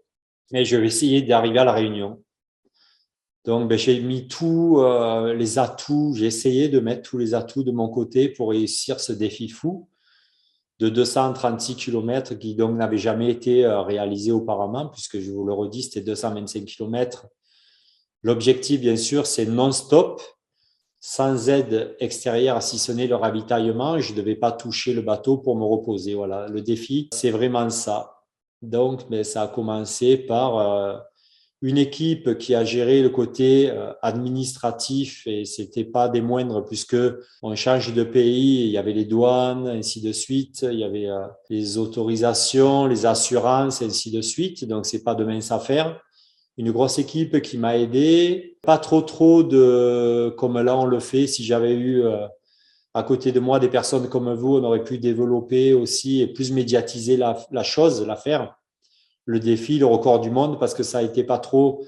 mais 0.53 0.65
je 0.65 0.77
vais 0.77 0.87
essayer 0.87 1.23
d'arriver 1.23 1.59
à 1.59 1.65
la 1.65 1.73
réunion. 1.73 2.23
Donc, 3.45 3.69
ben, 3.69 3.77
j'ai 3.77 3.99
mis 4.01 4.29
tous 4.29 4.81
euh, 4.81 5.35
les 5.35 5.59
atouts, 5.59 6.15
j'ai 6.15 6.27
essayé 6.27 6.69
de 6.69 6.79
mettre 6.79 7.03
tous 7.03 7.19
les 7.19 7.35
atouts 7.35 7.65
de 7.65 7.73
mon 7.73 7.89
côté 7.89 8.29
pour 8.29 8.51
réussir 8.51 9.01
ce 9.01 9.13
défi 9.13 9.49
fou 9.49 9.89
de 10.79 10.89
236 10.89 11.77
km 11.77 12.35
qui 12.35 12.55
donc 12.55 12.77
n'avait 12.77 12.99
jamais 12.99 13.31
été 13.31 13.65
euh, 13.65 13.83
réalisé 13.83 14.33
auparavant, 14.33 14.89
puisque 14.89 15.19
je 15.21 15.31
vous 15.31 15.45
le 15.45 15.53
redis, 15.53 15.85
c'était 15.85 16.01
225 16.01 16.65
km 16.65 17.27
L'objectif, 18.25 18.81
bien 18.81 18.97
sûr, 18.97 19.27
c'est 19.27 19.47
non-stop, 19.47 20.23
sans 21.01 21.49
aide 21.49 21.97
extérieure, 21.99 22.63
si 22.63 22.79
ce 22.79 22.93
n'est 22.93 23.09
le 23.09 23.17
ravitaillement. 23.17 23.99
Je 23.99 24.13
ne 24.13 24.19
devais 24.19 24.37
pas 24.37 24.53
toucher 24.53 24.93
le 24.93 25.03
bateau 25.03 25.39
pour 25.39 25.57
me 25.57 25.65
reposer. 25.65 26.15
Voilà, 26.15 26.47
le 26.47 26.61
défi, 26.61 27.09
c'est 27.13 27.33
vraiment 27.33 27.69
ça. 27.69 28.12
Donc, 28.63 29.03
mais 29.11 29.25
ça 29.25 29.43
a 29.43 29.49
commencé 29.49 30.17
par 30.17 30.59
euh, 30.59 30.99
une 31.63 31.79
équipe 31.79 32.39
qui 32.39 32.55
a 32.55 32.65
géré 32.65 33.03
le 33.03 33.11
côté 33.11 33.71
euh, 33.71 33.93
administratif 34.03 35.27
et 35.27 35.45
c'était 35.45 35.85
pas 35.85 36.09
des 36.09 36.21
moindres 36.21 36.65
puisque 36.65 36.97
on 37.43 37.55
change 37.57 37.93
de 37.93 38.05
pays, 38.05 38.67
il 38.67 38.71
y 38.71 38.79
avait 38.79 38.93
les 38.93 39.05
douanes, 39.05 39.67
ainsi 39.67 40.01
de 40.01 40.13
suite, 40.13 40.65
il 40.71 40.79
y 40.79 40.85
avait 40.85 41.09
euh, 41.09 41.27
les 41.51 41.77
autorisations, 41.77 42.87
les 42.87 43.05
assurances, 43.05 43.83
ainsi 43.83 44.13
de 44.13 44.21
suite. 44.21 44.65
Donc, 44.67 44.87
c'est 44.87 45.03
pas 45.03 45.15
de 45.15 45.25
mince 45.25 45.51
affaire 45.51 46.01
une 46.59 46.71
grosse 46.71 46.99
équipe 46.99 47.41
qui 47.41 47.57
m'a 47.57 47.79
aidé. 47.79 48.59
Pas 48.63 48.77
trop 48.77 49.01
trop 49.01 49.43
de 49.43 50.35
comme 50.37 50.61
là 50.61 50.77
on 50.77 50.85
le 50.85 51.01
fait. 51.01 51.27
Si 51.27 51.43
j'avais 51.45 51.73
eu 51.73 52.05
à 52.95 53.03
côté 53.03 53.33
de 53.33 53.41
moi 53.41 53.59
des 53.59 53.69
personnes 53.69 54.09
comme 54.09 54.33
vous, 54.35 54.57
on 54.57 54.65
aurait 54.65 54.85
pu 54.85 54.99
développer 54.99 55.73
aussi 55.73 56.21
et 56.21 56.27
plus 56.27 56.53
médiatiser 56.53 57.17
la, 57.17 57.39
la 57.51 57.63
chose, 57.63 58.07
l'affaire, 58.07 58.57
le 59.25 59.41
défi, 59.41 59.79
le 59.79 59.87
record 59.87 60.21
du 60.21 60.31
monde, 60.31 60.59
parce 60.59 60.75
que 60.75 60.83
ça 60.83 60.99
a 60.99 61.03
été 61.03 61.25
pas 61.25 61.39
trop 61.39 61.85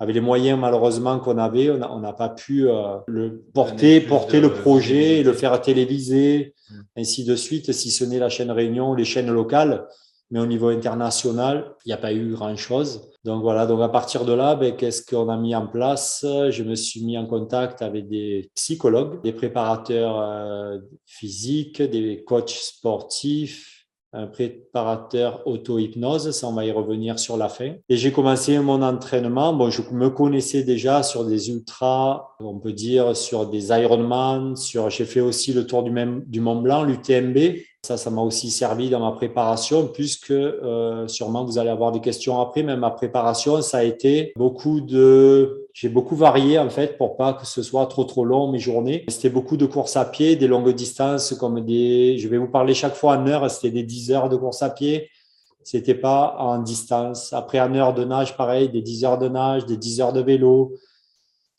avec 0.00 0.14
les 0.14 0.20
moyens 0.20 0.58
malheureusement 0.58 1.18
qu'on 1.18 1.38
avait, 1.38 1.70
on 1.70 1.98
n'a 1.98 2.12
pas 2.12 2.28
pu 2.28 2.68
euh, 2.68 2.98
le 3.08 3.42
porter, 3.52 4.00
porter 4.00 4.40
le 4.40 4.52
projet, 4.52 5.22
le 5.22 5.32
faire 5.32 5.60
téléviser, 5.60 6.54
mmh. 6.70 6.74
ainsi 6.98 7.24
de 7.24 7.34
suite, 7.34 7.72
si 7.72 7.90
ce 7.90 8.04
n'est 8.04 8.20
la 8.20 8.28
chaîne 8.28 8.50
Réunion, 8.50 8.94
les 8.94 9.04
chaînes 9.04 9.30
locales. 9.30 9.86
Mais 10.30 10.38
au 10.38 10.46
niveau 10.46 10.68
international, 10.68 11.74
il 11.84 11.88
n'y 11.88 11.94
a 11.94 11.96
pas 11.96 12.12
eu 12.12 12.32
grand-chose. 12.32 13.10
Donc 13.28 13.42
voilà, 13.42 13.66
donc 13.66 13.82
à 13.82 13.90
partir 13.90 14.24
de 14.24 14.32
là, 14.32 14.54
ben, 14.54 14.74
qu'est-ce 14.74 15.04
qu'on 15.04 15.28
a 15.28 15.36
mis 15.36 15.54
en 15.54 15.66
place? 15.66 16.24
Je 16.24 16.62
me 16.62 16.74
suis 16.74 17.04
mis 17.04 17.18
en 17.18 17.26
contact 17.26 17.82
avec 17.82 18.08
des 18.08 18.50
psychologues, 18.54 19.22
des 19.22 19.34
préparateurs 19.34 20.18
euh, 20.18 20.78
physiques, 21.04 21.82
des 21.82 22.24
coachs 22.24 22.48
sportifs, 22.48 23.77
un 24.12 24.26
préparateur 24.26 25.42
auto-hypnose, 25.46 26.30
ça 26.30 26.48
on 26.48 26.52
va 26.52 26.64
y 26.64 26.72
revenir 26.72 27.18
sur 27.18 27.36
la 27.36 27.48
fin. 27.48 27.74
Et 27.88 27.96
j'ai 27.96 28.12
commencé 28.12 28.58
mon 28.58 28.82
entraînement, 28.82 29.52
bon 29.52 29.70
je 29.70 29.82
me 29.92 30.08
connaissais 30.08 30.62
déjà 30.62 31.02
sur 31.02 31.24
des 31.24 31.50
ultras, 31.50 32.28
on 32.40 32.58
peut 32.58 32.72
dire 32.72 33.16
sur 33.16 33.46
des 33.46 33.68
Ironman, 33.68 34.56
sur 34.56 34.88
j'ai 34.90 35.04
fait 35.04 35.20
aussi 35.20 35.52
le 35.52 35.66
tour 35.66 35.82
du, 35.82 35.90
même, 35.90 36.22
du 36.26 36.40
Mont 36.40 36.60
Blanc, 36.60 36.84
l'UTMB, 36.84 37.38
ça, 37.84 37.96
ça 37.96 38.10
m'a 38.10 38.22
aussi 38.22 38.50
servi 38.50 38.90
dans 38.90 39.00
ma 39.00 39.12
préparation, 39.12 39.86
puisque 39.86 40.30
euh, 40.30 41.06
sûrement 41.06 41.44
vous 41.44 41.58
allez 41.58 41.70
avoir 41.70 41.92
des 41.92 42.00
questions 42.00 42.40
après, 42.40 42.62
mais 42.62 42.76
ma 42.76 42.90
préparation, 42.90 43.62
ça 43.62 43.78
a 43.78 43.82
été 43.82 44.32
beaucoup 44.36 44.80
de... 44.80 45.67
J'ai 45.80 45.88
beaucoup 45.88 46.16
varié 46.16 46.58
en 46.58 46.70
fait 46.70 46.98
pour 46.98 47.16
pas 47.16 47.34
que 47.34 47.46
ce 47.46 47.62
soit 47.62 47.86
trop 47.86 48.02
trop 48.02 48.24
long 48.24 48.50
mes 48.50 48.58
journées. 48.58 49.04
C'était 49.06 49.30
beaucoup 49.30 49.56
de 49.56 49.64
courses 49.64 49.96
à 49.96 50.04
pied, 50.04 50.34
des 50.34 50.48
longues 50.48 50.74
distances 50.74 51.34
comme 51.34 51.60
des... 51.60 52.18
Je 52.18 52.26
vais 52.26 52.36
vous 52.36 52.48
parler 52.48 52.74
chaque 52.74 52.96
fois 52.96 53.16
en 53.16 53.24
heure, 53.28 53.48
c'était 53.48 53.70
des 53.70 53.84
10 53.84 54.10
heures 54.10 54.28
de 54.28 54.34
course 54.34 54.60
à 54.60 54.70
pied. 54.70 55.08
C'était 55.62 55.94
pas 55.94 56.34
en 56.40 56.58
distance. 56.58 57.32
Après 57.32 57.60
en 57.60 57.72
heure 57.76 57.94
de 57.94 58.04
nage, 58.04 58.36
pareil, 58.36 58.68
des 58.70 58.82
10 58.82 59.04
heures 59.04 59.18
de 59.18 59.28
nage, 59.28 59.66
des 59.66 59.76
10 59.76 60.00
heures 60.00 60.12
de 60.12 60.20
vélo, 60.20 60.72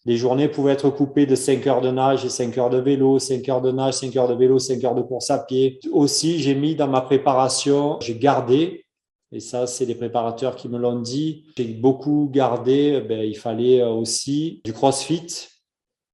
les 0.04 0.18
journées 0.18 0.50
pouvaient 0.50 0.74
être 0.74 0.90
coupées 0.90 1.26
de 1.26 1.36
5 1.36 1.66
heures 1.68 1.80
de 1.80 1.92
nage 1.92 2.26
et 2.26 2.30
5 2.30 2.58
heures 2.58 2.70
de 2.70 2.80
vélo, 2.80 3.20
5 3.20 3.48
heures 3.48 3.62
de 3.62 3.72
nage, 3.72 3.94
5 3.94 4.14
heures 4.18 4.28
de 4.28 4.36
vélo, 4.36 4.60
5 4.60 4.84
heures 4.84 4.96
de 4.96 5.02
course 5.02 5.30
à 5.32 5.40
pied. 5.40 5.80
Aussi, 5.94 6.40
j'ai 6.40 6.56
mis 6.56 6.76
dans 6.76 6.90
ma 6.90 7.00
préparation, 7.00 7.98
j'ai 8.02 8.18
gardé, 8.18 8.84
et 9.32 9.40
ça, 9.40 9.68
c'est 9.68 9.86
les 9.86 9.96
préparateurs 9.96 10.56
qui 10.56 10.70
me 10.70 10.78
l'ont 10.78 11.00
dit, 11.00 11.46
j'ai 11.58 11.66
beaucoup 11.66 12.30
gardé, 12.32 13.02
ben, 13.08 13.22
il 13.22 13.38
fallait 13.38 13.84
aussi 13.84 14.62
du 14.64 14.74
crossfit, 14.74 15.50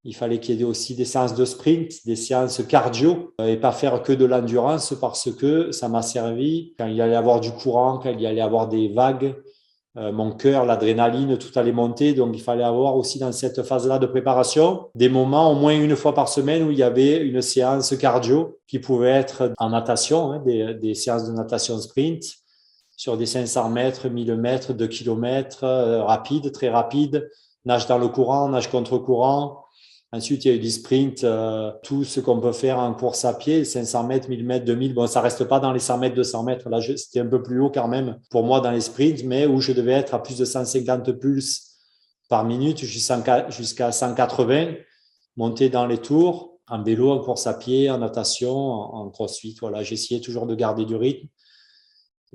il 0.07 0.15
fallait 0.15 0.39
qu'il 0.39 0.57
y 0.57 0.61
ait 0.61 0.65
aussi 0.65 0.95
des 0.95 1.03
séances 1.03 1.33
de 1.33 1.45
sprint, 1.45 2.05
des 2.05 2.15
séances 2.15 2.61
cardio 2.67 3.33
euh, 3.41 3.47
et 3.47 3.57
pas 3.57 3.71
faire 3.71 4.03
que 4.03 4.13
de 4.13 4.23
l'endurance 4.23 4.93
parce 5.01 5.31
que 5.31 5.71
ça 5.71 5.89
m'a 5.89 6.03
servi. 6.03 6.73
Quand 6.77 6.85
il 6.85 6.95
y 6.95 7.01
allait 7.01 7.15
avoir 7.15 7.39
du 7.39 7.51
courant, 7.51 7.97
quand 7.97 8.11
il 8.11 8.21
y 8.21 8.27
allait 8.27 8.41
avoir 8.41 8.67
des 8.67 8.87
vagues, 8.89 9.35
euh, 9.97 10.11
mon 10.11 10.31
cœur, 10.31 10.63
l'adrénaline, 10.65 11.37
tout 11.39 11.57
allait 11.57 11.71
monter. 11.71 12.13
Donc, 12.13 12.35
il 12.35 12.41
fallait 12.41 12.63
avoir 12.63 12.95
aussi 12.97 13.17
dans 13.17 13.31
cette 13.31 13.63
phase-là 13.63 13.97
de 13.97 14.05
préparation 14.05 14.89
des 14.93 15.09
moments, 15.09 15.51
au 15.51 15.55
moins 15.55 15.73
une 15.73 15.95
fois 15.95 16.13
par 16.13 16.29
semaine, 16.29 16.63
où 16.63 16.71
il 16.71 16.77
y 16.77 16.83
avait 16.83 17.17
une 17.17 17.41
séance 17.41 17.95
cardio 17.97 18.59
qui 18.67 18.77
pouvait 18.77 19.09
être 19.09 19.53
en 19.57 19.69
natation, 19.69 20.33
hein, 20.33 20.43
des, 20.45 20.93
séances 20.93 21.27
de 21.27 21.31
natation 21.31 21.79
sprint 21.79 22.23
sur 22.97 23.17
des 23.17 23.25
500 23.25 23.69
mètres, 23.69 24.09
1000 24.09 24.35
mètres, 24.35 24.73
2 24.73 24.87
km, 24.87 25.63
euh, 25.63 26.03
rapide, 26.03 26.51
très 26.51 26.69
rapide, 26.69 27.29
nage 27.65 27.87
dans 27.87 27.97
le 27.97 28.07
courant, 28.07 28.49
nage 28.49 28.69
contre 28.69 28.97
courant, 28.97 29.65
Ensuite, 30.15 30.45
il 30.45 30.47
y 30.47 30.51
a 30.51 30.55
eu 30.55 30.59
des 30.59 30.69
sprints, 30.69 31.25
euh, 31.25 31.71
tout 31.83 32.05
ce 32.05 32.21
qu'on 32.21 32.39
peut 32.39 32.53
faire 32.53 32.79
en 32.79 32.93
course 32.93 33.25
à 33.25 33.33
pied, 33.33 33.65
500 33.65 34.05
mètres, 34.05 34.29
1000 34.29 34.45
mètres, 34.45 34.63
2000. 34.63 34.93
Bon, 34.93 35.07
ça 35.07 35.19
reste 35.19 35.43
pas 35.43 35.59
dans 35.59 35.73
les 35.73 35.79
100 35.79 35.97
mètres, 35.97 36.15
200 36.15 36.43
mètres. 36.43 36.69
Là, 36.69 36.79
c'était 36.79 37.19
un 37.19 37.25
peu 37.25 37.43
plus 37.43 37.59
haut 37.59 37.69
quand 37.69 37.89
même 37.89 38.17
pour 38.29 38.43
moi 38.43 38.61
dans 38.61 38.71
les 38.71 38.79
sprints, 38.79 39.25
mais 39.25 39.45
où 39.45 39.59
je 39.59 39.73
devais 39.73 39.91
être 39.91 40.13
à 40.13 40.23
plus 40.23 40.37
de 40.37 40.45
150 40.45 41.11
pulses 41.19 41.73
par 42.29 42.45
minute 42.45 42.77
jusqu'à 42.77 43.91
180, 43.91 44.75
monter 45.35 45.67
dans 45.67 45.85
les 45.85 45.97
tours, 45.97 46.59
en 46.69 46.81
vélo, 46.81 47.11
en 47.11 47.19
course 47.19 47.45
à 47.45 47.53
pied, 47.53 47.89
en 47.89 47.97
natation, 47.97 48.55
en, 48.55 49.09
crossfit. 49.09 49.57
Voilà, 49.59 49.83
j'essayais 49.83 50.21
toujours 50.21 50.45
de 50.45 50.55
garder 50.55 50.85
du 50.85 50.95
rythme. 50.95 51.27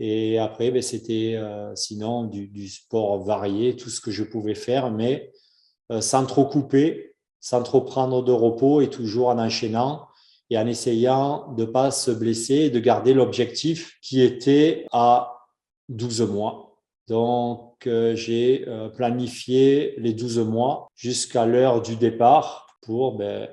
Et 0.03 0.39
après, 0.39 0.71
ben, 0.71 0.81
c'était 0.81 1.35
euh, 1.37 1.75
sinon 1.77 2.25
du, 2.25 2.69
sport 2.69 3.23
varié, 3.23 3.77
tout 3.77 3.91
ce 3.91 4.01
que 4.01 4.11
je 4.11 4.25
pouvais 4.25 4.55
faire, 4.55 4.91
mais 4.91 5.31
euh, 5.93 6.01
sans 6.01 6.27
trop 6.27 6.47
couper 6.47 7.07
sans 7.43 7.63
trop 7.63 7.81
prendre 7.81 8.23
de 8.23 8.33
repos 8.33 8.83
et 8.83 8.91
toujours 8.91 9.29
en 9.29 9.39
enchaînant 9.39 10.07
et 10.51 10.59
en 10.59 10.67
essayant 10.67 11.55
de 11.55 11.65
ne 11.65 11.71
pas 11.71 11.91
se 11.91 12.11
blesser 12.11 12.57
et 12.57 12.71
de 12.71 12.79
garder 12.79 13.15
l'objectif 13.15 13.99
qui 14.03 14.21
était 14.21 14.85
à 14.93 15.47
12 15.89 16.21
mois. 16.23 16.77
Donc, 17.09 17.87
euh, 17.87 18.15
j'ai 18.15 18.67
planifié 18.95 19.95
les 19.97 20.13
12 20.13 20.41
mois 20.41 20.89
jusqu'à 20.95 21.47
l'heure 21.47 21.81
du 21.81 21.97
départ 21.97 22.77
pour 22.83 23.17
ben, 23.17 23.49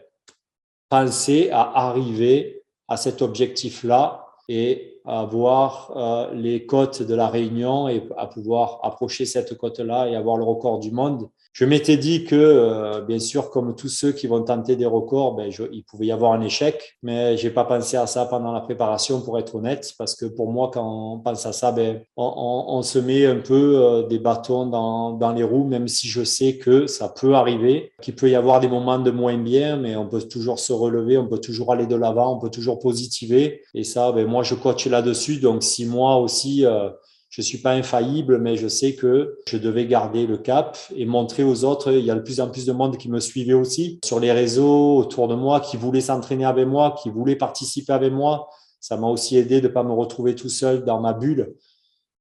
penser 0.89 1.49
à 1.49 1.87
arriver 1.87 2.65
à 2.89 2.97
cet 2.97 3.21
objectif-là 3.21 4.27
et 4.49 4.96
avoir 5.07 5.93
euh, 5.95 6.33
les 6.33 6.65
côtes 6.65 7.01
de 7.01 7.15
la 7.15 7.27
Réunion 7.27 7.87
et 7.87 8.07
à 8.17 8.27
pouvoir 8.27 8.79
approcher 8.83 9.25
cette 9.25 9.57
côte-là 9.57 10.09
et 10.09 10.15
avoir 10.15 10.37
le 10.37 10.43
record 10.43 10.79
du 10.79 10.91
monde 10.91 11.29
je 11.57 11.65
m'étais 11.65 11.97
dit 11.97 12.23
que, 12.23 12.35
euh, 12.35 13.01
bien 13.01 13.17
sûr, 13.17 13.49
comme 13.49 13.75
tous 13.75 13.89
ceux 13.89 14.11
qui 14.11 14.27
vont 14.27 14.43
tenter 14.43 14.75
des 14.75 14.85
records, 14.85 15.33
ben, 15.33 15.51
il 15.71 15.83
pouvait 15.85 16.05
y 16.05 16.11
avoir 16.11 16.33
un 16.33 16.41
échec, 16.41 16.99
mais 17.01 17.35
j'ai 17.35 17.49
pas 17.49 17.63
pensé 17.63 17.97
à 17.97 18.05
ça 18.05 18.27
pendant 18.27 18.51
la 18.51 18.61
préparation, 18.61 19.21
pour 19.21 19.39
être 19.39 19.55
honnête, 19.55 19.91
parce 19.97 20.13
que 20.13 20.27
pour 20.27 20.51
moi, 20.51 20.69
quand 20.71 21.15
on 21.15 21.17
pense 21.17 21.47
à 21.47 21.53
ça, 21.53 21.71
ben, 21.71 22.03
on, 22.15 22.65
on, 22.67 22.83
se 22.83 22.99
met 22.99 23.25
un 23.25 23.37
peu 23.39 23.83
euh, 23.83 24.03
des 24.03 24.19
bâtons 24.19 24.67
dans, 24.67 25.13
dans, 25.13 25.31
les 25.31 25.41
roues, 25.41 25.63
même 25.63 25.87
si 25.87 26.07
je 26.07 26.23
sais 26.23 26.59
que 26.59 26.85
ça 26.85 27.09
peut 27.09 27.33
arriver, 27.33 27.91
qu'il 28.03 28.13
peut 28.13 28.29
y 28.29 28.35
avoir 28.35 28.59
des 28.59 28.67
moments 28.67 28.99
de 28.99 29.09
moins 29.09 29.39
bien, 29.39 29.77
mais 29.77 29.95
on 29.95 30.07
peut 30.07 30.21
toujours 30.21 30.59
se 30.59 30.73
relever, 30.73 31.17
on 31.17 31.27
peut 31.27 31.41
toujours 31.41 31.73
aller 31.73 31.87
de 31.87 31.95
l'avant, 31.95 32.35
on 32.35 32.39
peut 32.39 32.51
toujours 32.51 32.77
positiver. 32.77 33.63
Et 33.73 33.83
ça, 33.83 34.11
ben, 34.11 34.27
moi, 34.27 34.43
je 34.43 34.53
coach 34.53 34.85
là-dessus. 34.85 35.37
Donc, 35.37 35.63
si 35.63 35.87
moi 35.87 36.17
aussi, 36.17 36.67
euh, 36.67 36.89
je 37.37 37.43
suis 37.43 37.59
pas 37.59 37.73
infaillible, 37.73 38.39
mais 38.39 38.55
je 38.55 38.67
sais 38.67 38.95
que 38.95 39.37
je 39.47 39.57
devais 39.57 39.85
garder 39.85 40.25
le 40.25 40.37
cap 40.37 40.75
et 40.95 41.05
montrer 41.05 41.43
aux 41.43 41.65
autres. 41.65 41.91
Il 41.91 42.03
y 42.03 42.09
a 42.09 42.15
de 42.15 42.21
plus 42.21 42.41
en 42.41 42.49
plus 42.49 42.65
de 42.65 42.71
monde 42.71 42.97
qui 42.97 43.11
me 43.11 43.19
suivait 43.19 43.53
aussi 43.53 43.99
sur 44.03 44.19
les 44.19 44.31
réseaux 44.31 44.97
autour 44.97 45.27
de 45.27 45.35
moi, 45.35 45.59
qui 45.59 45.77
voulaient 45.77 46.01
s'entraîner 46.01 46.45
avec 46.45 46.65
moi, 46.65 46.95
qui 46.99 47.11
voulaient 47.11 47.35
participer 47.35 47.93
avec 47.93 48.11
moi. 48.11 48.49
Ça 48.79 48.97
m'a 48.97 49.05
aussi 49.05 49.37
aidé 49.37 49.61
de 49.61 49.67
pas 49.67 49.83
me 49.83 49.91
retrouver 49.91 50.33
tout 50.33 50.49
seul 50.49 50.83
dans 50.83 50.99
ma 50.99 51.13
bulle 51.13 51.53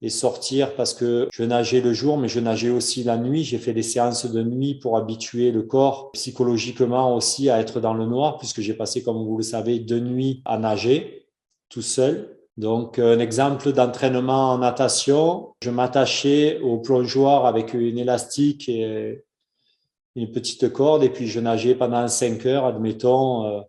et 0.03 0.11
sortir 0.11 0.77
parce 0.77 0.93
que 0.93 1.29
je 1.33 1.45
nageais 1.45 1.81
le 1.81 1.95
jour, 1.95 2.19
mais 2.19 2.29
je 2.29 2.39
nageais 2.39 2.69
aussi 2.69 3.03
la 3.03 3.17
nuit. 3.17 3.43
J'ai 3.43 3.57
fait 3.57 3.73
des 3.73 3.83
séances 3.83 4.27
de 4.27 4.43
nuit 4.43 4.75
pour 4.75 4.99
habituer 4.99 5.51
le 5.51 5.63
corps 5.63 6.13
psychologiquement 6.13 7.17
aussi 7.17 7.49
à 7.49 7.59
être 7.59 7.81
dans 7.81 7.95
le 7.95 8.05
noir, 8.05 8.37
puisque 8.37 8.61
j'ai 8.61 8.75
passé, 8.75 9.03
comme 9.03 9.25
vous 9.25 9.39
le 9.39 9.43
savez, 9.43 9.79
deux 9.79 10.01
nuits 10.01 10.43
à 10.45 10.59
nager 10.59 11.27
tout 11.71 11.81
seul 11.81 12.36
donc, 12.57 12.99
un 12.99 13.19
exemple 13.19 13.73
d'entraînement 13.73 14.53
en 14.53 14.59
natation, 14.59 15.55
je 15.63 15.71
m'attachais 15.71 16.59
au 16.61 16.79
plongeoir 16.79 17.45
avec 17.45 17.75
une 17.75 17.99
élastique 17.99 18.69
et 18.69 19.25
une 20.15 20.33
petite 20.33 20.73
corde, 20.73 21.05
et 21.05 21.11
puis 21.11 21.29
je 21.29 21.39
nageais 21.39 21.75
pendant 21.75 22.09
5 22.09 22.47
heures, 22.47 22.65
admettons, 22.65 23.45
euh, 23.45 23.61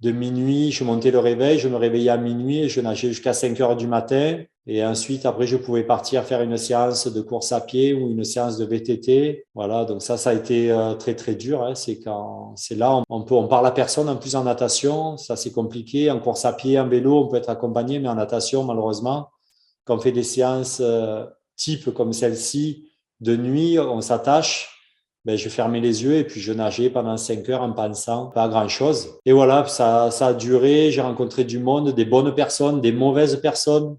de 0.00 0.10
minuit, 0.10 0.72
je 0.72 0.84
montais 0.84 1.10
le 1.10 1.18
réveil, 1.18 1.58
je 1.58 1.68
me 1.68 1.76
réveillais 1.76 2.10
à 2.10 2.18
minuit 2.18 2.60
et 2.60 2.68
je 2.68 2.80
nageais 2.80 3.08
jusqu'à 3.08 3.32
5 3.32 3.60
heures 3.60 3.76
du 3.76 3.86
matin. 3.86 4.38
Et 4.68 4.84
ensuite, 4.84 5.26
après, 5.26 5.46
je 5.46 5.56
pouvais 5.56 5.84
partir 5.84 6.24
faire 6.24 6.42
une 6.42 6.56
séance 6.56 7.06
de 7.06 7.20
course 7.20 7.52
à 7.52 7.60
pied 7.60 7.94
ou 7.94 8.10
une 8.10 8.24
séance 8.24 8.58
de 8.58 8.64
VTT. 8.64 9.46
Voilà, 9.54 9.84
donc 9.84 10.02
ça, 10.02 10.16
ça 10.16 10.30
a 10.30 10.34
été 10.34 10.72
euh, 10.72 10.94
très, 10.94 11.14
très 11.14 11.36
dur. 11.36 11.62
Hein. 11.62 11.74
C'est 11.76 12.00
quand, 12.00 12.52
c'est 12.56 12.74
là, 12.74 13.02
on, 13.08 13.22
peut, 13.22 13.34
on 13.34 13.46
parle 13.46 13.66
à 13.66 13.70
personne 13.70 14.08
en 14.08 14.16
plus 14.16 14.34
en 14.34 14.42
natation. 14.44 15.16
Ça, 15.16 15.36
c'est 15.36 15.52
compliqué. 15.52 16.10
En 16.10 16.18
course 16.18 16.44
à 16.44 16.52
pied, 16.52 16.78
en 16.80 16.88
vélo, 16.88 17.24
on 17.24 17.28
peut 17.28 17.36
être 17.36 17.48
accompagné, 17.48 18.00
mais 18.00 18.08
en 18.08 18.16
natation, 18.16 18.64
malheureusement, 18.64 19.28
quand 19.84 19.96
on 19.96 20.00
fait 20.00 20.12
des 20.12 20.24
séances 20.24 20.78
euh, 20.80 21.24
type 21.54 21.90
comme 21.94 22.12
celle-ci, 22.12 22.90
de 23.20 23.36
nuit, 23.36 23.78
on 23.78 24.00
s'attache 24.00 24.75
ben, 25.26 25.36
je 25.36 25.48
fermais 25.48 25.80
les 25.80 26.04
yeux 26.04 26.14
et 26.14 26.24
puis 26.24 26.40
je 26.40 26.52
nageais 26.52 26.88
pendant 26.88 27.16
5 27.16 27.48
heures 27.48 27.62
en 27.62 27.72
pensant 27.72 28.26
pas 28.26 28.44
à 28.44 28.48
grand 28.48 28.68
chose. 28.68 29.18
Et 29.24 29.32
voilà, 29.32 29.66
ça, 29.66 30.12
ça 30.12 30.28
a 30.28 30.34
duré. 30.34 30.92
J'ai 30.92 31.00
rencontré 31.00 31.42
du 31.42 31.58
monde, 31.58 31.90
des 31.90 32.04
bonnes 32.04 32.32
personnes, 32.32 32.80
des 32.80 32.92
mauvaises 32.92 33.40
personnes. 33.40 33.96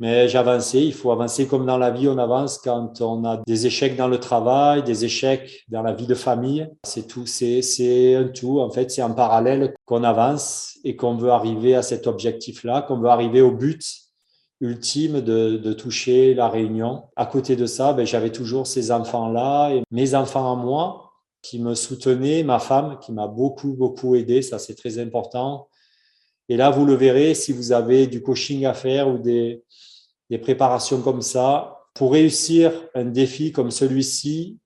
Mais 0.00 0.28
j'avançais, 0.28 0.84
il 0.84 0.92
faut 0.92 1.12
avancer 1.12 1.46
comme 1.46 1.64
dans 1.64 1.78
la 1.78 1.90
vie, 1.90 2.08
on 2.08 2.18
avance 2.18 2.58
quand 2.58 3.00
on 3.00 3.24
a 3.24 3.40
des 3.46 3.66
échecs 3.66 3.96
dans 3.96 4.08
le 4.08 4.18
travail, 4.18 4.82
des 4.82 5.04
échecs 5.04 5.64
dans 5.68 5.82
la 5.82 5.92
vie 5.92 6.06
de 6.06 6.14
famille. 6.14 6.68
C'est 6.84 7.06
tout, 7.06 7.26
c'est 7.26 8.14
un 8.16 8.24
tout. 8.24 8.60
En 8.60 8.70
fait, 8.70 8.90
c'est 8.90 9.02
en 9.02 9.14
parallèle 9.14 9.74
qu'on 9.86 10.02
avance 10.02 10.78
et 10.82 10.96
qu'on 10.96 11.16
veut 11.16 11.30
arriver 11.30 11.76
à 11.76 11.82
cet 11.82 12.08
objectif-là, 12.08 12.82
qu'on 12.82 12.98
veut 12.98 13.08
arriver 13.08 13.40
au 13.40 13.52
but 13.52 14.07
ultime 14.60 15.20
de, 15.20 15.56
de, 15.56 15.72
toucher 15.72 16.34
la 16.34 16.48
Réunion. 16.48 17.04
À 17.16 17.26
côté 17.26 17.54
de 17.56 17.66
ça, 17.66 17.92
ben, 17.92 18.06
j'avais 18.06 18.32
toujours 18.32 18.66
ces 18.66 18.90
enfants-là 18.90 19.70
et 19.70 19.82
mes 19.90 20.14
enfants 20.14 20.52
à 20.52 20.56
moi 20.56 21.12
qui 21.42 21.60
me 21.60 21.74
soutenaient, 21.74 22.42
ma 22.42 22.58
femme 22.58 22.98
qui 23.00 23.12
m'a 23.12 23.28
beaucoup, 23.28 23.72
beaucoup 23.74 24.16
aidé, 24.16 24.42
ça 24.42 24.58
c'est 24.58 24.74
très 24.74 24.98
important. 24.98 25.68
Et 26.48 26.56
là, 26.56 26.70
vous 26.70 26.84
le 26.84 26.94
verrez, 26.94 27.34
si 27.34 27.52
vous 27.52 27.72
avez 27.72 28.06
du 28.06 28.22
coaching 28.22 28.64
à 28.64 28.74
faire 28.74 29.08
ou 29.08 29.18
des, 29.18 29.62
des 30.30 30.38
préparations 30.38 31.00
comme 31.00 31.22
ça. 31.22 31.74
Pour 31.94 32.12
réussir 32.12 32.72
un 32.94 33.04
défi 33.04 33.52
comme 33.52 33.70
celui-ci, 33.70 34.58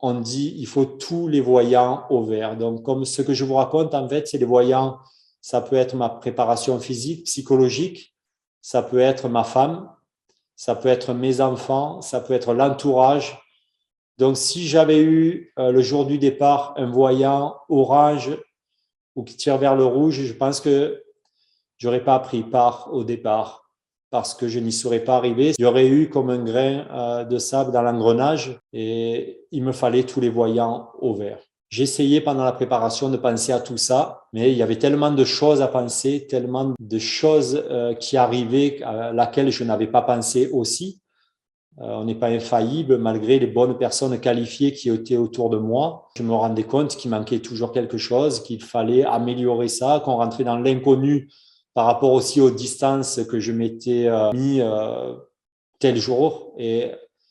on 0.00 0.20
dit 0.20 0.54
il 0.56 0.66
faut 0.66 0.84
tous 0.84 1.28
les 1.28 1.40
voyants 1.40 2.04
au 2.10 2.24
vert. 2.24 2.56
Donc, 2.56 2.82
comme 2.82 3.04
ce 3.04 3.22
que 3.22 3.34
je 3.34 3.44
vous 3.44 3.54
raconte, 3.54 3.94
en 3.94 4.08
fait, 4.08 4.26
c'est 4.26 4.38
les 4.38 4.44
voyants. 4.44 4.98
Ça 5.40 5.60
peut 5.60 5.76
être 5.76 5.94
ma 5.94 6.08
préparation 6.08 6.78
physique, 6.80 7.24
psychologique, 7.24 8.09
ça 8.62 8.82
peut 8.82 8.98
être 8.98 9.28
ma 9.28 9.44
femme, 9.44 9.90
ça 10.56 10.74
peut 10.74 10.88
être 10.88 11.14
mes 11.14 11.40
enfants, 11.40 12.02
ça 12.02 12.20
peut 12.20 12.34
être 12.34 12.52
l'entourage. 12.52 13.38
Donc, 14.18 14.36
si 14.36 14.66
j'avais 14.66 15.00
eu 15.00 15.52
euh, 15.58 15.72
le 15.72 15.80
jour 15.80 16.04
du 16.04 16.18
départ 16.18 16.74
un 16.76 16.90
voyant 16.90 17.56
orange 17.68 18.36
ou 19.16 19.24
qui 19.24 19.36
tire 19.36 19.56
vers 19.56 19.76
le 19.76 19.84
rouge, 19.84 20.22
je 20.22 20.32
pense 20.34 20.60
que 20.60 21.02
j'aurais 21.78 22.04
pas 22.04 22.18
pris 22.18 22.42
part 22.42 22.90
au 22.92 23.04
départ 23.04 23.70
parce 24.10 24.34
que 24.34 24.48
je 24.48 24.58
n'y 24.58 24.72
serais 24.72 25.00
pas 25.00 25.16
arrivé. 25.16 25.52
Aurait 25.64 25.86
eu 25.86 26.10
comme 26.10 26.30
un 26.30 26.44
grain 26.44 26.86
euh, 26.90 27.24
de 27.24 27.38
sable 27.38 27.72
dans 27.72 27.82
l'engrenage 27.82 28.60
et 28.72 29.46
il 29.52 29.62
me 29.62 29.72
fallait 29.72 30.02
tous 30.02 30.20
les 30.20 30.28
voyants 30.28 30.90
au 30.98 31.14
vert. 31.14 31.38
J'essayais 31.70 32.20
pendant 32.20 32.44
la 32.44 32.52
préparation 32.52 33.08
de 33.08 33.16
penser 33.16 33.52
à 33.52 33.60
tout 33.60 33.76
ça, 33.76 34.24
mais 34.32 34.50
il 34.50 34.58
y 34.58 34.62
avait 34.62 34.78
tellement 34.78 35.12
de 35.12 35.24
choses 35.24 35.62
à 35.62 35.68
penser, 35.68 36.26
tellement 36.28 36.74
de 36.78 36.98
choses 36.98 37.64
euh, 37.70 37.94
qui 37.94 38.16
arrivaient 38.16 38.82
à 38.82 39.12
laquelle 39.12 39.50
je 39.50 39.64
n'avais 39.64 39.86
pas 39.86 40.02
pensé 40.02 40.50
aussi. 40.52 41.00
Euh, 41.78 41.94
on 41.94 42.04
n'est 42.04 42.14
pas 42.14 42.28
infaillible 42.28 42.98
malgré 42.98 43.38
les 43.38 43.46
bonnes 43.46 43.78
personnes 43.78 44.18
qualifiées 44.20 44.72
qui 44.72 44.90
étaient 44.90 45.16
autour 45.16 45.48
de 45.48 45.56
moi. 45.56 46.08
Je 46.16 46.22
me 46.22 46.34
rendais 46.34 46.64
compte 46.64 46.96
qu'il 46.96 47.10
manquait 47.10 47.38
toujours 47.38 47.72
quelque 47.72 47.96
chose, 47.96 48.42
qu'il 48.42 48.62
fallait 48.62 49.04
améliorer 49.04 49.68
ça, 49.68 50.02
qu'on 50.04 50.16
rentrait 50.16 50.44
dans 50.44 50.58
l'inconnu 50.58 51.30
par 51.72 51.86
rapport 51.86 52.12
aussi 52.12 52.40
aux 52.40 52.50
distances 52.50 53.20
que 53.24 53.38
je 53.38 53.52
m'étais 53.52 54.06
euh, 54.08 54.32
mis 54.32 54.60
euh, 54.60 55.14
tel 55.78 55.96
jour. 55.96 56.52
Et 56.58 56.90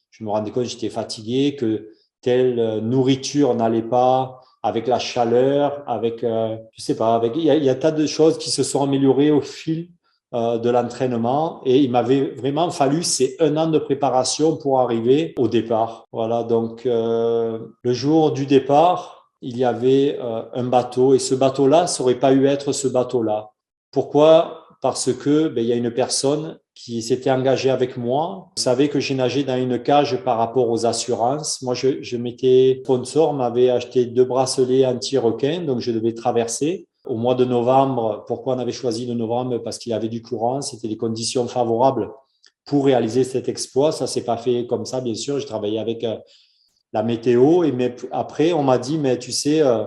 je 0.09 0.23
me 0.23 0.29
rendais 0.29 0.51
compte 0.51 0.63
que 0.63 0.69
j'étais 0.69 0.89
fatigué, 0.89 1.55
que 1.55 1.91
telle 2.21 2.59
euh, 2.59 2.81
nourriture 2.81 3.55
n'allait 3.55 3.81
pas 3.81 4.41
avec 4.61 4.87
la 4.87 4.99
chaleur, 4.99 5.83
avec, 5.87 6.19
je 6.21 6.81
sais 6.81 6.95
pas, 6.97 7.15
avec, 7.15 7.31
il 7.37 7.43
y, 7.43 7.49
a, 7.49 7.55
y 7.55 7.69
a 7.69 7.75
tas 7.75 7.91
de 7.91 8.05
choses 8.05 8.37
qui 8.37 8.49
se 8.49 8.61
sont 8.61 8.83
améliorées 8.83 9.31
au 9.31 9.39
fil 9.39 9.87
de 10.33 10.69
l'entraînement 10.69 11.61
et 11.65 11.79
il 11.79 11.89
m'avait 11.89 12.35
vraiment 12.35 12.69
fallu 12.69 13.01
ces 13.01 13.37
un 13.39 13.55
an 13.55 13.67
de 13.67 13.79
préparation 13.79 14.57
pour 14.57 14.81
arriver 14.81 15.33
au 15.37 15.47
départ. 15.47 16.07
Voilà, 16.11 16.43
donc 16.43 16.81
le 16.83 17.93
jour 17.93 18.33
du 18.33 18.45
départ, 18.45 19.31
il 19.41 19.57
y 19.57 19.63
avait 19.63 20.19
un 20.19 20.65
bateau 20.65 21.13
et 21.13 21.19
ce 21.19 21.35
bateau-là, 21.35 21.87
ça 21.87 22.03
aurait 22.03 22.19
pas 22.19 22.33
eu 22.33 22.45
être 22.45 22.73
ce 22.73 22.89
bateau-là. 22.89 23.51
Pourquoi? 23.91 24.65
Parce 24.81 25.13
que 25.13 25.47
ben, 25.47 25.61
il 25.63 25.67
y 25.67 25.73
a 25.73 25.77
une 25.77 25.91
personne 25.91 26.59
qui 26.83 27.01
s'était 27.01 27.29
engagée 27.29 27.69
avec 27.69 27.97
moi. 27.97 28.51
Savez 28.55 28.87
que 28.87 29.01
j'ai 29.01 29.13
nagé 29.13 29.43
dans 29.43 29.57
une 29.57 29.83
cage 29.83 30.23
par 30.23 30.37
rapport 30.37 30.69
aux 30.69 30.85
assurances. 30.85 31.61
Moi, 31.61 31.73
je, 31.73 32.01
je 32.01 32.15
m'étais 32.15 32.79
sponsor, 32.83 33.33
m'avait 33.33 33.69
acheté 33.69 34.05
deux 34.05 34.23
bracelets 34.23 34.85
anti-requin, 34.85 35.63
donc 35.65 35.81
je 35.81 35.91
devais 35.91 36.13
traverser. 36.13 36.87
Au 37.05 37.17
mois 37.17 37.35
de 37.35 37.43
novembre, 37.43 38.23
pourquoi 38.27 38.55
on 38.55 38.59
avait 38.59 38.71
choisi 38.71 39.05
le 39.05 39.13
novembre? 39.13 39.57
Parce 39.57 39.77
qu'il 39.77 39.89
y 39.89 39.93
avait 39.93 40.07
du 40.07 40.21
courant, 40.21 40.61
c'était 40.61 40.87
des 40.87 40.95
conditions 40.95 41.47
favorables 41.47 42.09
pour 42.65 42.85
réaliser 42.85 43.25
cet 43.25 43.49
exploit. 43.49 43.91
Ça 43.91 44.07
s'est 44.07 44.23
pas 44.23 44.37
fait 44.37 44.65
comme 44.65 44.85
ça, 44.85 45.01
bien 45.01 45.15
sûr. 45.15 45.37
J'ai 45.37 45.47
travaillé 45.47 45.79
avec 45.79 46.05
euh, 46.05 46.15
la 46.93 47.03
météo 47.03 47.63
et 47.63 47.71
mais 47.73 47.93
après 48.11 48.53
on 48.53 48.63
m'a 48.63 48.77
dit 48.77 48.97
mais 48.97 49.19
tu 49.19 49.31
sais 49.31 49.61
euh, 49.61 49.85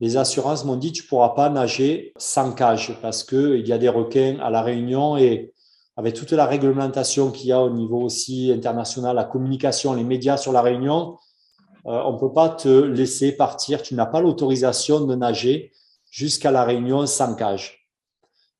les 0.00 0.16
assurances 0.16 0.64
m'ont 0.64 0.76
dit 0.76 0.92
tu 0.92 1.04
pourras 1.04 1.30
pas 1.30 1.48
nager 1.48 2.12
sans 2.18 2.52
cage 2.52 2.98
parce 3.00 3.24
que 3.24 3.56
il 3.56 3.66
y 3.66 3.72
a 3.72 3.78
des 3.78 3.88
requins 3.88 4.38
à 4.40 4.50
la 4.50 4.60
Réunion 4.60 5.16
et 5.16 5.52
avec 5.96 6.14
toute 6.14 6.32
la 6.32 6.46
réglementation 6.46 7.30
qu'il 7.30 7.48
y 7.48 7.52
a 7.52 7.60
au 7.60 7.70
niveau 7.70 8.00
aussi 8.02 8.50
international, 8.50 9.16
la 9.16 9.24
communication, 9.24 9.92
les 9.92 10.04
médias 10.04 10.36
sur 10.36 10.52
la 10.52 10.62
Réunion, 10.62 11.18
euh, 11.86 12.00
on 12.04 12.16
peut 12.16 12.32
pas 12.32 12.48
te 12.48 12.68
laisser 12.68 13.32
partir. 13.32 13.82
Tu 13.82 13.94
n'as 13.94 14.06
pas 14.06 14.20
l'autorisation 14.20 15.04
de 15.04 15.14
nager 15.14 15.72
jusqu'à 16.10 16.50
la 16.50 16.64
Réunion 16.64 17.06
sans 17.06 17.34
cage. 17.34 17.88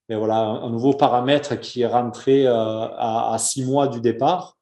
Mais 0.09 0.17
voilà, 0.17 0.39
un, 0.39 0.71
nouveau 0.71 0.93
paramètre 0.93 1.59
qui 1.59 1.83
est 1.83 1.87
rentré 1.87 2.47
euh, 2.47 2.53
à, 2.55 3.37
six 3.39 3.65
mois 3.65 3.89
du 3.89 4.01
départ. 4.01 4.59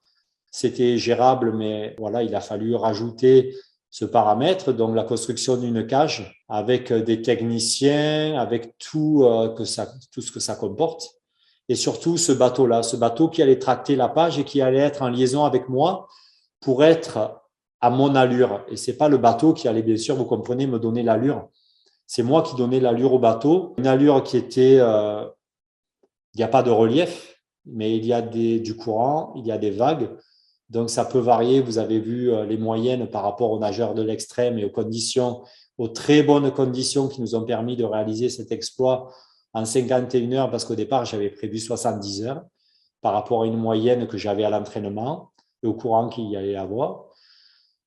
C'était 0.50 0.98
gérable, 0.98 1.52
mais 1.56 1.96
voilà, 1.98 2.22
il 2.22 2.34
a 2.34 2.40
fallu 2.40 2.74
rajouter 2.74 3.54
ce 3.88 4.04
paramètre, 4.04 4.72
donc 4.72 4.94
la 4.94 5.02
construction 5.02 5.56
d'une 5.56 5.86
cage 5.86 6.40
avec 6.48 6.92
euh, 6.92 7.02
des 7.02 7.22
techniciens, 7.22 8.38
avec 8.38 8.76
tout, 8.78 9.26
que 9.56 9.64
ça, 9.64 9.88
tout 10.12 10.20
ce 10.20 10.30
que 10.30 10.40
ça 10.40 10.54
comporte. 10.54 11.19
Et 11.70 11.76
surtout 11.76 12.16
ce 12.16 12.32
bateau-là, 12.32 12.82
ce 12.82 12.96
bateau 12.96 13.28
qui 13.28 13.42
allait 13.42 13.60
tracter 13.60 13.94
la 13.94 14.08
page 14.08 14.40
et 14.40 14.44
qui 14.44 14.60
allait 14.60 14.80
être 14.80 15.02
en 15.02 15.08
liaison 15.08 15.44
avec 15.44 15.68
moi 15.68 16.08
pour 16.58 16.82
être 16.82 17.44
à 17.80 17.90
mon 17.90 18.16
allure. 18.16 18.64
Et 18.68 18.76
c'est 18.76 18.96
pas 18.96 19.08
le 19.08 19.18
bateau 19.18 19.54
qui 19.54 19.68
allait, 19.68 19.84
bien 19.84 19.96
sûr, 19.96 20.16
vous 20.16 20.24
comprenez, 20.24 20.66
me 20.66 20.80
donner 20.80 21.04
l'allure. 21.04 21.48
C'est 22.08 22.24
moi 22.24 22.42
qui 22.42 22.56
donnais 22.56 22.80
l'allure 22.80 23.12
au 23.12 23.20
bateau. 23.20 23.76
Une 23.78 23.86
allure 23.86 24.24
qui 24.24 24.36
était, 24.36 24.78
euh, 24.80 25.24
il 26.34 26.38
n'y 26.38 26.42
a 26.42 26.48
pas 26.48 26.64
de 26.64 26.72
relief, 26.72 27.40
mais 27.64 27.96
il 27.96 28.04
y 28.04 28.12
a 28.12 28.20
du 28.20 28.76
courant, 28.76 29.32
il 29.36 29.46
y 29.46 29.52
a 29.52 29.56
des 29.56 29.70
vagues. 29.70 30.10
Donc, 30.70 30.90
ça 30.90 31.04
peut 31.04 31.20
varier. 31.20 31.60
Vous 31.60 31.78
avez 31.78 32.00
vu 32.00 32.32
euh, 32.32 32.46
les 32.46 32.56
moyennes 32.56 33.06
par 33.06 33.22
rapport 33.22 33.52
aux 33.52 33.60
nageurs 33.60 33.94
de 33.94 34.02
l'extrême 34.02 34.58
et 34.58 34.64
aux 34.64 34.70
conditions, 34.70 35.42
aux 35.78 35.86
très 35.86 36.24
bonnes 36.24 36.50
conditions 36.50 37.06
qui 37.06 37.20
nous 37.20 37.36
ont 37.36 37.44
permis 37.44 37.76
de 37.76 37.84
réaliser 37.84 38.28
cet 38.28 38.50
exploit 38.50 39.12
en 39.52 39.64
51 39.64 40.32
heures, 40.32 40.50
parce 40.50 40.64
qu'au 40.64 40.74
départ, 40.74 41.04
j'avais 41.04 41.30
prévu 41.30 41.58
70 41.58 42.24
heures 42.24 42.42
par 43.00 43.12
rapport 43.12 43.42
à 43.42 43.46
une 43.46 43.56
moyenne 43.56 44.06
que 44.06 44.18
j'avais 44.18 44.44
à 44.44 44.50
l'entraînement 44.50 45.32
et 45.62 45.66
au 45.66 45.74
courant 45.74 46.08
qu'il 46.08 46.30
y 46.30 46.36
allait 46.36 46.56
avoir. 46.56 47.06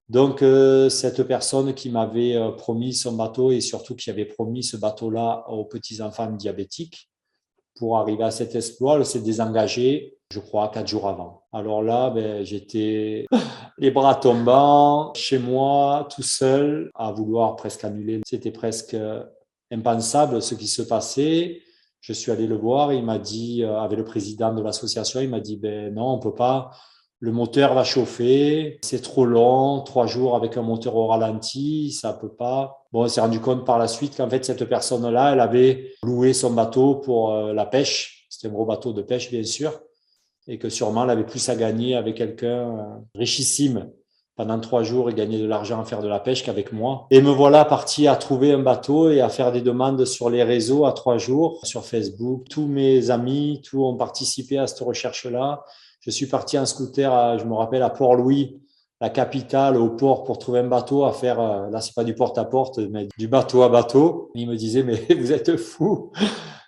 Donc, 0.10 0.42
euh, 0.42 0.90
cette 0.90 1.24
personne 1.24 1.74
qui 1.74 1.90
m'avait 1.90 2.36
euh, 2.36 2.52
promis 2.52 2.94
son 2.94 3.14
bateau 3.14 3.52
et 3.52 3.62
surtout 3.62 3.96
qui 3.96 4.10
avait 4.10 4.26
promis 4.26 4.64
ce 4.64 4.76
bateau-là 4.76 5.46
aux 5.48 5.66
petits-enfants 5.66 6.32
diabétiques 6.32 7.10
pour 7.78 7.98
arriver 7.98 8.24
à 8.24 8.32
cet 8.32 8.56
exploit, 8.56 8.98
elle 8.98 9.06
s'est 9.06 9.22
désengagée 9.22 10.18
je 10.34 10.40
crois, 10.40 10.70
quatre 10.70 10.88
jours 10.88 11.08
avant. 11.08 11.44
Alors 11.54 11.84
là, 11.84 12.10
ben, 12.10 12.44
j'étais 12.44 13.26
les 13.78 13.92
bras 13.92 14.16
tombants, 14.16 15.14
chez 15.14 15.38
moi, 15.38 16.08
tout 16.14 16.24
seul, 16.24 16.90
à 16.96 17.12
vouloir 17.12 17.56
presque 17.56 17.84
annuler. 17.84 18.22
C'était 18.26 18.52
presque 18.52 18.96
euh, 18.96 19.24
impensable 19.74 20.42
ce 20.42 20.56
qui 20.56 20.68
se 20.68 20.82
passait. 20.82 21.62
Je 22.02 22.14
suis 22.14 22.32
allé 22.32 22.48
le 22.48 22.56
voir, 22.56 22.94
il 22.94 23.04
m'a 23.04 23.18
dit, 23.18 23.64
euh, 23.64 23.80
avec 23.80 23.98
le 23.98 24.04
président 24.04 24.54
de 24.54 24.62
l'association, 24.62 25.22
il 25.22 25.30
m'a 25.30 25.40
dit, 25.40 25.58
ben 25.58 25.94
non, 25.94 26.14
on 26.14 26.20
peut 26.20 26.36
pas. 26.36 26.72
Le 27.20 27.32
moteur 27.32 27.74
va 27.74 27.84
chauffer, 27.84 28.80
c'est 28.82 29.02
trop 29.02 29.26
long, 29.26 29.82
trois 29.82 30.08
jours 30.08 30.36
avec 30.36 30.58
un 30.58 30.62
moteur 30.62 30.96
au 30.96 31.08
ralenti, 31.08 31.92
ça 31.92 32.14
peut 32.14 32.34
pas. 32.34 32.86
Bon, 32.92 33.04
on 33.04 33.08
s'est 33.08 33.22
rendu 33.22 33.40
compte 33.40 33.66
par 33.66 33.80
la 33.80 33.88
suite 33.88 34.18
qu'en 34.18 34.30
fait, 34.30 34.44
cette 34.44 34.66
personne-là, 34.66 35.34
elle 35.34 35.40
avait 35.40 35.92
loué 36.04 36.34
son 36.34 36.52
bateau 36.52 36.96
pour 36.96 37.32
euh, 37.34 37.54
la 37.54 37.66
pêche. 37.66 38.28
C'était 38.30 38.48
un 38.48 38.52
gros 38.52 38.66
bateau 38.66 38.92
de 38.92 39.02
pêche, 39.02 39.32
bien 39.32 39.44
sûr 39.44 39.72
et 40.48 40.58
que 40.58 40.70
sûrement 40.70 41.04
elle 41.04 41.12
avait 41.12 41.26
plus 41.26 41.48
à 41.50 41.56
gagner 41.56 41.96
avec 41.96 42.16
quelqu'un 42.16 42.78
euh, 42.78 43.00
richissime 43.16 43.90
pendant 44.36 44.60
trois 44.60 44.84
jours 44.84 45.10
et 45.10 45.14
gagner 45.14 45.40
de 45.40 45.46
l'argent 45.46 45.80
à 45.80 45.86
faire 45.86 46.02
de 46.02 46.08
la 46.08 46.20
pêche 46.20 46.44
qu'avec 46.44 46.74
moi. 46.74 47.08
Et 47.12 47.22
me 47.22 47.30
voilà 47.30 47.66
parti 47.66 48.08
à 48.08 48.16
trouver 48.16 48.52
un 48.52 48.60
bateau 48.60 49.10
et 49.10 49.22
à 49.22 49.30
faire 49.30 49.52
des 49.52 49.62
demandes 49.62 50.06
sur 50.06 50.30
les 50.30 50.44
réseaux 50.44 50.86
à 50.86 50.94
trois 50.94 51.18
jours, 51.18 51.60
sur 51.64 51.86
Facebook. 51.86 52.46
Tous 52.50 52.66
mes 52.66 53.12
amis, 53.12 53.62
tous 53.64 53.84
ont 53.84 53.96
participé 53.96 54.58
à 54.58 54.68
cette 54.68 54.80
recherche-là. 54.80 55.64
Je 56.02 56.10
suis 56.10 56.26
parti 56.26 56.58
en 56.58 56.66
scooter, 56.66 57.14
à, 57.14 57.38
je 57.38 57.46
me 57.46 57.54
rappelle, 57.54 57.84
à 57.84 57.90
Port-Louis, 57.90 58.60
la 59.00 59.10
capitale, 59.10 59.78
au 59.78 59.90
port, 59.90 60.24
pour 60.24 60.40
trouver 60.40 60.60
un 60.60 60.68
bateau 60.68 61.04
à 61.06 61.12
faire, 61.12 61.40
euh, 61.40 61.70
là, 61.70 61.82
c'est 61.82 61.94
pas 61.94 62.04
du 62.04 62.16
porte-à-porte, 62.16 62.80
mais 62.80 63.08
du 63.18 63.28
bateau 63.28 63.62
à 63.64 63.70
bateau. 63.70 64.32
Il 64.34 64.50
me 64.50 64.56
disait, 64.56 64.84
mais 64.84 64.96
vous 65.16 65.32
êtes 65.32 65.58
fou, 65.58 66.12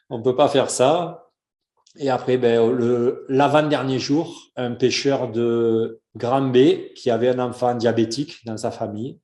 on 0.10 0.22
peut 0.22 0.36
pas 0.36 0.48
faire 0.48 0.70
ça. 0.70 1.25
Et 1.98 2.10
après, 2.10 2.38
ben, 2.38 2.78
l'avant-dernier 3.30 4.00
jour, 4.00 4.52
un 4.56 4.72
pêcheur 4.72 5.32
de 5.32 6.02
Grand 6.16 6.42
B 6.42 6.94
qui 6.96 7.10
avait 7.10 7.30
un 7.30 7.40
enfant 7.40 7.74
diabétique 7.76 8.46
dans 8.46 8.58
sa 8.58 8.72
famille 8.72 9.20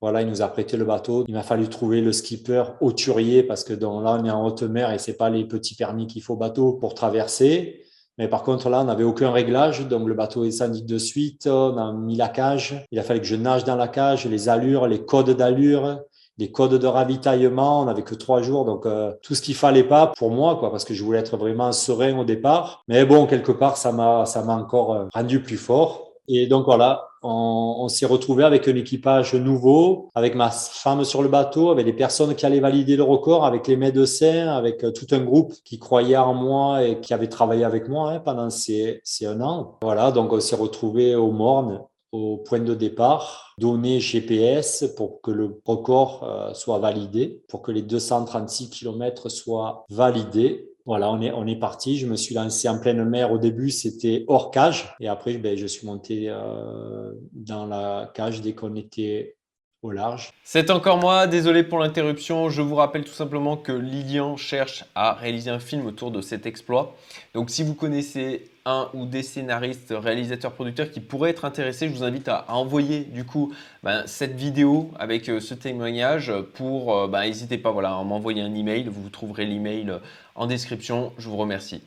Voilà, 0.00 0.22
il 0.22 0.28
nous 0.28 0.42
a 0.42 0.48
prêté 0.48 0.76
le 0.76 0.84
bateau. 0.84 1.24
Il 1.28 1.34
m'a 1.34 1.42
fallu 1.42 1.68
trouver 1.68 2.00
le 2.00 2.12
skipper 2.12 2.64
hauturier 2.80 3.42
parce 3.44 3.62
que 3.62 3.72
dans, 3.72 4.00
là, 4.00 4.18
on 4.20 4.24
est 4.24 4.30
en 4.30 4.44
haute 4.44 4.62
mer 4.62 4.92
et 4.92 4.98
c'est 4.98 5.16
pas 5.16 5.30
les 5.30 5.44
petits 5.44 5.76
permis 5.76 6.06
qu'il 6.06 6.22
faut 6.22 6.36
bateau 6.36 6.72
pour 6.72 6.94
traverser. 6.94 7.82
Mais 8.18 8.28
par 8.28 8.42
contre, 8.42 8.68
là, 8.68 8.80
on 8.80 8.84
n'avait 8.84 9.04
aucun 9.04 9.30
réglage. 9.30 9.86
Donc, 9.86 10.08
le 10.08 10.14
bateau 10.14 10.44
est 10.44 10.48
descendu 10.48 10.82
de 10.82 10.98
suite. 10.98 11.46
On 11.46 11.76
a 11.76 11.92
mis 11.92 12.16
la 12.16 12.28
cage. 12.28 12.84
Il 12.90 12.98
a 12.98 13.02
fallu 13.02 13.20
que 13.20 13.26
je 13.26 13.36
nage 13.36 13.64
dans 13.64 13.76
la 13.76 13.88
cage, 13.88 14.26
les 14.26 14.48
allures, 14.48 14.86
les 14.88 15.04
codes 15.04 15.30
d'allure, 15.30 16.00
les 16.38 16.50
codes 16.50 16.74
de 16.74 16.86
ravitaillement. 16.86 17.82
On 17.82 17.84
n'avait 17.86 18.02
que 18.02 18.14
trois 18.14 18.42
jours. 18.42 18.64
Donc, 18.64 18.86
euh, 18.86 19.12
tout 19.22 19.34
ce 19.34 19.42
qu'il 19.42 19.54
fallait 19.54 19.84
pas 19.84 20.08
pour 20.16 20.30
moi, 20.30 20.56
quoi, 20.56 20.70
parce 20.70 20.84
que 20.84 20.94
je 20.94 21.02
voulais 21.02 21.18
être 21.18 21.36
vraiment 21.36 21.72
serein 21.72 22.18
au 22.18 22.24
départ. 22.24 22.84
Mais 22.88 23.04
bon, 23.04 23.26
quelque 23.26 23.52
part, 23.52 23.76
ça 23.76 23.92
m'a, 23.92 24.26
ça 24.26 24.42
m'a 24.42 24.56
encore 24.56 24.92
euh, 24.92 25.04
rendu 25.14 25.42
plus 25.42 25.56
fort. 25.56 26.06
Et 26.28 26.46
donc 26.48 26.64
voilà, 26.64 27.08
on, 27.22 27.88
s'est 27.88 28.06
retrouvé 28.06 28.44
avec 28.44 28.66
un 28.66 28.74
équipage 28.74 29.34
nouveau, 29.34 30.10
avec 30.14 30.34
ma 30.34 30.50
femme 30.50 31.04
sur 31.04 31.22
le 31.22 31.28
bateau, 31.28 31.70
avec 31.70 31.86
des 31.86 31.92
personnes 31.92 32.34
qui 32.34 32.44
allaient 32.44 32.60
valider 32.60 32.96
le 32.96 33.04
record, 33.04 33.44
avec 33.44 33.68
les 33.68 33.76
médecins, 33.76 34.48
avec 34.48 34.82
euh, 34.84 34.90
tout 34.90 35.06
un 35.12 35.20
groupe 35.20 35.52
qui 35.64 35.78
croyait 35.78 36.16
en 36.16 36.34
moi 36.34 36.82
et 36.82 37.00
qui 37.00 37.14
avait 37.14 37.28
travaillé 37.28 37.64
avec 37.64 37.88
moi 37.88 38.10
hein, 38.10 38.20
pendant 38.20 38.50
ces, 38.50 39.00
ces 39.04 39.26
un 39.26 39.40
an. 39.40 39.78
Voilà, 39.82 40.10
donc 40.10 40.32
on 40.32 40.40
s'est 40.40 40.56
retrouvé 40.56 41.14
au 41.14 41.30
Morne, 41.30 41.80
au 42.12 42.38
point 42.38 42.60
de 42.60 42.74
départ, 42.74 43.54
donné 43.58 44.00
GPS 44.00 44.84
pour 44.96 45.20
que 45.20 45.30
le 45.30 45.60
record 45.64 46.24
euh, 46.24 46.54
soit 46.54 46.78
validé, 46.78 47.42
pour 47.48 47.62
que 47.62 47.72
les 47.72 47.82
236 47.82 48.70
km 48.70 49.28
soient 49.28 49.84
validés. 49.90 50.70
Voilà, 50.84 51.10
on 51.10 51.20
est, 51.20 51.32
on 51.32 51.46
est 51.46 51.58
parti. 51.58 51.98
Je 51.98 52.06
me 52.06 52.16
suis 52.16 52.34
lancé 52.34 52.68
en 52.68 52.78
pleine 52.78 53.04
mer. 53.04 53.32
Au 53.32 53.38
début, 53.38 53.70
c'était 53.70 54.24
hors 54.28 54.52
cage. 54.52 54.94
Et 55.00 55.08
après, 55.08 55.36
ben, 55.36 55.56
je 55.56 55.66
suis 55.66 55.86
monté 55.86 56.28
euh, 56.28 57.12
dans 57.32 57.66
la 57.66 58.10
cage 58.14 58.40
dès 58.40 58.54
qu'on 58.54 58.76
était 58.76 59.36
au 59.82 59.90
large. 59.90 60.32
C'est 60.42 60.70
encore 60.70 60.98
moi, 60.98 61.26
désolé 61.26 61.62
pour 61.62 61.78
l'interruption. 61.78 62.48
Je 62.48 62.62
vous 62.62 62.74
rappelle 62.74 63.04
tout 63.04 63.12
simplement 63.12 63.56
que 63.56 63.72
Lilian 63.72 64.36
cherche 64.36 64.84
à 64.94 65.12
réaliser 65.12 65.50
un 65.50 65.58
film 65.58 65.86
autour 65.86 66.10
de 66.10 66.20
cet 66.20 66.46
exploit. 66.46 66.96
Donc 67.34 67.50
si 67.50 67.62
vous 67.62 67.74
connaissez 67.74 68.50
un 68.64 68.88
ou 68.94 69.06
des 69.06 69.22
scénaristes, 69.22 69.94
réalisateurs, 69.96 70.52
producteurs 70.52 70.90
qui 70.90 71.00
pourraient 71.00 71.30
être 71.30 71.44
intéressés, 71.44 71.88
je 71.88 71.94
vous 71.94 72.04
invite 72.04 72.28
à, 72.28 72.46
envoyer 72.48 73.00
du 73.00 73.24
coup 73.24 73.52
ben, 73.82 74.02
cette 74.06 74.34
vidéo 74.34 74.90
avec 74.98 75.28
euh, 75.28 75.40
ce 75.40 75.54
témoignage 75.54 76.32
pour, 76.54 77.08
ben, 77.08 77.22
n'hésitez 77.22 77.58
pas 77.58 77.70
voilà, 77.70 77.94
à 77.94 78.02
m'envoyer 78.02 78.42
un 78.42 78.54
email, 78.54 78.88
vous 78.88 79.08
trouverez 79.08 79.44
l'email 79.44 79.92
en 80.34 80.46
description. 80.46 81.12
Je 81.18 81.28
vous 81.28 81.36
remercie. 81.36 81.82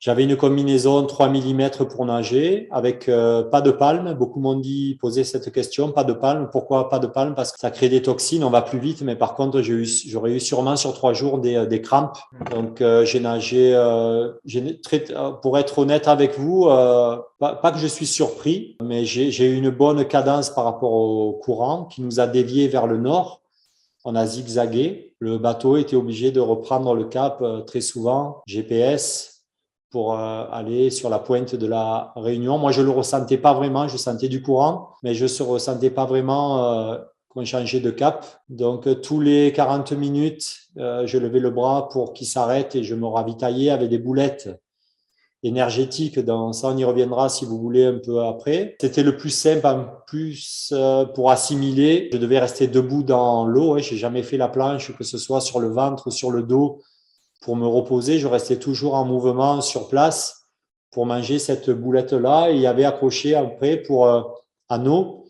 J'avais 0.00 0.24
une 0.24 0.36
combinaison 0.36 1.04
3 1.04 1.28
mm 1.28 1.70
pour 1.90 2.04
nager 2.04 2.68
avec 2.70 3.08
euh, 3.08 3.42
pas 3.42 3.60
de 3.60 3.72
palme. 3.72 4.14
Beaucoup 4.14 4.38
m'ont 4.38 4.54
dit 4.54 4.96
poser 5.00 5.24
cette 5.24 5.52
question, 5.52 5.90
pas 5.90 6.04
de 6.04 6.12
palme. 6.12 6.48
Pourquoi 6.52 6.88
pas 6.88 7.00
de 7.00 7.08
palme? 7.08 7.34
Parce 7.34 7.50
que 7.50 7.58
ça 7.58 7.70
crée 7.70 7.88
des 7.88 8.00
toxines, 8.00 8.44
on 8.44 8.50
va 8.50 8.62
plus 8.62 8.78
vite. 8.78 9.02
Mais 9.02 9.16
par 9.16 9.34
contre, 9.34 9.60
j'aurais 9.60 10.30
eu, 10.30 10.36
eu 10.36 10.40
sûrement 10.40 10.76
sur 10.76 10.92
trois 10.92 11.12
jours 11.14 11.38
des, 11.38 11.66
des 11.66 11.82
crampes. 11.82 12.18
Donc 12.52 12.80
euh, 12.80 13.04
j'ai 13.04 13.18
nagé. 13.18 13.74
Euh, 13.74 14.32
très, 14.84 15.04
pour 15.42 15.58
être 15.58 15.78
honnête 15.78 16.06
avec 16.06 16.38
vous, 16.38 16.64
pas, 16.66 17.54
pas, 17.60 17.72
que 17.72 17.78
je 17.78 17.86
suis 17.86 18.06
surpris, 18.06 18.76
mais 18.82 19.04
j'ai 19.04 19.46
eu 19.46 19.56
une 19.56 19.70
bonne 19.70 20.04
cadence 20.04 20.50
par 20.50 20.64
rapport 20.64 20.92
au 20.92 21.32
courant 21.32 21.84
qui 21.84 22.02
nous 22.02 22.20
a 22.20 22.26
dévié 22.26 22.68
vers 22.68 22.86
le 22.86 22.98
nord. 22.98 23.40
On 24.04 24.14
a 24.14 24.26
zigzagué. 24.26 25.14
Le 25.18 25.38
bateau 25.38 25.76
était 25.76 25.96
obligé 25.96 26.30
de 26.30 26.40
reprendre 26.40 26.94
le 26.94 27.04
cap 27.04 27.42
très 27.66 27.80
souvent. 27.80 28.42
GPS, 28.46 29.37
pour 29.90 30.14
euh, 30.14 30.44
aller 30.50 30.90
sur 30.90 31.08
la 31.08 31.18
pointe 31.18 31.54
de 31.54 31.66
la 31.66 32.12
Réunion. 32.16 32.58
Moi, 32.58 32.72
je 32.72 32.82
le 32.82 32.90
ressentais 32.90 33.38
pas 33.38 33.54
vraiment, 33.54 33.88
je 33.88 33.96
sentais 33.96 34.28
du 34.28 34.42
courant, 34.42 34.90
mais 35.02 35.14
je 35.14 35.24
ne 35.24 35.48
ressentais 35.48 35.90
pas 35.90 36.04
vraiment 36.04 36.92
euh, 36.92 36.98
qu'on 37.28 37.44
changeait 37.44 37.80
de 37.80 37.90
cap. 37.90 38.26
Donc, 38.48 38.86
euh, 38.86 38.94
tous 38.94 39.20
les 39.20 39.52
40 39.52 39.92
minutes, 39.92 40.56
je 40.76 41.18
levais 41.18 41.40
le 41.40 41.50
bras 41.50 41.88
pour 41.88 42.12
qu'il 42.12 42.26
s'arrête 42.26 42.76
et 42.76 42.84
je 42.84 42.94
me 42.94 43.06
ravitaillais 43.06 43.70
avec 43.70 43.88
des 43.88 43.98
boulettes 43.98 44.48
énergétiques. 45.42 46.20
Dans 46.20 46.52
ça, 46.52 46.68
on 46.68 46.76
y 46.76 46.84
reviendra 46.84 47.28
si 47.28 47.44
vous 47.44 47.58
voulez 47.58 47.84
un 47.84 47.98
peu 47.98 48.22
après. 48.22 48.76
C'était 48.80 49.02
le 49.02 49.16
plus 49.16 49.30
simple, 49.30 49.66
en 49.66 49.86
plus 50.06 50.72
pour 51.16 51.32
assimiler. 51.32 52.10
Je 52.12 52.18
devais 52.18 52.38
rester 52.38 52.68
debout 52.68 53.02
dans 53.02 53.44
l'eau. 53.44 53.74
Hein. 53.74 53.78
J'ai 53.78 53.96
jamais 53.96 54.22
fait 54.22 54.36
la 54.36 54.46
planche, 54.46 54.96
que 54.96 55.02
ce 55.02 55.18
soit 55.18 55.40
sur 55.40 55.58
le 55.58 55.68
ventre, 55.68 56.10
sur 56.10 56.30
le 56.30 56.44
dos 56.44 56.80
pour 57.40 57.56
me 57.56 57.66
reposer, 57.66 58.18
je 58.18 58.26
restais 58.26 58.58
toujours 58.58 58.94
en 58.94 59.04
mouvement 59.04 59.60
sur 59.60 59.88
place 59.88 60.46
pour 60.90 61.06
manger 61.06 61.38
cette 61.38 61.70
boulette-là. 61.70 62.50
Et 62.50 62.54
il 62.54 62.60
y 62.60 62.66
avait 62.66 62.84
accroché 62.84 63.34
après 63.34 63.76
pour 63.76 64.06
euh, 64.06 64.22
anneau. 64.68 65.24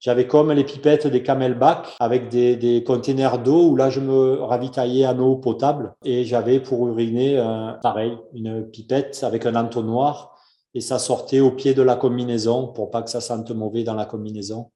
J'avais 0.00 0.26
comme 0.26 0.52
les 0.52 0.64
pipettes 0.64 1.06
des 1.06 1.22
camelback 1.22 1.86
avec 1.98 2.28
des, 2.28 2.56
des 2.56 2.84
containers 2.84 3.38
d'eau 3.38 3.70
où 3.70 3.76
là 3.76 3.88
je 3.88 4.00
me 4.00 4.42
ravitaillais 4.42 5.06
en 5.06 5.18
eau 5.18 5.36
potable 5.36 5.94
et 6.04 6.24
j'avais 6.24 6.60
pour 6.60 6.86
uriner 6.88 7.38
euh, 7.38 7.72
pareil 7.82 8.18
une 8.34 8.68
pipette 8.70 9.24
avec 9.24 9.46
un 9.46 9.54
entonnoir 9.54 10.36
et 10.74 10.82
ça 10.82 10.98
sortait 10.98 11.40
au 11.40 11.52
pied 11.52 11.72
de 11.72 11.80
la 11.80 11.96
combinaison 11.96 12.66
pour 12.66 12.90
pas 12.90 13.00
que 13.00 13.08
ça 13.08 13.22
sente 13.22 13.50
mauvais 13.52 13.82
dans 13.82 13.94
la 13.94 14.04
combinaison 14.04 14.70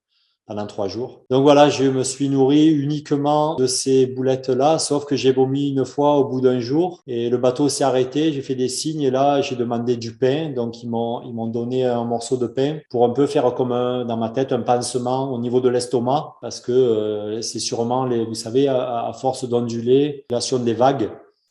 pendant 0.49 0.67
trois 0.67 0.89
jours. 0.89 1.21
Donc 1.31 1.43
voilà, 1.43 1.69
je 1.69 1.85
me 1.85 2.03
suis 2.03 2.31
nourri 2.31 2.69
uniquement 2.69 3.55
de 3.57 3.67
ces 3.67 4.07
boulettes-là, 4.07 4.79
sauf 4.79 5.05
que 5.05 5.15
j'ai 5.15 5.31
vomi 5.31 5.69
une 5.69 5.85
fois 5.85 6.17
au 6.17 6.25
bout 6.25 6.41
d'un 6.41 6.59
jour 6.59 7.03
et 7.07 7.29
le 7.29 7.37
bateau 7.37 7.69
s'est 7.69 7.85
arrêté. 7.85 8.33
J'ai 8.33 8.41
fait 8.41 8.55
des 8.55 8.69
signes 8.69 9.03
et 9.03 9.11
là, 9.11 9.43
j'ai 9.43 9.57
demandé 9.57 9.97
du 9.99 10.17
pain. 10.17 10.51
Donc 10.57 10.83
ils 10.83 10.89
m'ont 10.89 11.21
ils 11.23 11.35
m'ont 11.35 11.47
donné 11.49 11.85
un 11.85 12.05
morceau 12.05 12.39
de 12.39 12.47
pain 12.47 12.79
pour 12.91 13.05
un 13.05 13.11
peu 13.11 13.27
faire 13.27 13.55
comme 13.55 13.73
un, 13.73 14.07
dans 14.07 14.17
ma 14.17 14.31
tête 14.31 14.53
un 14.53 14.63
pansement 14.63 15.33
au 15.33 15.39
niveau 15.39 15.61
de 15.61 15.69
l'estomac 15.69 16.37
parce 16.41 16.61
que 16.61 16.73
euh, 16.73 17.43
c'est 17.43 17.59
sûrement 17.59 18.07
les, 18.07 18.25
vous 18.25 18.35
savez, 18.35 18.69
à, 18.69 19.07
à 19.07 19.13
force 19.13 19.47
d'onduler, 19.47 20.25
l'action 20.31 20.59
des 20.59 20.73
vagues, 20.73 21.11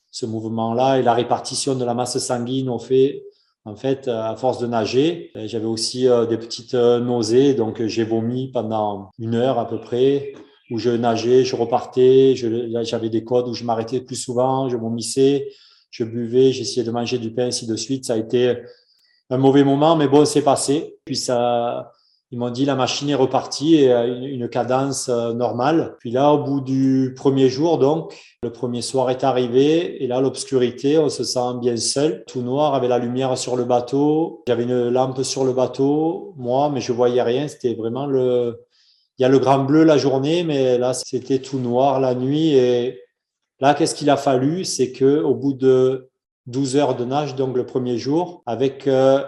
ce 0.10 0.26
mouvement-là 0.26 0.98
et 0.98 1.04
la 1.04 1.14
répartition 1.14 1.76
de 1.76 1.86
la 1.86 1.94
masse 1.94 2.18
sanguine 2.18 2.70
ont 2.70 2.80
fait 2.80 3.24
en 3.68 3.76
fait, 3.76 4.08
à 4.08 4.34
force 4.38 4.60
de 4.60 4.68
nager, 4.68 5.32
euh, 5.36 5.46
j'avais 5.46 5.66
aussi 5.66 6.08
euh, 6.08 6.26
des 6.26 6.38
petites 6.38 6.74
euh, 6.74 7.02
nausées, 7.02 7.54
donc 7.54 7.86
j'ai 7.86 8.06
vomi 8.06 8.50
pendant 8.50 9.12
une 9.20 9.36
heure 9.36 9.60
à 9.60 9.68
peu 9.68 9.82
près, 9.82 10.34
où 10.72 10.78
je 10.78 10.90
nageais, 10.90 11.44
je 11.44 11.54
repartais, 11.54 12.34
j'avais 12.36 13.10
des 13.10 13.26
codes 13.26 13.50
où 13.50 13.54
je 13.54 13.66
m'arrêtais 13.66 14.00
plus 14.00 14.16
souvent, 14.16 14.70
je 14.70 14.78
vomissais, 14.78 15.50
je 15.92 16.06
buvais, 16.06 16.54
j'essayais 16.54 16.86
de 16.86 16.92
manger 16.92 17.18
du 17.18 17.34
pain, 17.34 17.48
ainsi 17.48 17.68
de 17.68 17.76
suite. 17.76 18.06
Ça 18.06 18.14
a 18.14 18.18
été 18.18 18.56
un 19.30 19.38
mauvais 19.38 19.66
moment, 19.66 19.98
mais 19.98 20.08
bon, 20.08 20.24
c'est 20.24 20.42
passé. 20.42 20.98
Puis 21.04 21.18
ça, 21.18 21.92
ils 22.32 22.40
m'ont 22.40 22.50
dit 22.50 22.66
la 22.66 22.76
machine 22.76 23.10
est 23.10 23.16
repartie 23.16 23.76
et 23.76 23.92
une, 23.92 24.24
une 24.24 24.50
cadence 24.50 25.08
normale. 25.10 25.96
Puis 26.00 26.12
là, 26.12 26.34
au 26.34 26.44
bout 26.44 26.62
du 26.62 27.14
premier 27.16 27.50
jour, 27.50 27.78
donc, 27.78 28.14
le 28.44 28.52
premier 28.52 28.82
soir 28.82 29.10
est 29.10 29.24
arrivé 29.24 30.04
et 30.04 30.08
là, 30.08 30.22
l'obscurité, 30.22 30.98
on 31.00 31.10
se 31.10 31.24
sent 31.24 31.60
bien 31.60 31.78
seul, 31.78 32.24
tout 32.28 32.42
noir, 32.42 32.76
avec 32.76 32.90
la 32.90 33.00
lumière 33.00 33.38
sur 33.38 33.56
le 33.56 33.64
bateau. 33.64 34.44
J'avais 34.48 34.64
une 34.64 34.90
lampe 34.90 35.24
sur 35.24 35.44
le 35.44 35.54
bateau, 35.54 36.34
moi, 36.38 36.70
mais 36.70 36.82
je 36.82 36.92
voyais 36.92 37.22
rien. 37.22 37.48
C'était 37.48 37.74
vraiment 37.74 38.06
le. 38.06 38.64
Il 39.18 39.24
y 39.24 39.26
a 39.26 39.30
le 39.30 39.40
grand 39.40 39.60
bleu 39.60 39.84
la 39.84 39.98
journée, 39.98 40.44
mais 40.44 40.78
là, 40.78 40.94
c'était 40.94 41.40
tout 41.40 41.60
noir 41.60 42.00
la 42.00 42.14
nuit. 42.14 42.54
Et 42.54 43.00
là, 43.60 43.74
qu'est-ce 43.74 43.96
qu'il 43.96 44.10
a 44.10 44.18
fallu? 44.18 44.64
C'est 44.64 44.92
que 44.92 45.22
au 45.22 45.34
bout 45.34 45.54
de 45.54 46.10
12 46.46 46.76
heures 46.78 46.96
de 46.96 47.06
nage, 47.06 47.36
donc 47.36 47.58
le 47.58 47.66
premier 47.66 47.98
jour, 47.98 48.44
avec 48.46 48.88
euh, 48.88 49.24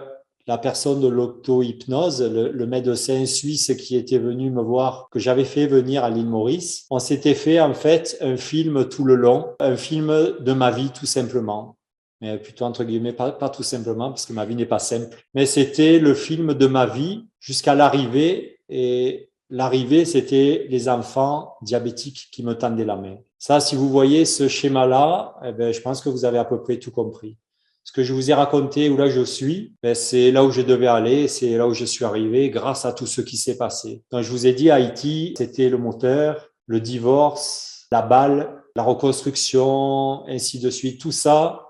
la 0.46 0.58
personne 0.58 1.00
de 1.00 1.08
l'auto-hypnose, 1.08 2.22
le, 2.22 2.66
médecin 2.66 3.26
suisse 3.26 3.72
qui 3.78 3.96
était 3.96 4.18
venu 4.18 4.50
me 4.50 4.62
voir, 4.62 5.08
que 5.10 5.18
j'avais 5.18 5.44
fait 5.44 5.66
venir 5.66 6.04
à 6.04 6.10
l'île 6.10 6.26
Maurice. 6.26 6.86
On 6.90 6.98
s'était 6.98 7.34
fait 7.34 7.60
en 7.60 7.74
fait 7.74 8.16
un 8.20 8.36
film 8.36 8.88
tout 8.88 9.04
le 9.04 9.14
long, 9.14 9.46
un 9.60 9.76
film 9.76 10.08
de 10.40 10.52
ma 10.52 10.70
vie 10.70 10.90
tout 10.90 11.06
simplement. 11.06 11.76
Mais 12.20 12.36
plutôt 12.38 12.64
entre 12.64 12.84
guillemets, 12.84 13.12
pas, 13.12 13.32
tout 13.48 13.62
simplement, 13.62 14.10
parce 14.10 14.26
que 14.26 14.32
ma 14.32 14.44
vie 14.44 14.54
n'est 14.54 14.66
pas 14.66 14.78
simple. 14.78 15.16
Mais 15.34 15.46
c'était 15.46 15.98
le 15.98 16.14
film 16.14 16.54
de 16.54 16.66
ma 16.66 16.86
vie 16.86 17.26
jusqu'à 17.38 17.74
l'arrivée. 17.74 18.58
Et 18.68 19.30
l'arrivée, 19.48 20.04
c'était 20.04 20.66
les 20.68 20.88
enfants 20.88 21.54
diabétiques 21.62 22.28
qui 22.30 22.42
me 22.42 22.54
tendaient 22.54 22.84
la 22.84 22.96
main. 22.96 23.16
Ça, 23.38 23.58
si 23.60 23.74
vous 23.74 23.88
voyez 23.88 24.26
ce 24.26 24.48
schéma-là, 24.48 25.36
eh 25.44 25.52
ben, 25.52 25.72
je 25.72 25.80
pense 25.80 26.02
que 26.02 26.10
vous 26.10 26.26
avez 26.26 26.38
à 26.38 26.44
peu 26.44 26.60
près 26.60 26.78
tout 26.78 26.90
compris 26.90 27.38
ce 27.84 27.92
que 27.92 28.02
je 28.02 28.12
vous 28.12 28.30
ai 28.30 28.34
raconté, 28.34 28.88
où 28.88 28.96
là 28.96 29.08
je 29.08 29.22
suis, 29.22 29.74
ben 29.82 29.94
c'est 29.94 30.30
là 30.30 30.44
où 30.44 30.50
je 30.50 30.62
devais 30.62 30.86
aller, 30.86 31.28
c'est 31.28 31.56
là 31.56 31.66
où 31.66 31.74
je 31.74 31.84
suis 31.84 32.04
arrivé 32.04 32.50
grâce 32.50 32.84
à 32.84 32.92
tout 32.92 33.06
ce 33.06 33.20
qui 33.20 33.36
s'est 33.36 33.56
passé. 33.56 34.02
Quand 34.10 34.22
je 34.22 34.30
vous 34.30 34.46
ai 34.46 34.52
dit 34.52 34.70
Haïti, 34.70 35.34
c'était 35.36 35.68
le 35.68 35.78
moteur, 35.78 36.50
le 36.66 36.80
divorce, 36.80 37.86
la 37.90 38.02
balle, 38.02 38.62
la 38.76 38.82
reconstruction, 38.82 40.26
ainsi 40.28 40.60
de 40.60 40.70
suite. 40.70 41.00
Tout 41.00 41.10
ça, 41.10 41.66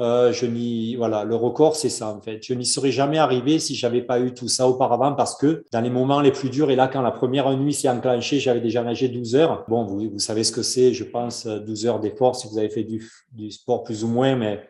euh, 0.00 0.32
je 0.32 0.46
n'y, 0.46 0.96
voilà, 0.96 1.24
le 1.24 1.36
record, 1.36 1.76
c'est 1.76 1.88
ça 1.88 2.08
en 2.08 2.20
fait. 2.20 2.40
Je 2.42 2.54
n'y 2.54 2.66
serais 2.66 2.90
jamais 2.90 3.18
arrivé 3.18 3.58
si 3.58 3.74
j'avais 3.74 4.02
pas 4.02 4.20
eu 4.20 4.34
tout 4.34 4.48
ça 4.48 4.68
auparavant 4.68 5.14
parce 5.14 5.36
que 5.36 5.64
dans 5.72 5.80
les 5.80 5.90
moments 5.90 6.20
les 6.20 6.32
plus 6.32 6.50
durs, 6.50 6.70
et 6.70 6.76
là, 6.76 6.88
quand 6.88 7.02
la 7.02 7.12
première 7.12 7.50
nuit 7.56 7.72
s'est 7.72 7.88
enclenchée, 7.88 8.38
j'avais 8.38 8.60
déjà 8.60 8.82
nagé 8.82 9.08
12 9.08 9.36
heures. 9.36 9.64
Bon, 9.68 9.84
vous, 9.84 10.10
vous 10.10 10.18
savez 10.18 10.44
ce 10.44 10.52
que 10.52 10.62
c'est, 10.62 10.92
je 10.92 11.04
pense, 11.04 11.46
12 11.46 11.86
heures 11.86 12.00
d'effort 12.00 12.36
si 12.36 12.48
vous 12.48 12.58
avez 12.58 12.70
fait 12.70 12.84
du, 12.84 13.08
du 13.32 13.50
sport 13.50 13.84
plus 13.84 14.04
ou 14.04 14.08
moins, 14.08 14.36
mais 14.36 14.60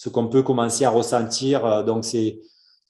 ce 0.00 0.08
qu'on 0.08 0.28
peut 0.28 0.42
commencer 0.42 0.86
à 0.86 0.90
ressentir. 0.90 1.66
Euh, 1.66 1.82
donc, 1.82 2.06
c'est 2.06 2.40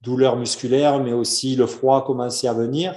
douleurs 0.01 0.37
musculaires, 0.37 1.03
mais 1.03 1.13
aussi 1.13 1.57
le 1.57 1.67
froid 1.67 2.05
commençait 2.05 2.47
à 2.47 2.53
venir. 2.53 2.95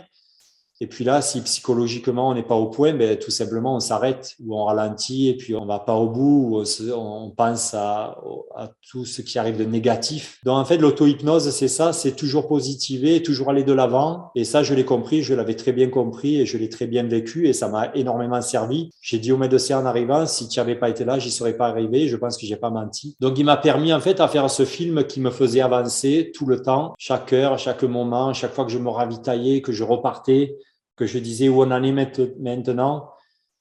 Et 0.83 0.87
puis 0.87 1.05
là, 1.05 1.21
si 1.21 1.39
psychologiquement 1.39 2.27
on 2.27 2.33
n'est 2.33 2.43
pas 2.43 2.55
au 2.55 2.65
point, 2.65 2.93
ben, 2.93 3.17
tout 3.17 3.31
simplement 3.31 3.77
on 3.77 3.79
s'arrête 3.79 4.35
ou 4.45 4.53
on 4.53 4.65
ralentit 4.65 5.29
et 5.29 5.37
puis 5.37 5.55
on 5.55 5.65
va 5.65 5.79
pas 5.79 5.93
au 5.93 6.09
bout 6.09 6.57
ou 6.57 6.63
on, 6.93 7.29
pense 7.29 7.73
à, 7.73 8.17
à, 8.57 8.69
tout 8.91 9.05
ce 9.05 9.21
qui 9.21 9.39
arrive 9.39 9.55
de 9.55 9.63
négatif. 9.63 10.39
Donc 10.43 10.57
en 10.57 10.65
fait, 10.65 10.75
l'auto-hypnose, 10.75 11.51
c'est 11.51 11.69
ça, 11.69 11.93
c'est 11.93 12.17
toujours 12.17 12.49
positiver, 12.49 13.23
toujours 13.23 13.49
aller 13.49 13.63
de 13.63 13.71
l'avant. 13.71 14.31
Et 14.35 14.43
ça, 14.43 14.61
je 14.61 14.73
l'ai 14.73 14.83
compris, 14.83 15.23
je 15.23 15.33
l'avais 15.33 15.55
très 15.55 15.71
bien 15.71 15.87
compris 15.87 16.41
et 16.41 16.45
je 16.45 16.57
l'ai 16.57 16.67
très 16.67 16.85
bien 16.85 17.03
vécu 17.03 17.47
et 17.47 17.53
ça 17.53 17.69
m'a 17.69 17.89
énormément 17.95 18.41
servi. 18.41 18.89
J'ai 18.99 19.19
dit 19.19 19.31
au 19.31 19.37
médecin 19.37 19.79
en 19.79 19.85
arrivant, 19.85 20.25
si 20.25 20.49
tu 20.49 20.59
n'avais 20.59 20.75
pas 20.75 20.89
été 20.89 21.05
là, 21.05 21.17
j'y 21.17 21.31
serais 21.31 21.53
pas 21.53 21.67
arrivé. 21.67 22.09
Je 22.09 22.17
pense 22.17 22.35
que 22.35 22.45
j'ai 22.45 22.57
pas 22.57 22.71
menti. 22.71 23.15
Donc 23.21 23.39
il 23.39 23.45
m'a 23.45 23.55
permis 23.55 23.93
en 23.93 24.01
fait 24.01 24.19
à 24.19 24.27
faire 24.27 24.49
ce 24.51 24.65
film 24.65 25.05
qui 25.05 25.21
me 25.21 25.31
faisait 25.31 25.61
avancer 25.61 26.33
tout 26.35 26.45
le 26.45 26.61
temps, 26.61 26.93
chaque 26.97 27.31
heure, 27.31 27.57
chaque 27.57 27.83
moment, 27.83 28.33
chaque 28.33 28.53
fois 28.53 28.65
que 28.65 28.71
je 28.71 28.79
me 28.79 28.89
ravitaillais, 28.89 29.61
que 29.61 29.71
je 29.71 29.85
repartais 29.85 30.57
que 30.95 31.05
je 31.05 31.19
disais 31.19 31.49
où 31.49 31.61
on 31.61 31.71
en 31.71 31.83
est 31.83 31.91
maintenant. 31.91 33.12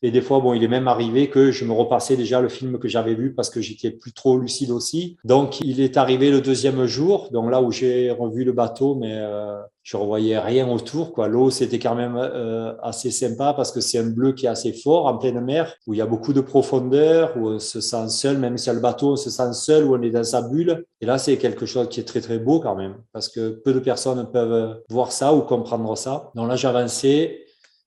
Et 0.02 0.10
des 0.10 0.20
fois, 0.20 0.40
bon, 0.40 0.52
il 0.52 0.64
est 0.64 0.68
même 0.68 0.88
arrivé 0.88 1.30
que 1.30 1.52
je 1.52 1.64
me 1.64 1.72
repassais 1.72 2.16
déjà 2.16 2.40
le 2.40 2.48
film 2.48 2.78
que 2.78 2.88
j'avais 2.88 3.14
vu 3.14 3.34
parce 3.34 3.50
que 3.50 3.60
j'étais 3.60 3.90
plus 3.90 4.12
trop 4.12 4.36
lucide 4.36 4.70
aussi. 4.72 5.16
Donc, 5.24 5.60
il 5.60 5.80
est 5.80 5.96
arrivé 5.96 6.30
le 6.30 6.40
deuxième 6.40 6.86
jour, 6.86 7.28
donc 7.30 7.50
là 7.50 7.62
où 7.62 7.70
j'ai 7.70 8.10
revu 8.10 8.42
le 8.42 8.52
bateau, 8.52 8.96
mais 8.96 9.14
euh, 9.16 9.60
je 9.84 9.96
revoyais 9.96 10.38
rien 10.38 10.68
autour. 10.68 11.12
Quoi. 11.12 11.28
L'eau, 11.28 11.50
c'était 11.50 11.78
quand 11.78 11.94
même 11.94 12.16
euh, 12.16 12.74
assez 12.82 13.12
sympa 13.12 13.54
parce 13.54 13.70
que 13.70 13.80
c'est 13.80 13.98
un 13.98 14.10
bleu 14.10 14.32
qui 14.32 14.46
est 14.46 14.48
assez 14.48 14.72
fort 14.72 15.06
en 15.06 15.18
pleine 15.18 15.40
mer, 15.40 15.74
où 15.86 15.94
il 15.94 15.98
y 15.98 16.02
a 16.02 16.06
beaucoup 16.06 16.32
de 16.32 16.40
profondeur, 16.40 17.36
où 17.36 17.50
on 17.50 17.58
se 17.60 17.80
sent 17.80 18.08
seul, 18.08 18.38
même 18.38 18.58
si 18.58 18.66
y 18.66 18.70
a 18.70 18.74
le 18.74 18.80
bateau, 18.80 19.12
on 19.12 19.16
se 19.16 19.30
sent 19.30 19.52
seul, 19.52 19.84
où 19.84 19.94
on 19.94 20.02
est 20.02 20.10
dans 20.10 20.24
sa 20.24 20.42
bulle. 20.42 20.84
Et 21.00 21.06
là, 21.06 21.18
c'est 21.18 21.36
quelque 21.36 21.66
chose 21.66 21.88
qui 21.88 22.00
est 22.00 22.04
très, 22.04 22.20
très 22.20 22.38
beau 22.38 22.58
quand 22.58 22.74
même, 22.74 22.96
parce 23.12 23.28
que 23.28 23.50
peu 23.50 23.72
de 23.72 23.78
personnes 23.78 24.28
peuvent 24.32 24.82
voir 24.88 25.12
ça 25.12 25.32
ou 25.32 25.42
comprendre 25.42 25.96
ça. 25.96 26.30
Donc 26.34 26.48
là, 26.48 26.56
j'avançais 26.56 27.42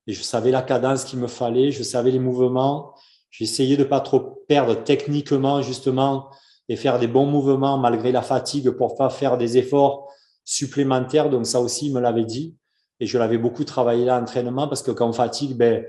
et 0.08 0.14
je 0.14 0.22
savais 0.22 0.51
la 0.51 0.62
cadence 0.62 1.03
qu'il 1.03 1.20
me 1.20 1.28
fallait, 1.28 1.72
je 1.72 1.84
savais 1.84 2.12
les 2.12 2.20
mouvements. 2.20 2.93
J'essayais 3.32 3.76
de 3.76 3.84
pas 3.84 3.99
trop 3.99 4.43
perdre 4.47 4.76
techniquement 4.76 5.62
justement 5.62 6.30
et 6.70 6.76
faire 6.76 6.99
des 6.99 7.08
bons 7.08 7.26
mouvements 7.26 7.78
malgré 7.78 8.12
la 8.12 8.22
fatigue 8.22 8.70
pour 8.72 8.95
pas 8.95 9.10
faire 9.10 9.38
des 9.38 9.58
efforts 9.58 10.08
supplémentaires. 10.45 11.30
Donc 11.30 11.45
ça 11.45 11.60
aussi, 11.60 11.88
il 11.88 11.93
me 11.93 11.99
l'avait 11.99 12.26
dit. 12.26 12.56
Et 12.99 13.08
je 13.08 13.18
l'avais 13.18 13.38
beaucoup 13.38 13.66
travaillé 13.66 14.06
l'entraînement 14.06 14.68
parce 14.68 14.82
que 14.82 14.91
quand 14.91 15.10
on 15.10 15.14
fatigue, 15.14 15.58
ben, 15.58 15.86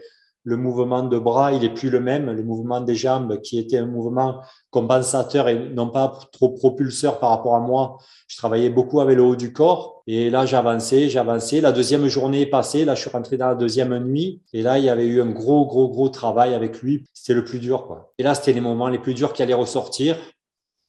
le 0.47 0.57
mouvement 0.57 1.03
de 1.03 1.19
bras, 1.19 1.53
il 1.53 1.65
est 1.65 1.75
plus 1.75 1.91
le 1.91 1.99
même. 1.99 2.31
Le 2.31 2.45
mouvement 2.45 2.81
des 2.81 2.95
jambes, 2.95 3.41
qui 3.41 3.59
était 3.59 3.79
un 3.79 3.87
mouvement 3.87 4.43
compensateur 4.71 5.49
et 5.49 5.71
non 5.71 5.89
pas 5.89 6.21
trop 6.31 6.51
propulseur 6.51 7.19
par 7.19 7.31
rapport 7.31 7.57
à 7.57 7.61
moi, 7.61 7.99
je 8.29 8.37
travaillais 8.37 8.71
beaucoup 8.71 9.01
avec 9.01 9.17
le 9.17 9.25
haut 9.25 9.35
du 9.35 9.53
corps. 9.53 10.05
Et 10.07 10.31
là, 10.31 10.47
j'avançais, 10.47 11.09
j'avançais. 11.09 11.61
La 11.61 11.73
deuxième 11.73 12.07
journée 12.07 12.43
est 12.43 12.47
passée. 12.47 12.85
Là, 12.85 12.95
je 12.95 13.01
suis 13.01 13.11
rentré 13.11 13.37
dans 13.37 13.49
la 13.49 13.57
deuxième 13.57 13.99
nuit. 13.99 14.41
Et 14.53 14.63
là, 14.63 14.79
il 14.79 14.85
y 14.85 14.89
avait 14.89 15.07
eu 15.07 15.21
un 15.21 15.31
gros, 15.31 15.67
gros, 15.67 15.89
gros 15.89 16.11
travail 16.11 16.55
avec 16.55 16.81
lui. 16.81 17.05
C'était 17.13 17.35
le 17.35 17.43
plus 17.43 17.59
dur, 17.59 17.85
quoi. 17.89 18.13
Et 18.17 18.23
là, 18.23 18.37
c'était 18.37 18.53
les 18.53 18.61
moments 18.61 18.89
les 18.89 19.01
plus 19.01 19.15
durs 19.15 19.33
qui 19.33 19.43
allaient 19.43 19.53
ressortir. 19.53 20.17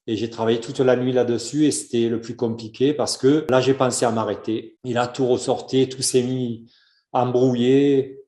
Et 0.06 0.16
j'ai 0.16 0.30
travaillé 0.30 0.60
toute 0.60 0.80
la 0.82 0.96
nuit 0.96 1.14
là-dessus 1.14 1.66
et 1.66 1.72
c'était 1.72 2.10
le 2.10 2.22
plus 2.22 2.36
compliqué 2.36 2.94
parce 2.94 3.18
que 3.18 3.48
là, 3.50 3.60
j'ai 3.60 3.74
pensé 3.74 4.06
à 4.06 4.12
m'arrêter. 4.12 4.78
Il 4.84 5.00
a 5.00 5.08
tout 5.08 5.26
ressorti, 5.26 5.90
tout 5.90 6.04
s'est 6.04 6.22
mis 6.22 6.72
à 7.12 7.26
embrouiller. 7.26 8.20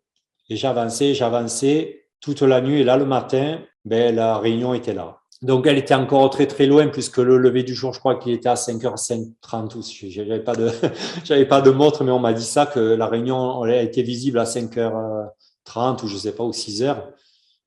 Et 0.49 0.55
j'avançais, 0.55 1.13
j'avançais 1.13 2.05
toute 2.19 2.41
la 2.41 2.61
nuit. 2.61 2.81
Et 2.81 2.83
là, 2.83 2.97
le 2.97 3.05
matin, 3.05 3.59
ben, 3.85 4.15
la 4.15 4.37
réunion 4.37 4.73
était 4.73 4.93
là. 4.93 5.19
Donc, 5.41 5.67
elle 5.67 5.77
était 5.77 5.93
encore 5.93 6.29
très, 6.29 6.47
très 6.47 6.65
loin 6.65 6.87
puisque 6.87 7.17
le 7.17 7.37
lever 7.37 7.63
du 7.63 7.73
jour, 7.73 7.93
je 7.93 7.99
crois 7.99 8.15
qu'il 8.15 8.33
était 8.33 8.49
à 8.49 8.55
5h30 8.55 9.77
ou 9.77 9.81
j'avais 10.09 10.41
pas 10.41 10.53
de, 10.53 10.69
j'avais 11.23 11.45
pas 11.45 11.61
de 11.61 11.71
montre, 11.71 12.03
mais 12.03 12.11
on 12.11 12.19
m'a 12.19 12.33
dit 12.33 12.43
ça, 12.43 12.65
que 12.65 12.79
la 12.79 13.07
réunion 13.07 13.61
a 13.61 13.75
été 13.77 14.03
visible 14.03 14.39
à 14.39 14.43
5h30 14.43 16.03
ou 16.03 16.07
je 16.07 16.17
sais 16.17 16.33
pas, 16.33 16.43
ou 16.43 16.51
6h. 16.51 16.97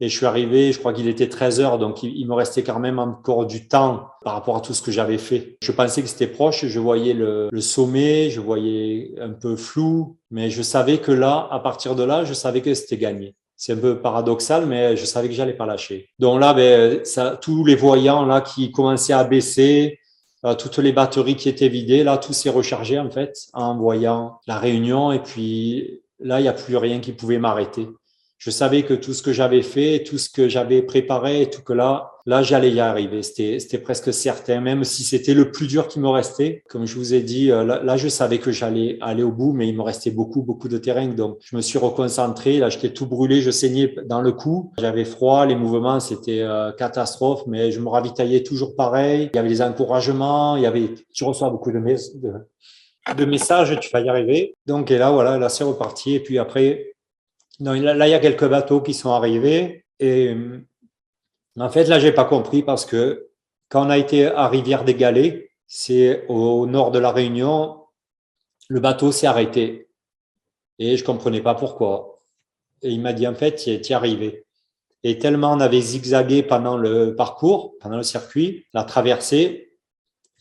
Et 0.02 0.08
je 0.08 0.16
suis 0.16 0.26
arrivé, 0.26 0.72
je 0.72 0.80
crois 0.80 0.92
qu'il 0.92 1.06
était 1.06 1.28
13 1.28 1.60
h 1.60 1.78
donc 1.78 2.02
il, 2.02 2.26
me 2.26 2.34
restait 2.34 2.64
quand 2.64 2.80
même 2.80 2.98
encore 2.98 3.46
du 3.46 3.68
temps 3.68 4.08
par 4.24 4.32
rapport 4.32 4.56
à 4.56 4.60
tout 4.60 4.74
ce 4.74 4.82
que 4.82 4.90
j'avais 4.90 5.16
fait. 5.16 5.56
Je 5.62 5.70
pensais 5.70 6.02
que 6.02 6.08
c'était 6.08 6.26
proche, 6.26 6.66
je 6.66 6.80
voyais 6.80 7.14
le, 7.14 7.50
le, 7.52 7.60
sommet, 7.60 8.28
je 8.28 8.40
voyais 8.40 9.14
un 9.20 9.30
peu 9.30 9.54
flou, 9.54 10.16
mais 10.32 10.50
je 10.50 10.60
savais 10.60 10.98
que 10.98 11.12
là, 11.12 11.46
à 11.52 11.60
partir 11.60 11.94
de 11.94 12.02
là, 12.02 12.24
je 12.24 12.34
savais 12.34 12.62
que 12.62 12.74
c'était 12.74 12.96
gagné. 12.96 13.36
C'est 13.56 13.74
un 13.74 13.76
peu 13.76 14.00
paradoxal, 14.00 14.66
mais 14.66 14.96
je 14.96 15.04
savais 15.04 15.28
que 15.28 15.34
j'allais 15.34 15.52
pas 15.52 15.66
lâcher. 15.66 16.08
Donc 16.18 16.40
là, 16.40 16.52
ben, 16.52 17.04
ça, 17.04 17.38
tous 17.40 17.64
les 17.64 17.76
voyants 17.76 18.26
là 18.26 18.40
qui 18.40 18.72
commençaient 18.72 19.12
à 19.12 19.22
baisser, 19.22 20.00
euh, 20.44 20.54
toutes 20.56 20.78
les 20.78 20.92
batteries 20.92 21.36
qui 21.36 21.48
étaient 21.48 21.68
vidées, 21.68 22.02
là, 22.02 22.18
tout 22.18 22.32
s'est 22.32 22.50
rechargé 22.50 22.98
en 22.98 23.08
fait 23.08 23.38
en 23.52 23.76
voyant 23.76 24.40
la 24.48 24.58
réunion. 24.58 25.12
Et 25.12 25.20
puis 25.20 26.00
là, 26.18 26.40
il 26.40 26.42
n'y 26.42 26.48
a 26.48 26.52
plus 26.52 26.76
rien 26.76 26.98
qui 26.98 27.12
pouvait 27.12 27.38
m'arrêter 27.38 27.86
je 28.44 28.50
savais 28.50 28.82
que 28.82 28.94
tout 28.94 29.12
ce 29.14 29.22
que 29.22 29.32
j'avais 29.32 29.62
fait, 29.62 30.02
tout 30.02 30.18
ce 30.18 30.28
que 30.28 30.48
j'avais 30.48 30.82
préparé, 30.82 31.48
tout 31.48 31.62
que 31.62 31.72
là, 31.72 32.10
là, 32.26 32.42
j'allais 32.42 32.72
y 32.72 32.80
arriver. 32.80 33.22
C'était, 33.22 33.60
c'était 33.60 33.78
presque 33.78 34.12
certain, 34.12 34.60
même 34.60 34.82
si 34.82 35.04
c'était 35.04 35.32
le 35.32 35.52
plus 35.52 35.68
dur 35.68 35.86
qui 35.86 36.00
me 36.00 36.08
restait. 36.08 36.64
Comme 36.68 36.84
je 36.84 36.96
vous 36.96 37.14
ai 37.14 37.20
dit, 37.20 37.52
euh, 37.52 37.62
là, 37.62 37.96
je 37.96 38.08
savais 38.08 38.38
que 38.38 38.50
j'allais 38.50 38.98
aller 39.00 39.22
au 39.22 39.30
bout, 39.30 39.52
mais 39.52 39.68
il 39.68 39.76
me 39.76 39.82
restait 39.82 40.10
beaucoup, 40.10 40.42
beaucoup 40.42 40.66
de 40.66 40.76
terrain. 40.76 41.06
Donc, 41.06 41.38
je 41.40 41.54
me 41.54 41.60
suis 41.60 41.78
reconcentré. 41.78 42.58
Là, 42.58 42.68
j'étais 42.68 42.88
tout 42.88 43.06
brûlé, 43.06 43.42
je 43.42 43.52
saignais 43.52 43.94
dans 44.06 44.20
le 44.20 44.32
cou. 44.32 44.72
J'avais 44.76 45.04
froid, 45.04 45.46
les 45.46 45.54
mouvements, 45.54 46.00
c'était 46.00 46.40
euh, 46.40 46.72
catastrophe, 46.72 47.44
mais 47.46 47.70
je 47.70 47.78
me 47.78 47.90
ravitaillais 47.90 48.42
toujours 48.42 48.74
pareil. 48.74 49.30
Il 49.34 49.36
y 49.36 49.38
avait 49.38 49.50
des 49.50 49.62
encouragements, 49.62 50.56
il 50.56 50.64
y 50.64 50.66
avait, 50.66 50.90
je 51.14 51.24
reçois 51.24 51.48
beaucoup 51.48 51.70
de, 51.70 51.78
de, 51.78 52.32
de 53.16 53.24
messages, 53.24 53.78
tu 53.78 53.88
vas 53.92 54.00
y 54.00 54.08
arriver. 54.08 54.56
Donc, 54.66 54.90
et 54.90 54.98
là, 54.98 55.12
voilà, 55.12 55.38
là, 55.38 55.48
c'est 55.48 55.62
reparti. 55.62 56.16
Et 56.16 56.20
puis 56.20 56.40
après, 56.40 56.91
là, 57.62 58.08
il 58.08 58.10
y 58.10 58.14
a 58.14 58.18
quelques 58.18 58.48
bateaux 58.48 58.80
qui 58.80 58.94
sont 58.94 59.10
arrivés. 59.10 59.84
Et 60.00 60.34
en 61.58 61.68
fait, 61.68 61.84
là, 61.84 61.98
j'ai 61.98 62.12
pas 62.12 62.24
compris 62.24 62.62
parce 62.62 62.86
que 62.86 63.28
quand 63.68 63.86
on 63.86 63.90
a 63.90 63.98
été 63.98 64.26
à 64.26 64.48
Rivière 64.48 64.84
des 64.84 64.94
Galets, 64.94 65.50
c'est 65.66 66.26
au 66.28 66.66
nord 66.66 66.90
de 66.90 66.98
la 66.98 67.10
Réunion, 67.10 67.78
le 68.68 68.80
bateau 68.80 69.12
s'est 69.12 69.26
arrêté. 69.26 69.88
Et 70.78 70.96
je 70.96 71.04
comprenais 71.04 71.40
pas 71.40 71.54
pourquoi. 71.54 72.22
Et 72.82 72.90
il 72.90 73.00
m'a 73.00 73.12
dit, 73.12 73.26
en 73.26 73.34
fait, 73.34 73.56
tu 73.56 73.70
es 73.70 73.92
arrivé. 73.92 74.44
Et 75.04 75.18
tellement 75.18 75.52
on 75.52 75.60
avait 75.60 75.80
zigzagué 75.80 76.42
pendant 76.42 76.76
le 76.76 77.14
parcours, 77.16 77.74
pendant 77.80 77.96
le 77.96 78.02
circuit, 78.02 78.66
la 78.72 78.84
traversée, 78.84 79.76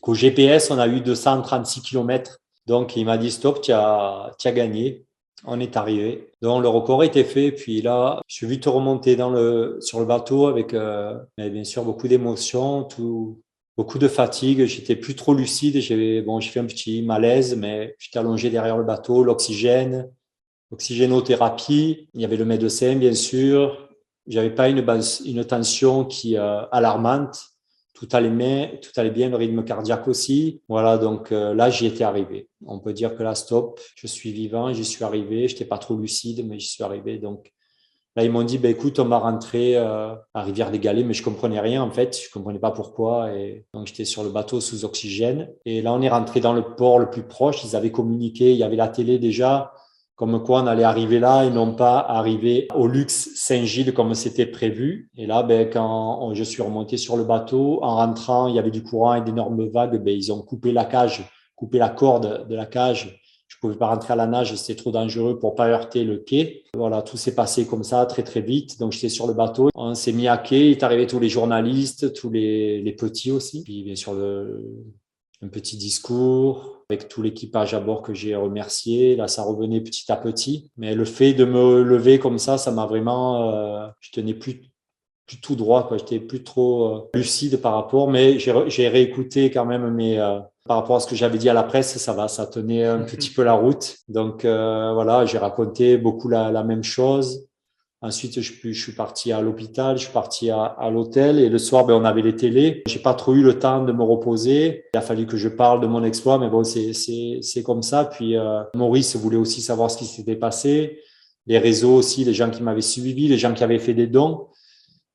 qu'au 0.00 0.14
GPS, 0.14 0.70
on 0.70 0.78
a 0.78 0.88
eu 0.88 1.00
236 1.00 1.82
km. 1.82 2.38
Donc, 2.66 2.96
il 2.96 3.04
m'a 3.04 3.18
dit, 3.18 3.30
stop, 3.30 3.60
tu 3.60 3.72
as, 3.72 4.34
tu 4.38 4.48
as 4.48 4.52
gagné 4.52 5.04
on 5.44 5.60
est 5.60 5.76
arrivé. 5.76 6.30
Donc 6.40 6.62
le 6.62 6.68
record 6.68 7.04
était 7.04 7.24
fait. 7.24 7.52
Puis 7.52 7.82
là, 7.82 8.20
je 8.26 8.36
suis 8.36 8.46
vite 8.46 8.66
remonté 8.66 9.16
dans 9.16 9.30
le, 9.30 9.78
sur 9.80 10.00
le 10.00 10.06
bateau 10.06 10.46
avec 10.46 10.74
euh, 10.74 11.18
bien 11.36 11.64
sûr 11.64 11.84
beaucoup 11.84 12.08
d'émotions, 12.08 12.84
tout, 12.84 13.40
beaucoup 13.76 13.98
de 13.98 14.08
fatigue. 14.08 14.64
J'étais 14.66 14.96
plus 14.96 15.14
trop 15.14 15.34
lucide. 15.34 15.80
J'ai 15.80 16.22
bon, 16.22 16.40
j'ai 16.40 16.50
fait 16.50 16.60
un 16.60 16.66
petit 16.66 17.02
malaise, 17.02 17.56
mais 17.56 17.94
j'étais 17.98 18.18
allongé 18.18 18.50
derrière 18.50 18.76
le 18.76 18.84
bateau, 18.84 19.24
l'oxygène, 19.24 20.10
l'oxygénothérapie. 20.70 22.08
Il 22.14 22.20
y 22.20 22.24
avait 22.24 22.36
le 22.36 22.44
médecin, 22.44 22.96
bien 22.96 23.14
sûr. 23.14 23.88
J'avais 24.26 24.54
pas 24.54 24.68
une, 24.68 24.84
une 25.24 25.44
tension 25.44 26.04
qui 26.04 26.36
euh, 26.36 26.64
alarmante 26.70 27.51
tout 28.02 28.16
allait 28.16 28.30
bien, 28.30 28.68
tout 28.82 28.90
allait 28.96 29.10
bien, 29.10 29.28
le 29.28 29.36
rythme 29.36 29.62
cardiaque 29.62 30.08
aussi. 30.08 30.60
Voilà, 30.68 30.98
donc 30.98 31.30
euh, 31.30 31.54
là, 31.54 31.70
j'y 31.70 31.86
étais 31.86 32.02
arrivé. 32.02 32.48
On 32.66 32.80
peut 32.80 32.92
dire 32.92 33.14
que 33.16 33.22
là, 33.22 33.36
stop, 33.36 33.78
je 33.94 34.08
suis 34.08 34.32
vivant, 34.32 34.72
j'y 34.72 34.84
suis 34.84 35.04
arrivé. 35.04 35.46
Je 35.46 35.54
n'étais 35.54 35.64
pas 35.64 35.78
trop 35.78 35.96
lucide, 35.96 36.44
mais 36.48 36.58
j'y 36.58 36.66
suis 36.66 36.82
arrivé. 36.82 37.18
Donc 37.18 37.52
là, 38.16 38.24
ils 38.24 38.30
m'ont 38.30 38.42
dit, 38.42 38.58
bah, 38.58 38.70
écoute, 38.70 38.98
on 38.98 39.04
va 39.04 39.18
rentrer 39.18 39.76
euh, 39.76 40.16
à 40.34 40.42
Rivière-des-Galets, 40.42 41.04
mais 41.04 41.14
je 41.14 41.22
comprenais 41.22 41.60
rien 41.60 41.80
en 41.80 41.92
fait. 41.92 42.20
Je 42.20 42.28
comprenais 42.28 42.58
pas 42.58 42.72
pourquoi. 42.72 43.32
Et 43.36 43.66
donc 43.72 43.86
j'étais 43.86 44.04
sur 44.04 44.24
le 44.24 44.30
bateau 44.30 44.60
sous 44.60 44.84
oxygène. 44.84 45.52
Et 45.64 45.80
là, 45.80 45.92
on 45.92 46.02
est 46.02 46.10
rentré 46.10 46.40
dans 46.40 46.54
le 46.54 46.74
port 46.74 46.98
le 46.98 47.08
plus 47.08 47.22
proche. 47.22 47.62
Ils 47.62 47.76
avaient 47.76 47.92
communiqué, 47.92 48.50
il 48.50 48.58
y 48.58 48.64
avait 48.64 48.74
la 48.74 48.88
télé 48.88 49.20
déjà 49.20 49.72
comme 50.22 50.40
quoi 50.40 50.62
on 50.62 50.68
allait 50.68 50.84
arriver 50.84 51.18
là 51.18 51.42
et 51.42 51.50
non 51.50 51.74
pas 51.74 51.98
arriver 51.98 52.68
au 52.76 52.86
luxe 52.86 53.30
Saint-Gilles 53.34 53.92
comme 53.92 54.14
c'était 54.14 54.46
prévu. 54.46 55.10
Et 55.16 55.26
là, 55.26 55.42
ben, 55.42 55.68
quand 55.68 56.32
je 56.32 56.44
suis 56.44 56.62
remonté 56.62 56.96
sur 56.96 57.16
le 57.16 57.24
bateau, 57.24 57.82
en 57.82 57.96
rentrant, 57.96 58.46
il 58.46 58.54
y 58.54 58.60
avait 58.60 58.70
du 58.70 58.84
courant 58.84 59.16
et 59.16 59.20
d'énormes 59.20 59.66
vagues, 59.66 60.00
ben, 60.00 60.14
ils 60.16 60.30
ont 60.30 60.40
coupé 60.40 60.70
la 60.70 60.84
cage, 60.84 61.24
coupé 61.56 61.78
la 61.78 61.88
corde 61.88 62.46
de 62.46 62.54
la 62.54 62.66
cage. 62.66 63.20
Je 63.48 63.56
pouvais 63.60 63.74
pas 63.74 63.88
rentrer 63.88 64.12
à 64.12 64.16
la 64.16 64.28
nage, 64.28 64.54
c'était 64.54 64.80
trop 64.80 64.92
dangereux 64.92 65.40
pour 65.40 65.56
pas 65.56 65.66
heurter 65.66 66.04
le 66.04 66.18
quai. 66.18 66.62
Voilà, 66.76 67.02
tout 67.02 67.16
s'est 67.16 67.34
passé 67.34 67.66
comme 67.66 67.82
ça 67.82 68.06
très 68.06 68.22
très 68.22 68.42
vite. 68.42 68.78
Donc 68.78 68.92
j'étais 68.92 69.08
sur 69.08 69.26
le 69.26 69.34
bateau, 69.34 69.70
on 69.74 69.96
s'est 69.96 70.12
mis 70.12 70.28
à 70.28 70.36
quai, 70.36 70.68
il 70.68 70.70
est 70.70 70.84
arrivé 70.84 71.08
tous 71.08 71.18
les 71.18 71.30
journalistes, 71.30 72.12
tous 72.12 72.30
les, 72.30 72.94
petits 72.96 73.32
aussi. 73.32 73.64
Puis 73.64 73.82
bien 73.82 73.96
sûr 73.96 74.14
le, 74.14 74.84
un 75.42 75.48
petit 75.48 75.76
discours 75.76 76.81
avec 76.92 77.08
tout 77.08 77.22
l'équipage 77.22 77.74
à 77.74 77.80
bord 77.80 78.02
que 78.02 78.14
j'ai 78.14 78.34
remercié. 78.36 79.16
Là, 79.16 79.28
ça 79.28 79.42
revenait 79.42 79.80
petit 79.80 80.10
à 80.10 80.16
petit. 80.16 80.70
Mais 80.76 80.94
le 80.94 81.04
fait 81.04 81.32
de 81.32 81.44
me 81.44 81.82
lever 81.82 82.18
comme 82.18 82.38
ça, 82.38 82.58
ça 82.58 82.70
m'a 82.70 82.86
vraiment... 82.86 83.50
Euh, 83.50 83.86
je 84.00 84.10
tenais 84.12 84.34
plus, 84.34 84.60
plus 85.26 85.40
tout 85.40 85.56
droit. 85.56 85.86
Quoi. 85.86 85.98
J'étais 85.98 86.20
plus 86.20 86.42
trop 86.42 86.94
euh, 86.94 87.10
lucide 87.14 87.60
par 87.60 87.74
rapport. 87.74 88.10
Mais 88.10 88.38
j'ai 88.38 88.88
réécouté 88.88 89.50
quand 89.50 89.64
même 89.64 89.90
mes, 89.90 90.18
euh, 90.18 90.40
Par 90.66 90.78
rapport 90.78 90.96
à 90.96 91.00
ce 91.00 91.06
que 91.06 91.16
j'avais 91.16 91.38
dit 91.38 91.48
à 91.48 91.54
la 91.54 91.62
presse, 91.62 91.96
ça 91.96 92.12
va, 92.12 92.28
ça 92.28 92.46
tenait 92.46 92.84
un 92.84 93.00
petit 93.00 93.30
peu 93.30 93.42
la 93.42 93.54
route. 93.54 93.96
Donc 94.08 94.44
euh, 94.44 94.92
voilà, 94.94 95.24
j'ai 95.24 95.38
raconté 95.38 95.96
beaucoup 95.96 96.28
la, 96.28 96.50
la, 96.50 96.62
même 96.62 96.82
chose. 96.82 97.46
Ensuite, 98.04 98.40
je, 98.40 98.72
suis 98.72 98.92
parti 98.92 99.30
à 99.30 99.40
l'hôpital, 99.40 99.96
je 99.96 100.04
suis 100.04 100.12
parti 100.12 100.50
à, 100.50 100.90
l'hôtel 100.92 101.38
et 101.38 101.48
le 101.48 101.58
soir, 101.58 101.86
ben, 101.86 101.94
on 101.94 102.04
avait 102.04 102.22
les 102.22 102.34
télés. 102.34 102.82
J'ai 102.88 102.98
pas 102.98 103.14
trop 103.14 103.32
eu 103.34 103.42
le 103.42 103.60
temps 103.60 103.84
de 103.84 103.92
me 103.92 104.02
reposer. 104.02 104.86
Il 104.92 104.98
a 104.98 105.00
fallu 105.00 105.24
que 105.24 105.36
je 105.36 105.48
parle 105.48 105.80
de 105.80 105.86
mon 105.86 106.02
exploit, 106.02 106.36
mais 106.38 106.50
bon, 106.50 106.64
c'est 106.64 106.92
c'est 106.94 107.62
comme 107.62 107.82
ça. 107.82 108.04
Puis 108.06 108.36
euh, 108.36 108.64
Maurice 108.74 109.14
voulait 109.14 109.36
aussi 109.36 109.60
savoir 109.60 109.88
ce 109.88 109.98
qui 109.98 110.06
s'était 110.06 110.34
passé. 110.34 110.98
Les 111.46 111.58
réseaux 111.58 111.94
aussi, 111.94 112.24
les 112.24 112.34
gens 112.34 112.50
qui 112.50 112.64
m'avaient 112.64 112.80
suivi, 112.80 113.28
les 113.28 113.38
gens 113.38 113.54
qui 113.54 113.62
avaient 113.62 113.78
fait 113.78 113.94
des 113.94 114.08
dons. 114.08 114.48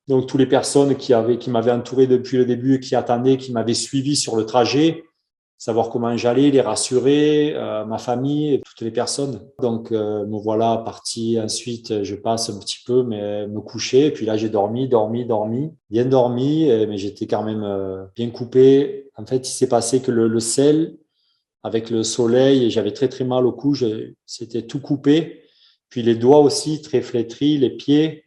Donc, 0.07 0.27
toutes 0.27 0.39
les 0.39 0.47
personnes 0.47 0.95
qui 0.95 1.13
avaient, 1.13 1.37
qui 1.37 1.49
m'avaient 1.49 1.71
entouré 1.71 2.07
depuis 2.07 2.37
le 2.37 2.45
début, 2.45 2.79
qui 2.79 2.95
attendaient, 2.95 3.35
qui 3.35 3.51
m'avaient 3.51 3.73
suivi 3.73 4.15
sur 4.15 4.37
le 4.37 4.45
trajet, 4.45 5.03
savoir 5.57 5.89
comment 5.89 6.15
j'allais, 6.15 6.51
les 6.51 6.61
rassurer, 6.61 7.53
euh, 7.55 7.83
ma 7.85 7.97
famille, 7.97 8.61
toutes 8.65 8.81
les 8.81 8.91
personnes. 8.91 9.41
Donc, 9.59 9.91
euh, 9.91 10.25
me 10.25 10.37
voilà 10.37 10.81
parti. 10.85 11.39
Ensuite, 11.39 12.03
je 12.03 12.15
passe 12.15 12.49
un 12.49 12.59
petit 12.59 12.79
peu, 12.85 13.03
mais 13.03 13.47
me 13.47 13.59
coucher. 13.61 14.07
Et 14.07 14.11
puis 14.11 14.25
là, 14.25 14.37
j'ai 14.37 14.49
dormi, 14.49 14.87
dormi, 14.87 15.25
dormi, 15.25 15.73
bien 15.89 16.05
dormi, 16.05 16.67
mais 16.87 16.97
j'étais 16.97 17.25
quand 17.27 17.43
même 17.43 17.63
euh, 17.63 18.05
bien 18.15 18.29
coupé. 18.29 19.09
En 19.15 19.25
fait, 19.25 19.47
il 19.47 19.51
s'est 19.51 19.69
passé 19.69 20.01
que 20.01 20.11
le, 20.11 20.27
le 20.27 20.39
sel, 20.39 20.97
avec 21.63 21.89
le 21.89 22.03
soleil, 22.03 22.69
j'avais 22.69 22.91
très 22.91 23.09
très 23.09 23.25
mal 23.25 23.45
au 23.45 23.51
cou, 23.51 23.75
c'était 24.25 24.61
tout 24.61 24.79
coupé. 24.79 25.41
Puis 25.89 26.03
les 26.03 26.15
doigts 26.15 26.39
aussi, 26.39 26.81
très 26.81 27.01
flétris, 27.01 27.57
les 27.57 27.71
pieds. 27.71 28.25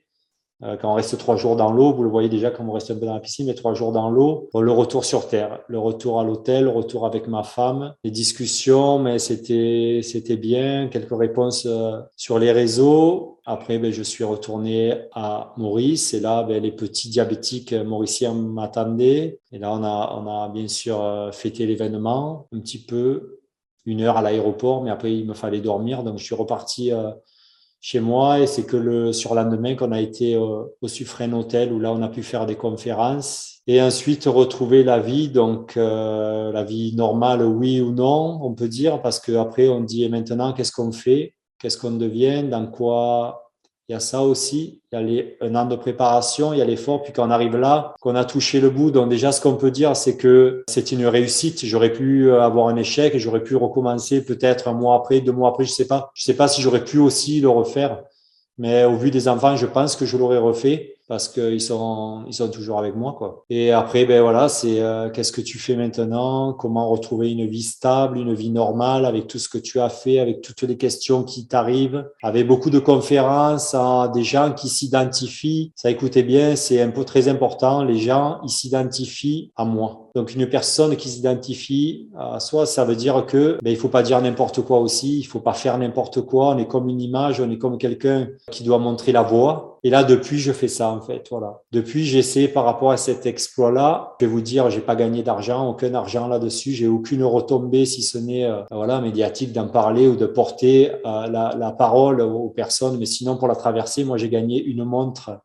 Euh, 0.63 0.77
quand 0.77 0.93
on 0.93 0.95
reste 0.95 1.17
trois 1.17 1.37
jours 1.37 1.57
dans 1.57 1.73
l'eau, 1.73 1.93
vous 1.93 2.03
le 2.03 2.11
voyez 2.11 2.29
déjà 2.29 2.51
quand 2.51 2.65
on 2.67 2.73
reste 2.73 2.91
un 2.91 2.97
peu 2.97 3.07
dans 3.07 3.15
la 3.15 3.21
piscine, 3.21 3.47
mais 3.47 3.55
trois 3.55 3.75
jours 3.75 3.93
dans 3.93 4.11
l'eau, 4.11 4.51
le 4.55 4.71
retour 4.71 5.05
sur 5.05 5.27
terre, 5.27 5.61
le 5.69 5.79
retour 5.79 6.21
à 6.21 6.25
l'hôtel, 6.25 6.65
le 6.65 6.71
retour 6.71 7.07
avec 7.07 7.29
ma 7.29 7.43
femme, 7.43 7.95
les 8.05 8.11
discussions, 8.11 8.99
mais 8.99 9.19
c'était 9.19 10.01
c'était 10.03 10.37
bien, 10.37 10.89
quelques 10.89 11.17
réponses 11.17 11.67
euh, 11.67 12.01
sur 12.17 12.39
les 12.39 12.53
réseaux. 12.53 13.39
Après, 13.47 13.79
ben, 13.79 13.91
je 13.91 14.03
suis 14.03 14.23
retourné 14.23 14.95
à 15.13 15.55
Maurice 15.57 16.13
et 16.13 16.21
là, 16.21 16.43
ben, 16.43 16.63
les 16.63 16.73
petits 16.73 17.09
diabétiques 17.09 17.73
mauriciens 17.73 18.35
m'attendaient. 18.35 19.41
Et 19.53 19.59
là, 19.59 19.73
on 19.73 19.83
a 19.83 20.15
on 20.23 20.27
a 20.29 20.49
bien 20.51 20.69
sûr 20.69 21.03
euh, 21.03 21.33
fêté 21.33 21.67
l'événement 21.67 22.47
un 22.53 22.61
petit 22.61 22.85
peu, 22.85 23.41
une 23.87 24.03
heure 24.03 24.19
à 24.19 24.23
l'aéroport, 24.23 24.83
mais 24.83 24.91
après 24.91 25.17
il 25.17 25.27
me 25.27 25.35
fallait 25.35 25.61
dormir, 25.61 26.03
donc 26.03 26.19
je 26.19 26.25
suis 26.25 26.35
reparti 26.35 26.93
chez 27.81 28.01
moi 28.01 28.41
et 28.41 28.47
c'est 28.47 28.65
que 28.65 28.77
le 28.77 29.13
sur 29.13 29.35
lendemain 29.35 29.75
qu'on 29.75 29.93
a 29.93 30.01
été 30.01 30.37
au, 30.37 30.75
au 30.81 30.89
Suffren 30.89 31.33
Hotel 31.33 31.73
où 31.73 31.79
là 31.79 31.93
on 31.93 32.03
a 32.03 32.09
pu 32.09 32.23
faire 32.23 32.47
des 32.47 32.57
conférences 32.57 33.61
et 33.67 33.81
ensuite 33.81 34.25
retrouver 34.25 34.85
la 34.85 35.01
vie. 35.01 35.29
Donc 35.29 35.77
euh, 35.77 36.53
la 36.53 36.63
vie 36.63 36.95
normale 36.95 37.43
oui 37.43 37.81
ou 37.81 37.93
non 37.93 38.39
on 38.43 38.55
peut 38.55 38.69
dire 38.69 39.01
parce 39.01 39.19
que 39.19 39.33
après 39.33 39.69
on 39.69 39.81
dit 39.81 40.05
et 40.05 40.09
maintenant 40.09 40.53
qu'est-ce 40.53 40.73
qu'on 40.73 40.93
fait? 40.93 41.35
Qu'est-ce 41.59 41.79
qu'on 41.79 41.93
devient? 41.93 42.45
Dans 42.45 42.67
quoi 42.67 43.50
il 43.91 43.95
y 43.95 43.97
a 43.97 43.99
ça 43.99 44.23
aussi, 44.23 44.81
il 44.93 45.11
y 45.11 45.21
a 45.21 45.25
un 45.45 45.55
an 45.57 45.65
de 45.65 45.75
préparation, 45.75 46.53
il 46.53 46.61
y 46.61 46.63
a 46.63 46.65
l'effort, 46.65 47.03
puis 47.03 47.13
quand 47.13 47.27
on 47.27 47.31
arrive 47.33 47.57
là, 47.57 47.97
qu'on 48.01 48.15
a 48.15 48.25
touché 48.25 48.61
le 48.61 48.71
bout, 48.71 48.93
donc 48.93 49.09
déjà 49.09 49.33
ce 49.33 49.41
qu'on 49.41 49.57
peut 49.57 49.73
dire, 49.73 49.97
c'est 49.97 50.17
que 50.17 50.63
c'est 50.69 50.93
une 50.93 51.05
réussite. 51.07 51.67
J'aurais 51.67 51.93
pu 51.93 52.31
avoir 52.31 52.69
un 52.69 52.77
échec 52.77 53.19
j'aurais 53.19 53.43
pu 53.43 53.57
recommencer 53.57 54.25
peut-être 54.25 54.69
un 54.69 54.75
mois 54.75 54.95
après, 54.95 55.21
deux 55.21 55.33
mois 55.33 55.49
après, 55.49 55.65
je 55.65 55.73
sais 55.73 55.89
pas. 55.89 56.13
Je 56.15 56.23
sais 56.23 56.35
pas 56.35 56.47
si 56.47 56.63
j'aurais 56.63 56.85
pu 56.85 56.99
aussi 56.99 57.41
le 57.41 57.49
refaire, 57.49 58.05
mais 58.59 58.85
au 58.85 58.95
vu 58.95 59.11
des 59.11 59.27
enfants, 59.27 59.57
je 59.57 59.67
pense 59.67 59.97
que 59.97 60.07
je 60.07 60.17
l'aurais 60.17 60.39
refait 60.39 60.95
parce 61.11 61.29
qu'ils 61.29 61.61
sont, 61.61 62.23
ils 62.29 62.35
sont 62.35 62.49
toujours 62.49 62.79
avec 62.79 62.95
moi. 62.95 63.17
Quoi. 63.19 63.45
Et 63.51 63.73
après, 63.73 64.05
ben 64.05 64.23
voilà, 64.23 64.49
c'est 64.49 64.81
euh, 64.81 65.11
qu'est-ce 65.11 65.33
que 65.33 65.41
tu 65.41 65.59
fais 65.59 65.75
maintenant? 65.75 66.53
Comment 66.53 66.89
retrouver 66.89 67.33
une 67.33 67.47
vie 67.47 67.65
stable, 67.65 68.17
une 68.17 68.33
vie 68.33 68.51
normale 68.51 69.05
avec 69.05 69.27
tout 69.27 69.41
ce 69.41 69.49
que 69.49 69.59
tu 69.59 69.81
as 69.81 69.89
fait, 69.89 70.21
avec 70.21 70.41
toutes 70.41 70.63
les 70.63 70.77
questions 70.77 71.25
qui 71.25 71.49
t'arrivent, 71.49 72.09
avec 72.23 72.47
beaucoup 72.47 72.71
de 72.71 72.79
conférences 72.79 73.75
à 73.75 74.09
des 74.15 74.23
gens 74.23 74.53
qui 74.53 74.69
s'identifient. 74.69 75.73
Ça, 75.75 75.91
écoutez 75.91 76.23
bien, 76.23 76.55
c'est 76.55 76.81
un 76.81 76.91
peu 76.91 77.05
très 77.05 77.27
important. 77.27 77.83
Les 77.83 77.99
gens, 77.99 78.39
ils 78.45 78.51
s'identifient 78.51 79.51
à 79.57 79.65
moi. 79.65 80.11
Donc 80.15 80.35
une 80.35 80.49
personne 80.49 80.97
qui 80.97 81.09
s'identifie 81.09 82.09
à 82.19 82.41
soi, 82.41 82.67
ça 82.67 82.85
veut 82.85 82.97
dire 82.97 83.27
que 83.27 83.59
ben, 83.63 83.71
il 83.71 83.77
faut 83.77 83.89
pas 83.89 84.03
dire 84.03 84.21
n'importe 84.21 84.63
quoi 84.63 84.79
aussi, 84.81 85.19
il 85.19 85.25
faut 85.25 85.41
pas 85.41 85.53
faire 85.53 85.79
n'importe 85.79 86.23
quoi. 86.23 86.55
On 86.55 86.59
est 86.59 86.67
comme 86.67 86.89
une 86.89 87.01
image, 87.01 87.41
on 87.41 87.51
est 87.51 87.59
comme 87.59 87.79
quelqu'un 87.79 88.29
qui 88.51 88.65
doit 88.65 88.79
montrer 88.79 89.13
la 89.13 89.23
voie. 89.23 89.79
Et 89.83 89.91
là, 89.91 90.05
depuis, 90.05 90.39
je 90.39 90.53
fais 90.53 90.69
ça 90.69 90.91
en 90.91 91.01
fait. 91.01 91.27
Voilà. 91.31 91.63
Depuis, 91.73 92.05
j'essaie 92.05 92.49
par 92.49 92.65
rapport 92.65 92.91
à 92.91 92.97
cet 92.97 93.27
exploit-là. 93.27 94.15
Je 94.21 94.27
vais 94.27 94.33
vous 94.33 94.41
dire, 94.41 94.69
j'ai 94.71 94.81
pas 94.81 94.97
gagné 94.97 95.23
d'argent, 95.23 95.69
aucun 95.69 95.95
argent 95.95 96.29
là-dessus. 96.29 96.73
J'ai 96.73 96.87
aucune 96.87 97.25
retombée, 97.25 97.87
si 97.87 98.03
ce 98.03 98.19
n'est 98.19 98.45
euh, 98.45 98.63
voilà 98.71 99.01
médiatique, 99.01 99.53
d'en 99.53 99.69
parler 99.69 100.07
ou 100.07 100.17
de 100.17 100.27
porter 100.27 100.93
euh, 101.07 101.27
la, 101.29 101.73
parole 101.73 102.21
aux 102.21 102.51
personnes. 102.51 102.99
Mais 102.99 103.07
sinon, 103.07 103.37
pour 103.37 103.49
la 103.49 103.57
traversée, 103.57 104.05
moi, 104.05 104.19
j'ai 104.19 104.29
gagné 104.29 104.63
une 104.63 104.85
montre 104.85 105.41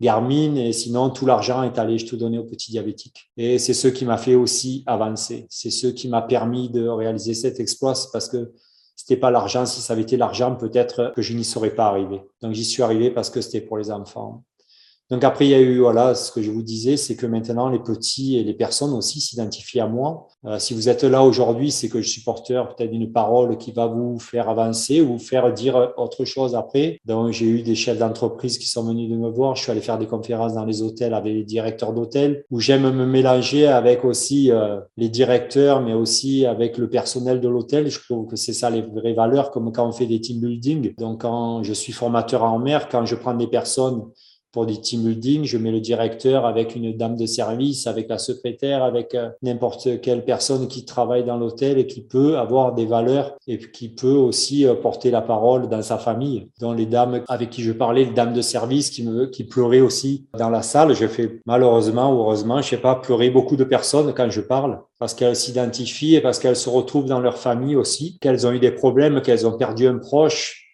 Garmin 0.00 0.56
et 0.56 0.72
sinon 0.72 1.10
tout 1.10 1.24
l'argent 1.24 1.62
est 1.62 1.78
allé 1.78 1.98
je 1.98 2.06
te 2.06 2.16
donnais 2.16 2.38
aux 2.38 2.44
petits 2.44 2.72
diabétiques. 2.72 3.30
Et 3.36 3.58
c'est 3.58 3.74
ce 3.74 3.88
qui 3.88 4.04
m'a 4.04 4.18
fait 4.18 4.34
aussi 4.34 4.82
avancer. 4.86 5.46
C'est 5.48 5.70
ce 5.70 5.86
qui 5.86 6.08
m'a 6.08 6.20
permis 6.20 6.68
de 6.68 6.88
réaliser 6.88 7.34
cet 7.34 7.60
exploit 7.60 7.94
parce 8.12 8.28
que 8.28 8.52
c'était 8.96 9.16
pas 9.16 9.30
l'argent. 9.30 9.66
Si 9.66 9.80
ça 9.80 9.92
avait 9.92 10.02
été 10.02 10.16
l'argent, 10.16 10.54
peut-être 10.54 11.12
que 11.14 11.22
je 11.22 11.34
n'y 11.34 11.44
serais 11.44 11.70
pas 11.70 11.86
arrivé. 11.86 12.22
Donc 12.42 12.52
j'y 12.52 12.64
suis 12.64 12.82
arrivé 12.82 13.10
parce 13.10 13.30
que 13.30 13.40
c'était 13.40 13.60
pour 13.60 13.78
les 13.78 13.90
enfants. 13.90 14.44
Donc 15.10 15.22
après, 15.22 15.46
il 15.46 15.50
y 15.50 15.54
a 15.54 15.60
eu, 15.60 15.80
voilà, 15.80 16.14
ce 16.14 16.32
que 16.32 16.40
je 16.40 16.50
vous 16.50 16.62
disais, 16.62 16.96
c'est 16.96 17.14
que 17.14 17.26
maintenant, 17.26 17.68
les 17.68 17.78
petits 17.78 18.38
et 18.38 18.42
les 18.42 18.54
personnes 18.54 18.94
aussi 18.94 19.20
s'identifient 19.20 19.80
à 19.80 19.86
moi. 19.86 20.28
Euh, 20.46 20.58
si 20.58 20.72
vous 20.72 20.88
êtes 20.88 21.04
là 21.04 21.22
aujourd'hui, 21.22 21.70
c'est 21.70 21.90
que 21.90 22.00
je 22.00 22.08
suis 22.08 22.22
porteur 22.22 22.74
peut-être 22.74 22.90
d'une 22.90 23.12
parole 23.12 23.58
qui 23.58 23.72
va 23.72 23.86
vous 23.86 24.18
faire 24.18 24.48
avancer 24.48 25.02
ou 25.02 25.18
faire 25.18 25.52
dire 25.52 25.92
autre 25.98 26.24
chose 26.24 26.54
après. 26.54 27.00
Donc, 27.04 27.32
j'ai 27.32 27.46
eu 27.46 27.62
des 27.62 27.74
chefs 27.74 27.98
d'entreprise 27.98 28.56
qui 28.56 28.66
sont 28.66 28.82
venus 28.82 29.10
de 29.10 29.16
me 29.16 29.28
voir. 29.28 29.56
Je 29.56 29.62
suis 29.62 29.70
allé 29.70 29.82
faire 29.82 29.98
des 29.98 30.06
conférences 30.06 30.54
dans 30.54 30.64
les 30.64 30.80
hôtels 30.80 31.12
avec 31.12 31.34
les 31.34 31.44
directeurs 31.44 31.92
d'hôtels 31.92 32.44
où 32.50 32.58
j'aime 32.58 32.90
me 32.90 33.04
mélanger 33.04 33.66
avec 33.66 34.06
aussi 34.06 34.50
euh, 34.50 34.80
les 34.96 35.10
directeurs, 35.10 35.82
mais 35.82 35.92
aussi 35.92 36.46
avec 36.46 36.78
le 36.78 36.88
personnel 36.88 37.40
de 37.40 37.48
l'hôtel. 37.48 37.90
Je 37.90 38.00
trouve 38.00 38.26
que 38.26 38.36
c'est 38.36 38.54
ça 38.54 38.70
les 38.70 38.80
vraies 38.80 39.12
valeurs, 39.12 39.50
comme 39.50 39.70
quand 39.70 39.86
on 39.86 39.92
fait 39.92 40.06
des 40.06 40.20
team 40.20 40.40
building. 40.40 40.94
Donc, 40.96 41.20
quand 41.20 41.62
je 41.62 41.74
suis 41.74 41.92
formateur 41.92 42.42
en 42.42 42.58
mer, 42.58 42.88
quand 42.88 43.04
je 43.04 43.16
prends 43.16 43.34
des 43.34 43.48
personnes 43.48 44.02
pour 44.54 44.66
du 44.66 44.80
team 44.80 45.02
building, 45.02 45.44
je 45.44 45.58
mets 45.58 45.72
le 45.72 45.80
directeur 45.80 46.46
avec 46.46 46.76
une 46.76 46.96
dame 46.96 47.16
de 47.16 47.26
service, 47.26 47.88
avec 47.88 48.08
la 48.08 48.18
secrétaire, 48.18 48.84
avec 48.84 49.16
euh, 49.16 49.30
n'importe 49.42 50.00
quelle 50.00 50.24
personne 50.24 50.68
qui 50.68 50.84
travaille 50.84 51.24
dans 51.24 51.36
l'hôtel 51.36 51.76
et 51.76 51.88
qui 51.88 52.02
peut 52.02 52.38
avoir 52.38 52.72
des 52.72 52.86
valeurs 52.86 53.36
et 53.48 53.58
qui 53.58 53.88
peut 53.88 54.14
aussi 54.14 54.64
euh, 54.64 54.74
porter 54.74 55.10
la 55.10 55.22
parole 55.22 55.68
dans 55.68 55.82
sa 55.82 55.98
famille. 55.98 56.50
Dans 56.60 56.72
les 56.72 56.86
dames 56.86 57.24
avec 57.26 57.50
qui 57.50 57.64
je 57.64 57.72
parlais, 57.72 58.04
les 58.04 58.12
dames 58.12 58.32
de 58.32 58.42
service 58.42 58.90
qui 58.90 59.02
me 59.02 59.26
qui 59.26 59.42
pleuraient 59.42 59.80
aussi 59.80 60.28
dans 60.38 60.50
la 60.50 60.62
salle, 60.62 60.94
je 60.94 61.08
fais 61.08 61.40
malheureusement 61.46 62.14
ou 62.14 62.20
heureusement, 62.20 62.62
je 62.62 62.68
sais 62.68 62.76
pas, 62.76 62.94
pleurer 62.94 63.30
beaucoup 63.30 63.56
de 63.56 63.64
personnes 63.64 64.14
quand 64.14 64.30
je 64.30 64.40
parle 64.40 64.80
parce 65.00 65.14
qu'elles 65.14 65.34
s'identifient 65.34 66.14
et 66.14 66.20
parce 66.20 66.38
qu'elles 66.38 66.54
se 66.54 66.70
retrouvent 66.70 67.06
dans 67.06 67.20
leur 67.20 67.38
famille 67.38 67.74
aussi, 67.74 68.18
qu'elles 68.20 68.46
ont 68.46 68.52
eu 68.52 68.60
des 68.60 68.70
problèmes, 68.70 69.20
qu'elles 69.20 69.48
ont 69.48 69.58
perdu 69.58 69.88
un 69.88 69.98
proche 69.98 70.64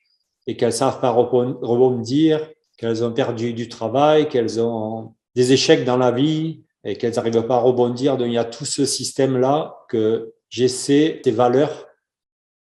et 0.46 0.58
qu'elles 0.58 0.74
savent 0.74 1.00
pas 1.00 1.10
rebondir 1.12 2.46
qu'elles 2.80 3.04
ont 3.04 3.12
perdu 3.12 3.52
du 3.52 3.68
travail, 3.68 4.26
qu'elles 4.30 4.58
ont 4.58 5.12
des 5.34 5.52
échecs 5.52 5.84
dans 5.84 5.98
la 5.98 6.10
vie 6.10 6.62
et 6.82 6.96
qu'elles 6.96 7.14
n'arrivent 7.14 7.46
pas 7.46 7.56
à 7.56 7.60
rebondir. 7.60 8.16
Donc, 8.16 8.28
il 8.28 8.32
y 8.32 8.38
a 8.38 8.44
tout 8.44 8.64
ce 8.64 8.86
système-là 8.86 9.76
que 9.90 10.32
j'essaie, 10.48 11.20
des 11.22 11.30
valeurs, 11.30 11.88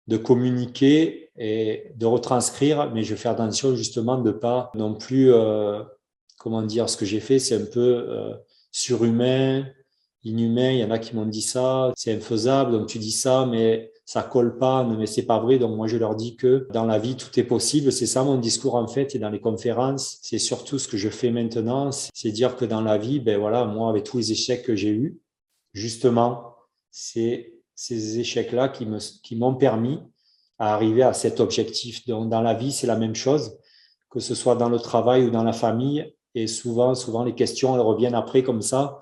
de 0.09 0.17
communiquer 0.17 1.31
et 1.37 1.93
de 1.95 2.05
retranscrire, 2.05 2.91
mais 2.93 3.05
je 3.05 3.15
fais 3.15 3.29
attention 3.29 3.77
justement 3.77 4.19
de 4.19 4.33
pas 4.33 4.73
non 4.75 4.93
plus, 4.95 5.33
euh, 5.33 5.85
comment 6.37 6.63
dire, 6.63 6.91
ce 6.91 6.97
que 6.97 7.05
j'ai 7.05 7.21
fait, 7.21 7.39
c'est 7.39 7.55
un 7.55 7.67
peu 7.67 8.05
euh, 8.09 8.35
surhumain, 8.73 9.67
inhumain. 10.25 10.73
Il 10.73 10.79
y 10.79 10.85
en 10.85 10.91
a 10.91 10.99
qui 10.99 11.15
m'ont 11.15 11.27
dit 11.27 11.43
ça, 11.43 11.93
c'est 11.95 12.13
infaisable, 12.13 12.73
donc 12.73 12.89
tu 12.89 12.99
dis 12.99 13.13
ça, 13.13 13.47
mais 13.49 13.93
ça 14.09 14.23
colle 14.23 14.57
pas, 14.57 14.85
mais 14.85 15.05
c'est 15.05 15.27
pas 15.27 15.39
vrai. 15.39 15.59
Donc 15.59 15.77
moi 15.77 15.87
je 15.87 15.99
leur 15.99 16.15
dis 16.15 16.35
que 16.35 16.67
dans 16.73 16.87
la 16.87 16.99
vie 16.99 17.15
tout 17.15 17.39
est 17.39 17.45
possible. 17.45 17.93
C'est 17.93 18.07
ça 18.07 18.25
mon 18.25 18.39
discours 18.39 18.77
en 18.77 18.87
fait 18.87 19.15
et 19.15 19.19
dans 19.19 19.29
les 19.29 19.39
conférences, 19.39 20.17
c'est 20.23 20.39
surtout 20.39 20.79
ce 20.79 20.89
que 20.89 20.97
je 20.97 21.11
fais 21.11 21.31
maintenant, 21.31 21.91
c'est 21.93 22.31
dire 22.31 22.57
que 22.57 22.65
dans 22.65 22.81
la 22.81 22.97
vie, 22.97 23.21
ben 23.21 23.39
voilà, 23.39 23.67
moi 23.67 23.91
avec 23.91 24.05
tous 24.05 24.17
les 24.17 24.33
échecs 24.33 24.63
que 24.63 24.75
j'ai 24.75 24.89
eus, 24.89 25.21
justement, 25.75 26.55
c'est 26.91 27.53
ces 27.75 28.19
échecs-là 28.19 28.71
qui 28.71 28.87
me 28.87 28.99
qui 29.23 29.37
m'ont 29.37 29.55
permis 29.55 30.01
à 30.59 30.73
arriver 30.73 31.03
à 31.03 31.13
cet 31.13 31.39
objectif. 31.39 32.07
Donc 32.07 32.31
dans 32.31 32.41
la 32.41 32.55
vie, 32.55 32.73
c'est 32.73 32.87
la 32.87 32.97
même 32.97 33.15
chose, 33.15 33.59
que 34.09 34.21
ce 34.21 34.35
soit 34.35 34.55
dans 34.55 34.71
le 34.71 34.79
travail 34.79 35.27
ou 35.27 35.31
dans 35.31 35.45
la 35.45 35.53
famille. 35.53 36.15
Et 36.35 36.47
souvent, 36.47 36.95
souvent 36.95 37.25
les 37.25 37.35
questions 37.35 37.75
elles 37.75 37.83
reviennent 37.83 38.15
après 38.15 38.43
comme 38.43 38.63
ça. 38.63 39.01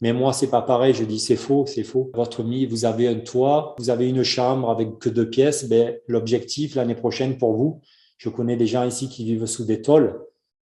Mais 0.00 0.12
moi, 0.12 0.32
c'est 0.32 0.50
pas 0.50 0.62
pareil. 0.62 0.94
Je 0.94 1.04
dis, 1.04 1.18
c'est 1.18 1.36
faux, 1.36 1.64
c'est 1.66 1.84
faux. 1.84 2.10
Votre 2.14 2.38
famille, 2.38 2.66
vous 2.66 2.84
avez 2.84 3.08
un 3.08 3.20
toit, 3.20 3.74
vous 3.78 3.90
avez 3.90 4.08
une 4.08 4.22
chambre 4.22 4.70
avec 4.70 4.98
que 4.98 5.08
deux 5.08 5.28
pièces. 5.28 5.68
Ben, 5.68 5.96
l'objectif 6.06 6.74
l'année 6.74 6.94
prochaine 6.94 7.38
pour 7.38 7.54
vous, 7.54 7.80
je 8.18 8.28
connais 8.28 8.56
des 8.56 8.66
gens 8.66 8.84
ici 8.84 9.08
qui 9.08 9.24
vivent 9.24 9.46
sous 9.46 9.64
des 9.64 9.82
tôles, 9.82 10.20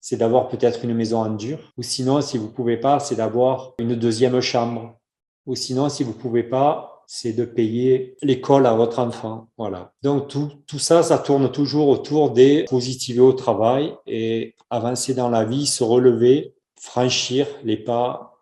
c'est 0.01 0.17
d'avoir 0.17 0.47
peut-être 0.47 0.85
une 0.85 0.93
maison 0.93 1.19
en 1.19 1.29
dur. 1.29 1.73
Ou 1.77 1.83
sinon, 1.83 2.21
si 2.21 2.37
vous 2.37 2.51
pouvez 2.51 2.77
pas, 2.77 2.99
c'est 2.99 3.15
d'avoir 3.15 3.73
une 3.79 3.95
deuxième 3.95 4.39
chambre. 4.41 4.99
Ou 5.45 5.55
sinon, 5.55 5.89
si 5.89 6.03
vous 6.03 6.13
pouvez 6.13 6.43
pas, 6.43 7.03
c'est 7.07 7.33
de 7.33 7.45
payer 7.45 8.17
l'école 8.21 8.65
à 8.65 8.73
votre 8.73 8.99
enfant. 8.99 9.47
Voilà. 9.57 9.93
Donc 10.03 10.27
tout, 10.27 10.51
tout 10.67 10.79
ça, 10.79 11.03
ça 11.03 11.17
tourne 11.17 11.51
toujours 11.51 11.87
autour 11.87 12.31
des 12.31 12.65
positiver 12.65 13.21
au 13.21 13.33
travail 13.33 13.93
et 14.05 14.55
avancer 14.69 15.13
dans 15.13 15.29
la 15.29 15.45
vie, 15.45 15.65
se 15.65 15.83
relever, 15.83 16.53
franchir 16.79 17.47
les 17.63 17.77
pas, 17.77 18.36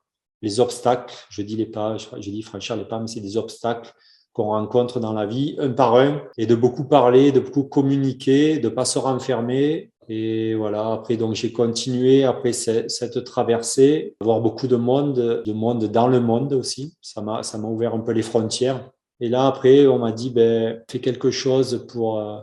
les 0.46 0.60
obstacles. 0.60 1.16
Je 1.30 1.42
dis 1.42 1.58
les 1.58 1.66
pas, 1.66 1.98
je 1.98 2.30
dis 2.30 2.42
franchir 2.42 2.76
les 2.78 2.86
pas, 2.86 3.00
mais 3.00 3.08
c'est 3.08 3.20
des 3.20 3.36
obstacles 3.36 3.92
qu'on 4.32 4.50
rencontre 4.60 5.00
dans 5.00 5.14
la 5.14 5.26
vie, 5.26 5.56
un 5.60 5.72
par 5.72 5.96
un, 5.96 6.22
et 6.38 6.46
de 6.46 6.56
beaucoup 6.56 6.84
parler, 6.84 7.32
de 7.32 7.40
beaucoup 7.40 7.64
communiquer, 7.64 8.60
de 8.60 8.70
pas 8.70 8.86
se 8.86 9.00
renfermer. 9.00 9.92
Et 10.08 10.54
voilà, 10.54 10.92
après, 10.92 11.18
donc 11.18 11.34
j'ai 11.34 11.52
continué 11.52 12.26
après 12.26 12.54
cette 12.54 13.24
traversée, 13.24 14.16
voir 14.22 14.40
beaucoup 14.42 14.68
de 14.68 14.76
monde, 14.76 15.42
de 15.46 15.54
monde 15.54 15.86
dans 15.86 16.08
le 16.08 16.20
monde 16.20 16.54
aussi. 16.54 16.94
Ça 17.02 17.22
m'a, 17.22 17.44
ça 17.44 17.58
m'a 17.58 17.68
ouvert 17.68 17.96
un 17.96 18.02
peu 18.02 18.12
les 18.12 18.22
frontières. 18.22 18.92
Et 19.20 19.30
là, 19.30 19.48
après, 19.48 19.88
on 19.88 20.00
m'a 20.00 20.12
dit, 20.12 20.30
ben, 20.30 20.84
fais 20.92 21.00
quelque 21.00 21.32
chose 21.32 21.86
pour 21.88 22.20
euh, 22.20 22.38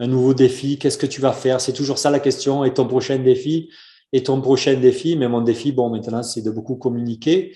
un 0.00 0.08
nouveau 0.08 0.34
défi. 0.34 0.76
Qu'est-ce 0.78 0.98
que 0.98 1.06
tu 1.06 1.20
vas 1.20 1.32
faire? 1.32 1.60
C'est 1.60 1.72
toujours 1.72 1.98
ça 1.98 2.10
la 2.10 2.20
question. 2.20 2.64
Et 2.64 2.74
ton 2.74 2.86
prochain 2.86 3.18
défi? 3.18 3.70
Et 4.12 4.22
ton 4.22 4.40
prochain 4.40 4.74
défi? 4.74 5.16
Mais 5.16 5.28
mon 5.28 5.40
défi, 5.40 5.72
bon, 5.72 5.90
maintenant, 5.90 6.22
c'est 6.22 6.42
de 6.42 6.50
beaucoup 6.50 6.76
communiquer. 6.76 7.52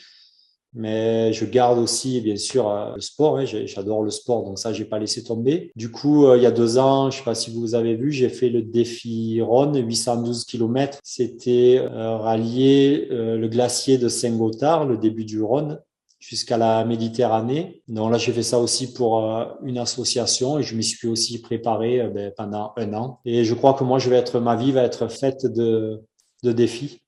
Mais 0.78 1.32
je 1.32 1.46
garde 1.46 1.78
aussi, 1.78 2.20
bien 2.20 2.36
sûr, 2.36 2.68
euh, 2.68 2.94
le 2.96 3.00
sport. 3.00 3.38
Hein. 3.38 3.46
J'adore 3.46 4.02
le 4.02 4.10
sport, 4.10 4.44
donc 4.44 4.58
ça, 4.58 4.74
j'ai 4.74 4.84
pas 4.84 4.98
laissé 4.98 5.24
tomber. 5.24 5.72
Du 5.74 5.90
coup, 5.90 6.26
euh, 6.26 6.36
il 6.36 6.42
y 6.42 6.46
a 6.46 6.50
deux 6.50 6.76
ans, 6.76 7.10
je 7.10 7.16
sais 7.16 7.24
pas 7.24 7.34
si 7.34 7.50
vous 7.50 7.74
avez 7.74 7.94
vu, 7.94 8.12
j'ai 8.12 8.28
fait 8.28 8.50
le 8.50 8.60
défi 8.60 9.40
Rhône, 9.40 9.78
812 9.78 10.44
km. 10.44 10.98
C'était 11.02 11.78
euh, 11.80 12.18
rallier 12.18 13.08
le 13.10 13.48
glacier 13.48 13.96
de 13.96 14.08
Saint-Gothard, 14.08 14.84
le 14.84 14.98
début 14.98 15.24
du 15.24 15.42
Rhône, 15.42 15.80
jusqu'à 16.18 16.58
la 16.58 16.84
Méditerranée. 16.84 17.82
Donc 17.88 18.12
là, 18.12 18.18
j'ai 18.18 18.32
fait 18.32 18.42
ça 18.42 18.58
aussi 18.58 18.92
pour 18.92 19.24
une 19.62 19.78
association 19.78 20.58
et 20.58 20.62
je 20.62 20.76
m'y 20.76 20.84
suis 20.84 21.08
aussi 21.08 21.40
préparé 21.40 22.06
ben, 22.14 22.32
pendant 22.36 22.74
un 22.76 22.92
an. 22.92 23.20
Et 23.24 23.44
je 23.44 23.54
crois 23.54 23.72
que 23.72 23.84
moi, 23.84 23.98
je 23.98 24.10
vais 24.10 24.16
être, 24.16 24.40
ma 24.40 24.56
vie 24.56 24.72
va 24.72 24.82
être 24.82 25.08
faite 25.08 25.46
de, 25.46 26.02
de 26.46 26.52
défis 26.52 27.02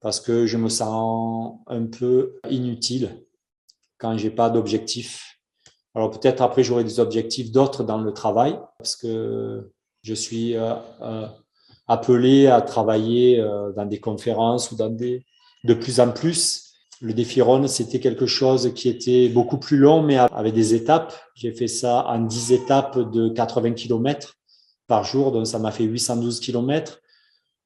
parce 0.00 0.20
que 0.20 0.46
je 0.46 0.56
me 0.56 0.68
sens 0.68 1.58
un 1.66 1.86
peu 1.86 2.38
inutile 2.48 3.24
quand 3.98 4.16
j'ai 4.16 4.30
pas 4.30 4.48
d'objectif. 4.48 5.38
Alors 5.94 6.10
peut-être 6.10 6.40
après 6.40 6.62
j'aurai 6.62 6.84
des 6.84 7.00
objectifs 7.00 7.50
d'autres 7.50 7.82
dans 7.82 7.98
le 7.98 8.12
travail 8.12 8.58
parce 8.78 8.94
que 8.94 9.70
je 10.02 10.14
suis 10.14 10.56
euh, 10.56 10.74
euh, 11.02 11.26
appelé 11.88 12.46
à 12.46 12.60
travailler 12.60 13.40
euh, 13.40 13.72
dans 13.72 13.86
des 13.86 13.98
conférences 13.98 14.70
ou 14.70 14.76
dans 14.76 14.90
des 14.90 15.24
de 15.64 15.74
plus 15.74 15.98
en 15.98 16.12
plus. 16.12 16.64
Le 17.00 17.12
défi 17.12 17.40
Ron, 17.42 17.66
c'était 17.66 18.00
quelque 18.00 18.26
chose 18.26 18.72
qui 18.74 18.88
était 18.88 19.28
beaucoup 19.28 19.58
plus 19.58 19.76
long, 19.76 20.02
mais 20.02 20.16
avec 20.16 20.54
des 20.54 20.74
étapes. 20.74 21.14
J'ai 21.34 21.52
fait 21.52 21.68
ça 21.68 22.04
en 22.06 22.20
10 22.20 22.52
étapes 22.52 22.98
de 22.98 23.28
80 23.28 23.72
km 23.74 24.34
par 24.88 25.04
jour, 25.04 25.30
donc 25.30 25.46
ça 25.46 25.58
m'a 25.58 25.70
fait 25.70 25.84
812 25.84 26.40
km. 26.40 27.00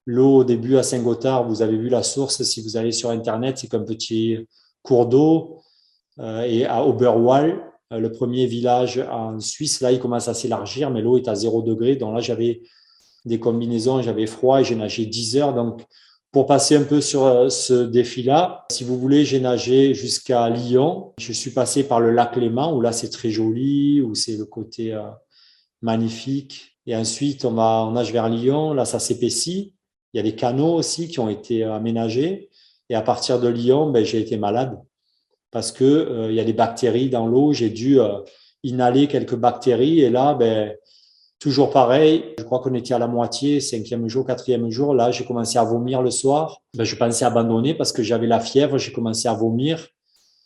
L'eau 0.04 0.38
au 0.38 0.44
début 0.44 0.76
à 0.76 0.82
Saint-Gothard, 0.82 1.46
vous 1.48 1.62
avez 1.62 1.76
vu 1.76 1.88
la 1.88 2.02
source, 2.02 2.42
si 2.42 2.60
vous 2.60 2.76
allez 2.76 2.92
sur 2.92 3.10
Internet, 3.10 3.58
c'est 3.58 3.68
qu'un 3.68 3.84
petit 3.84 4.46
cours 4.82 5.06
d'eau. 5.06 5.60
Euh, 6.18 6.42
et 6.42 6.66
à 6.66 6.84
Oberwall, 6.84 7.62
euh, 7.92 7.98
le 7.98 8.12
premier 8.12 8.46
village 8.46 8.98
en 8.98 9.38
Suisse, 9.40 9.80
là, 9.80 9.92
il 9.92 10.00
commence 10.00 10.28
à 10.28 10.34
s'élargir, 10.34 10.90
mais 10.90 11.02
l'eau 11.02 11.16
est 11.16 11.28
à 11.28 11.34
0 11.34 11.62
degré. 11.62 11.96
Donc 11.96 12.14
là, 12.14 12.20
j'avais 12.20 12.62
des 13.24 13.38
combinaisons, 13.38 14.02
j'avais 14.02 14.26
froid 14.26 14.60
et 14.60 14.64
j'ai 14.64 14.74
nagé 14.74 15.06
10 15.06 15.36
heures. 15.36 15.54
Donc, 15.54 15.82
pour 16.32 16.46
passer 16.46 16.76
un 16.76 16.82
peu 16.82 17.00
sur 17.00 17.24
euh, 17.24 17.48
ce 17.48 17.84
défi-là, 17.84 18.66
si 18.72 18.84
vous 18.84 18.98
voulez, 18.98 19.24
j'ai 19.24 19.38
nagé 19.38 19.94
jusqu'à 19.94 20.48
Lyon. 20.50 21.12
Je 21.18 21.32
suis 21.32 21.50
passé 21.50 21.84
par 21.84 22.00
le 22.00 22.10
lac 22.10 22.36
Léman, 22.36 22.74
où 22.74 22.80
là, 22.80 22.92
c'est 22.92 23.10
très 23.10 23.30
joli, 23.30 24.00
où 24.00 24.14
c'est 24.14 24.36
le 24.36 24.46
côté 24.46 24.98
magnifique. 25.80 26.76
Et 26.86 26.96
ensuite, 26.96 27.44
on, 27.44 27.52
va, 27.52 27.86
on 27.86 27.92
nage 27.92 28.12
vers 28.12 28.28
Lyon. 28.28 28.72
Là, 28.72 28.84
ça 28.84 28.98
s'épaissit. 28.98 29.74
Il 30.12 30.18
y 30.18 30.20
a 30.20 30.22
des 30.22 30.34
canaux 30.34 30.74
aussi 30.74 31.08
qui 31.08 31.20
ont 31.20 31.28
été 31.28 31.64
aménagés. 31.64 32.50
Et 32.90 32.94
à 32.94 33.00
partir 33.00 33.40
de 33.40 33.48
Lyon, 33.48 33.90
ben, 33.90 34.04
j'ai 34.04 34.20
été 34.20 34.36
malade 34.36 34.78
parce 35.50 35.72
que 35.72 35.84
euh, 35.84 36.30
il 36.30 36.34
y 36.34 36.40
a 36.40 36.44
des 36.44 36.52
bactéries 36.52 37.08
dans 37.08 37.26
l'eau. 37.26 37.52
J'ai 37.52 37.70
dû 37.70 38.00
euh, 38.00 38.18
inhaler 38.64 39.06
quelques 39.06 39.36
bactéries. 39.36 40.00
Et 40.00 40.10
là, 40.10 40.34
ben, 40.34 40.74
toujours 41.38 41.70
pareil. 41.70 42.34
Je 42.38 42.44
crois 42.44 42.58
qu'on 42.58 42.74
était 42.74 42.94
à 42.94 42.98
la 42.98 43.06
moitié, 43.06 43.60
cinquième 43.60 44.08
jour, 44.08 44.26
quatrième 44.26 44.70
jour. 44.70 44.94
Là, 44.94 45.10
j'ai 45.10 45.24
commencé 45.24 45.58
à 45.58 45.64
vomir 45.64 46.02
le 46.02 46.10
soir. 46.10 46.60
Ben, 46.74 46.84
je 46.84 46.96
pensais 46.96 47.24
abandonner 47.24 47.74
parce 47.74 47.92
que 47.92 48.02
j'avais 48.02 48.26
la 48.26 48.40
fièvre. 48.40 48.76
J'ai 48.78 48.92
commencé 48.92 49.28
à 49.28 49.34
vomir. 49.34 49.88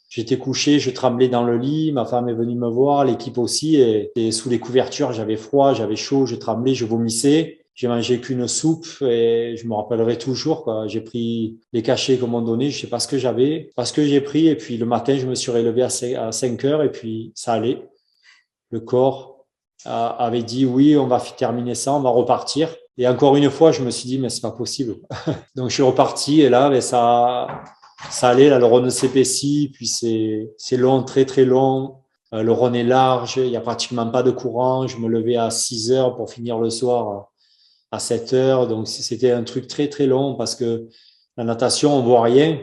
J'étais 0.08 0.38
couché, 0.38 0.78
je 0.78 0.90
tremblais 0.90 1.28
dans 1.28 1.42
le 1.42 1.58
lit. 1.58 1.90
Ma 1.90 2.04
femme 2.04 2.28
est 2.28 2.34
venue 2.34 2.54
me 2.54 2.68
voir, 2.68 3.04
l'équipe 3.04 3.38
aussi. 3.38 3.74
Et 3.74 4.30
sous 4.30 4.48
les 4.48 4.60
couvertures, 4.60 5.12
j'avais 5.12 5.36
froid, 5.36 5.74
j'avais 5.74 5.96
chaud, 5.96 6.26
je 6.26 6.36
tremblais, 6.36 6.74
je 6.74 6.84
vomissais. 6.84 7.65
J'ai 7.76 7.88
mangé 7.88 8.22
qu'une 8.22 8.48
soupe 8.48 8.86
et 9.02 9.54
je 9.58 9.68
me 9.68 9.74
rappellerai 9.74 10.16
toujours. 10.16 10.64
Quoi. 10.64 10.86
J'ai 10.86 11.02
pris 11.02 11.58
les 11.74 11.82
cachets 11.82 12.16
qu'on 12.16 12.26
m'a 12.26 12.40
donné, 12.40 12.70
je 12.70 12.80
sais 12.80 12.86
pas 12.86 12.98
ce 12.98 13.06
que 13.06 13.18
j'avais, 13.18 13.70
parce 13.76 13.92
que 13.92 14.02
j'ai 14.02 14.22
pris. 14.22 14.48
Et 14.48 14.56
puis 14.56 14.78
le 14.78 14.86
matin, 14.86 15.18
je 15.18 15.26
me 15.26 15.34
suis 15.34 15.52
relevé 15.52 15.82
à 15.82 16.32
5 16.32 16.64
heures 16.64 16.82
et 16.82 16.90
puis 16.90 17.32
ça 17.34 17.52
allait. 17.52 17.86
Le 18.70 18.80
corps 18.80 19.44
avait 19.84 20.42
dit 20.42 20.64
oui, 20.64 20.96
on 20.96 21.06
va 21.06 21.20
terminer 21.20 21.74
ça, 21.74 21.92
on 21.92 22.00
va 22.00 22.08
repartir. 22.08 22.74
Et 22.96 23.06
encore 23.06 23.36
une 23.36 23.50
fois, 23.50 23.72
je 23.72 23.82
me 23.82 23.90
suis 23.90 24.08
dit 24.08 24.18
mais 24.18 24.30
c'est 24.30 24.40
pas 24.40 24.52
possible. 24.52 24.96
Donc 25.54 25.68
je 25.68 25.74
suis 25.74 25.82
reparti 25.82 26.40
et 26.40 26.48
là, 26.48 26.70
mais 26.70 26.76
ben, 26.76 26.80
ça, 26.80 27.46
ça 28.08 28.30
allait. 28.30 28.48
Là, 28.48 28.58
le 28.58 28.64
Rhône 28.64 28.88
s'épaissit, 28.88 29.70
puis 29.74 29.86
c'est 29.86 30.50
c'est 30.56 30.78
long, 30.78 31.02
très 31.02 31.26
très 31.26 31.44
long. 31.44 31.96
Euh, 32.32 32.42
le 32.42 32.52
Rhône 32.52 32.74
est 32.74 32.84
large, 32.84 33.36
il 33.36 33.50
y 33.50 33.56
a 33.56 33.60
pratiquement 33.60 34.10
pas 34.10 34.22
de 34.22 34.30
courant. 34.30 34.86
Je 34.86 34.96
me 34.96 35.08
levais 35.08 35.36
à 35.36 35.50
6 35.50 35.92
heures 35.92 36.16
pour 36.16 36.30
finir 36.30 36.58
le 36.58 36.70
soir 36.70 37.32
à 37.90 37.98
7 37.98 38.32
heures. 38.32 38.66
Donc, 38.68 38.88
c'était 38.88 39.30
un 39.30 39.42
truc 39.44 39.66
très, 39.66 39.88
très 39.88 40.06
long 40.06 40.34
parce 40.34 40.54
que 40.54 40.88
la 41.36 41.44
natation, 41.44 41.94
on 41.96 42.02
voit 42.02 42.22
rien. 42.22 42.58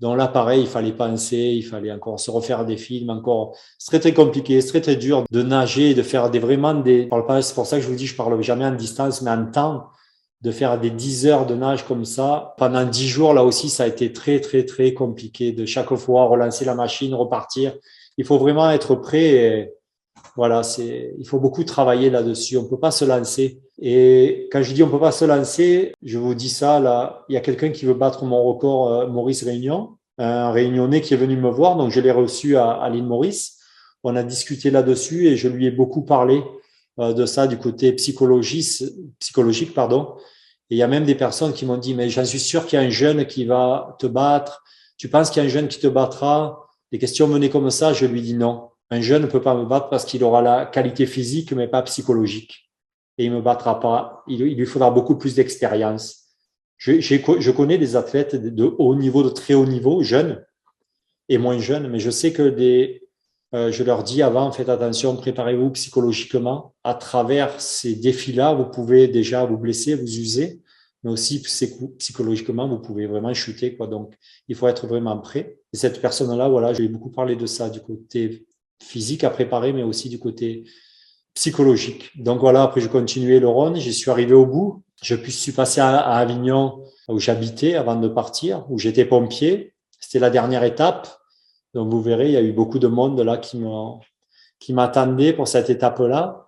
Donc 0.00 0.18
là, 0.18 0.28
pareil, 0.28 0.62
il 0.62 0.66
fallait 0.66 0.92
penser, 0.92 1.36
il 1.36 1.62
fallait 1.62 1.90
encore 1.90 2.20
se 2.20 2.30
refaire 2.30 2.66
des 2.66 2.76
films, 2.76 3.08
encore. 3.08 3.56
C'est 3.78 3.90
très, 3.90 4.00
très 4.00 4.12
compliqué, 4.12 4.60
c'est 4.60 4.68
très, 4.68 4.80
très 4.82 4.96
dur 4.96 5.24
de 5.30 5.42
nager, 5.42 5.94
de 5.94 6.02
faire 6.02 6.30
des 6.30 6.38
vraiment 6.38 6.74
des, 6.74 7.08
c'est 7.40 7.54
pour 7.54 7.66
ça 7.66 7.78
que 7.78 7.82
je 7.82 7.88
vous 7.88 7.94
dis, 7.94 8.06
je 8.06 8.14
parle 8.14 8.42
jamais 8.42 8.66
en 8.66 8.74
distance, 8.74 9.22
mais 9.22 9.30
en 9.30 9.46
temps, 9.46 9.86
de 10.42 10.50
faire 10.50 10.78
des 10.78 10.90
10 10.90 11.26
heures 11.28 11.46
de 11.46 11.54
nage 11.54 11.86
comme 11.86 12.04
ça. 12.04 12.54
Pendant 12.58 12.84
10 12.84 13.08
jours, 13.08 13.32
là 13.32 13.42
aussi, 13.42 13.70
ça 13.70 13.84
a 13.84 13.86
été 13.86 14.12
très, 14.12 14.40
très, 14.40 14.64
très 14.64 14.92
compliqué 14.92 15.52
de 15.52 15.64
chaque 15.64 15.94
fois 15.94 16.26
relancer 16.26 16.66
la 16.66 16.74
machine, 16.74 17.14
repartir. 17.14 17.74
Il 18.18 18.24
faut 18.26 18.38
vraiment 18.38 18.70
être 18.70 18.96
prêt 18.96 19.72
voilà, 20.36 20.62
c'est, 20.62 21.14
il 21.18 21.26
faut 21.26 21.40
beaucoup 21.40 21.64
travailler 21.64 22.10
là-dessus. 22.10 22.58
On 22.58 22.64
peut 22.64 22.78
pas 22.78 22.90
se 22.90 23.04
lancer. 23.04 23.62
Et 23.80 24.48
quand 24.52 24.62
je 24.62 24.72
dis 24.74 24.82
on 24.82 24.90
peut 24.90 25.00
pas 25.00 25.12
se 25.12 25.24
lancer, 25.24 25.94
je 26.02 26.18
vous 26.18 26.34
dis 26.34 26.50
ça 26.50 26.78
là. 26.78 27.24
Il 27.28 27.34
y 27.34 27.36
a 27.38 27.40
quelqu'un 27.40 27.70
qui 27.70 27.86
veut 27.86 27.94
battre 27.94 28.24
mon 28.24 28.42
record, 28.44 28.92
euh, 28.92 29.06
Maurice 29.08 29.44
Réunion, 29.44 29.96
un 30.18 30.50
Réunionnais 30.50 31.00
qui 31.00 31.14
est 31.14 31.16
venu 31.16 31.36
me 31.36 31.50
voir. 31.50 31.76
Donc 31.76 31.90
je 31.90 32.00
l'ai 32.00 32.10
reçu 32.10 32.56
à, 32.56 32.70
à 32.70 32.90
l'île 32.90 33.04
Maurice. 33.06 33.58
On 34.04 34.14
a 34.14 34.22
discuté 34.22 34.70
là-dessus 34.70 35.26
et 35.26 35.36
je 35.36 35.48
lui 35.48 35.66
ai 35.66 35.70
beaucoup 35.70 36.02
parlé 36.02 36.42
euh, 37.00 37.12
de 37.14 37.24
ça 37.26 37.46
du 37.46 37.56
côté 37.58 37.92
psychologique, 37.92 38.84
psychologique 39.18 39.72
pardon. 39.74 40.16
Et 40.68 40.74
il 40.74 40.78
y 40.78 40.82
a 40.82 40.88
même 40.88 41.04
des 41.04 41.14
personnes 41.14 41.54
qui 41.54 41.64
m'ont 41.64 41.78
dit 41.78 41.94
mais 41.94 42.10
j'en 42.10 42.24
suis 42.26 42.40
sûr 42.40 42.66
qu'il 42.66 42.78
y 42.78 42.82
a 42.82 42.84
un 42.84 42.90
jeune 42.90 43.26
qui 43.26 43.46
va 43.46 43.96
te 43.98 44.06
battre. 44.06 44.62
Tu 44.98 45.08
penses 45.08 45.30
qu'il 45.30 45.42
y 45.42 45.46
a 45.46 45.48
un 45.48 45.52
jeune 45.52 45.68
qui 45.68 45.80
te 45.80 45.86
battra? 45.86 46.68
Les 46.92 46.98
questions 46.98 47.26
menées 47.26 47.50
comme 47.50 47.70
ça, 47.70 47.92
je 47.92 48.06
lui 48.06 48.20
dis 48.20 48.34
non. 48.34 48.68
Un 48.90 49.00
jeune 49.00 49.22
ne 49.22 49.26
peut 49.26 49.42
pas 49.42 49.54
me 49.54 49.64
battre 49.64 49.88
parce 49.88 50.04
qu'il 50.04 50.22
aura 50.22 50.42
la 50.42 50.66
qualité 50.66 51.06
physique, 51.06 51.52
mais 51.52 51.66
pas 51.66 51.82
psychologique. 51.82 52.70
Et 53.18 53.24
il 53.24 53.32
me 53.32 53.40
battra 53.40 53.80
pas. 53.80 54.22
Il, 54.28 54.42
lui 54.42 54.66
faudra 54.66 54.90
beaucoup 54.90 55.16
plus 55.16 55.34
d'expérience. 55.34 56.24
Je, 56.76 57.50
connais 57.50 57.78
des 57.78 57.96
athlètes 57.96 58.36
de 58.36 58.64
haut 58.78 58.94
niveau, 58.94 59.22
de 59.22 59.30
très 59.30 59.54
haut 59.54 59.66
niveau, 59.66 60.02
jeunes 60.02 60.44
et 61.28 61.38
moins 61.38 61.58
jeunes, 61.58 61.88
mais 61.88 61.98
je 61.98 62.10
sais 62.10 62.32
que 62.32 62.48
des, 62.48 63.02
euh, 63.54 63.72
je 63.72 63.82
leur 63.82 64.04
dis 64.04 64.22
avant, 64.22 64.52
faites 64.52 64.68
attention, 64.68 65.16
préparez-vous 65.16 65.70
psychologiquement. 65.70 66.74
À 66.84 66.94
travers 66.94 67.60
ces 67.60 67.96
défis-là, 67.96 68.54
vous 68.54 68.66
pouvez 68.66 69.08
déjà 69.08 69.44
vous 69.44 69.56
blesser, 69.56 69.94
vous 69.94 70.18
user, 70.18 70.60
mais 71.02 71.10
aussi 71.10 71.42
psychologiquement, 71.98 72.68
vous 72.68 72.78
pouvez 72.78 73.06
vraiment 73.06 73.32
chuter. 73.34 73.76
Quoi. 73.76 73.86
Donc, 73.86 74.14
il 74.48 74.54
faut 74.54 74.68
être 74.68 74.86
vraiment 74.86 75.18
prêt. 75.18 75.58
Et 75.72 75.76
cette 75.76 76.00
personne-là, 76.00 76.48
voilà, 76.48 76.74
j'ai 76.74 76.86
beaucoup 76.88 77.10
parlé 77.10 77.34
de 77.34 77.46
ça 77.46 77.70
du 77.70 77.80
côté 77.80 78.46
physique 78.82 79.24
à 79.24 79.30
préparer, 79.30 79.72
mais 79.72 79.82
aussi 79.82 80.08
du 80.08 80.18
côté 80.18 80.64
psychologique. 81.34 82.10
Donc 82.16 82.40
voilà, 82.40 82.62
après 82.62 82.80
je 82.80 82.88
continuais 82.88 83.40
le 83.40 83.48
Rhône, 83.48 83.76
j'y 83.76 83.92
suis 83.92 84.10
arrivé 84.10 84.34
au 84.34 84.46
bout. 84.46 84.82
Je 85.02 85.14
suis 85.14 85.52
passé 85.52 85.80
à, 85.80 85.98
Avignon 85.98 86.82
où 87.08 87.18
j'habitais 87.18 87.74
avant 87.74 87.96
de 87.96 88.08
partir, 88.08 88.64
où 88.70 88.78
j'étais 88.78 89.04
pompier. 89.04 89.74
C'était 90.00 90.18
la 90.18 90.30
dernière 90.30 90.64
étape. 90.64 91.08
Donc 91.74 91.90
vous 91.90 92.00
verrez, 92.00 92.26
il 92.26 92.32
y 92.32 92.36
a 92.36 92.42
eu 92.42 92.52
beaucoup 92.52 92.78
de 92.78 92.86
monde 92.86 93.20
là 93.20 93.36
qui 93.36 94.72
m'attendait 94.72 95.32
pour 95.32 95.46
cette 95.46 95.68
étape-là. 95.68 96.46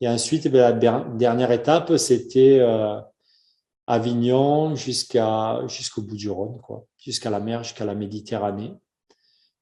Et 0.00 0.08
ensuite, 0.08 0.48
ben, 0.48 0.60
la 0.60 0.72
dernière 0.72 1.52
étape, 1.52 1.96
c'était 1.96 2.58
euh, 2.60 3.00
Avignon 3.86 4.74
jusqu'au 4.74 6.02
bout 6.02 6.16
du 6.16 6.30
Rhône, 6.30 6.60
quoi, 6.60 6.86
jusqu'à 6.98 7.30
la 7.30 7.40
mer, 7.40 7.62
jusqu'à 7.62 7.84
la 7.84 7.94
Méditerranée. 7.94 8.74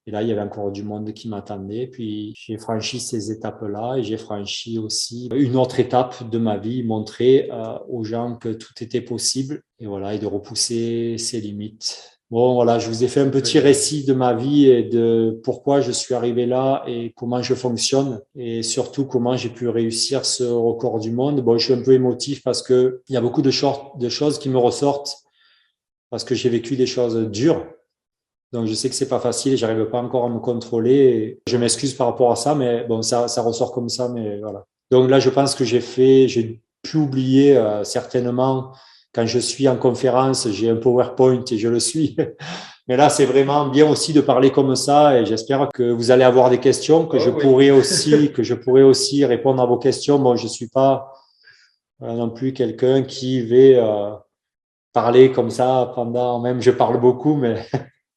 Et 0.05 0.11
là, 0.11 0.21
il 0.21 0.27
y 0.27 0.31
avait 0.31 0.41
encore 0.41 0.71
du 0.71 0.83
monde 0.83 1.13
qui 1.13 1.29
m'attendait. 1.29 1.87
Puis 1.87 2.33
j'ai 2.35 2.57
franchi 2.57 2.99
ces 2.99 3.31
étapes-là 3.31 3.95
et 3.97 4.03
j'ai 4.03 4.17
franchi 4.17 4.77
aussi 4.77 5.29
une 5.33 5.55
autre 5.55 5.79
étape 5.79 6.29
de 6.29 6.37
ma 6.37 6.57
vie, 6.57 6.83
montrer 6.83 7.49
euh, 7.51 7.77
aux 7.89 8.03
gens 8.03 8.35
que 8.35 8.49
tout 8.49 8.73
était 8.81 9.01
possible 9.01 9.63
et 9.79 9.87
voilà, 9.87 10.13
et 10.13 10.19
de 10.19 10.25
repousser 10.25 11.17
ses 11.17 11.39
limites. 11.39 12.13
Bon, 12.33 12.55
voilà, 12.55 12.79
je 12.79 12.87
vous 12.87 13.03
ai 13.03 13.07
fait 13.07 13.19
un 13.19 13.29
petit 13.29 13.59
récit 13.59 14.05
de 14.05 14.13
ma 14.13 14.33
vie 14.33 14.65
et 14.65 14.81
de 14.81 15.39
pourquoi 15.43 15.81
je 15.81 15.91
suis 15.91 16.15
arrivé 16.15 16.47
là 16.47 16.83
et 16.87 17.13
comment 17.15 17.43
je 17.43 17.53
fonctionne 17.53 18.21
et 18.35 18.63
surtout 18.63 19.05
comment 19.05 19.37
j'ai 19.37 19.49
pu 19.49 19.67
réussir 19.67 20.25
ce 20.25 20.43
record 20.43 20.99
du 20.99 21.11
monde. 21.11 21.41
Bon, 21.41 21.59
je 21.59 21.65
suis 21.65 21.73
un 21.73 21.83
peu 21.83 21.93
émotif 21.93 22.41
parce 22.41 22.63
que 22.63 23.03
il 23.07 23.13
y 23.13 23.17
a 23.17 23.21
beaucoup 23.21 23.43
de, 23.43 23.51
de 23.99 24.09
choses 24.09 24.39
qui 24.39 24.49
me 24.49 24.57
ressortent 24.57 25.17
parce 26.09 26.23
que 26.23 26.33
j'ai 26.33 26.49
vécu 26.49 26.75
des 26.75 26.87
choses 26.87 27.15
dures. 27.29 27.67
Donc, 28.53 28.67
je 28.67 28.73
sais 28.73 28.87
que 28.87 28.95
c'est 28.95 29.09
pas 29.09 29.19
facile 29.19 29.53
et 29.53 29.57
j'arrive 29.57 29.85
pas 29.85 29.99
encore 29.99 30.25
à 30.25 30.29
me 30.29 30.39
contrôler. 30.39 31.39
Je 31.47 31.57
m'excuse 31.57 31.93
par 31.93 32.07
rapport 32.07 32.31
à 32.31 32.35
ça, 32.35 32.53
mais 32.53 32.85
bon, 32.85 33.01
ça, 33.01 33.27
ça 33.27 33.41
ressort 33.41 33.73
comme 33.73 33.89
ça, 33.89 34.07
mais 34.09 34.39
voilà. 34.39 34.63
Donc 34.91 35.09
là, 35.09 35.19
je 35.19 35.31
pense 35.31 35.55
que 35.55 35.65
j'ai 35.65 35.81
fait, 35.81 36.27
j'ai 36.27 36.61
pu 36.83 36.97
oublier 36.97 37.57
euh, 37.57 37.83
certainement 37.83 38.71
quand 39.13 39.25
je 39.25 39.39
suis 39.39 39.67
en 39.67 39.75
conférence, 39.75 40.47
j'ai 40.49 40.69
un 40.69 40.75
PowerPoint 40.75 41.43
et 41.51 41.57
je 41.57 41.67
le 41.67 41.79
suis. 41.79 42.15
Mais 42.87 42.97
là, 42.97 43.09
c'est 43.09 43.25
vraiment 43.25 43.67
bien 43.67 43.89
aussi 43.89 44.11
de 44.11 44.19
parler 44.19 44.51
comme 44.51 44.75
ça 44.75 45.17
et 45.17 45.25
j'espère 45.25 45.69
que 45.73 45.91
vous 45.91 46.11
allez 46.11 46.25
avoir 46.25 46.49
des 46.49 46.59
questions, 46.59 47.05
que 47.05 47.15
oh 47.15 47.19
je 47.19 47.29
pourrai 47.29 47.71
aussi, 47.79 48.33
que 48.33 48.43
je 48.43 48.55
pourrai 48.55 48.83
aussi 48.83 49.23
répondre 49.23 49.61
à 49.61 49.65
vos 49.65 49.77
questions. 49.77 50.19
Bon, 50.19 50.35
je 50.35 50.47
suis 50.47 50.67
pas 50.67 51.13
euh, 52.01 52.11
non 52.11 52.29
plus 52.29 52.51
quelqu'un 52.51 53.03
qui 53.03 53.41
va 53.41 53.55
euh, 53.55 54.15
parler 54.91 55.31
comme 55.31 55.49
ça 55.49 55.93
pendant, 55.95 56.41
même 56.41 56.61
je 56.61 56.71
parle 56.71 56.99
beaucoup, 56.99 57.35
mais 57.35 57.65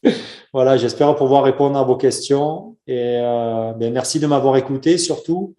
voilà, 0.53 0.77
j'espère 0.77 1.15
pouvoir 1.17 1.45
répondre 1.45 1.79
à 1.79 1.85
vos 1.85 1.97
questions 1.97 2.77
et 2.87 3.19
euh, 3.21 3.73
ben, 3.73 3.93
merci 3.93 4.21
de 4.21 4.27
m'avoir 4.27 4.57
écouté 4.57 4.99
surtout. 4.99 5.55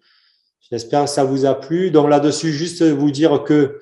J'espère 0.70 1.04
que 1.04 1.10
ça 1.10 1.24
vous 1.24 1.46
a 1.46 1.54
plu. 1.54 1.90
Donc 1.90 2.08
là-dessus, 2.08 2.52
juste 2.52 2.82
vous 2.82 3.10
dire 3.10 3.42
que 3.44 3.80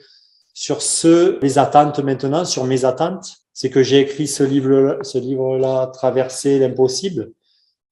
sur 0.54 0.82
ce, 0.82 1.38
les 1.42 1.58
attentes 1.58 1.98
maintenant, 1.98 2.44
sur 2.44 2.64
mes 2.64 2.84
attentes, 2.84 3.36
c'est 3.52 3.70
que 3.70 3.82
j'ai 3.82 4.00
écrit 4.00 4.26
ce 4.26 4.42
livre, 4.42 4.98
ce 5.02 5.18
livre-là, 5.18 5.86
Traverser 5.88 6.58
l'impossible, 6.58 7.32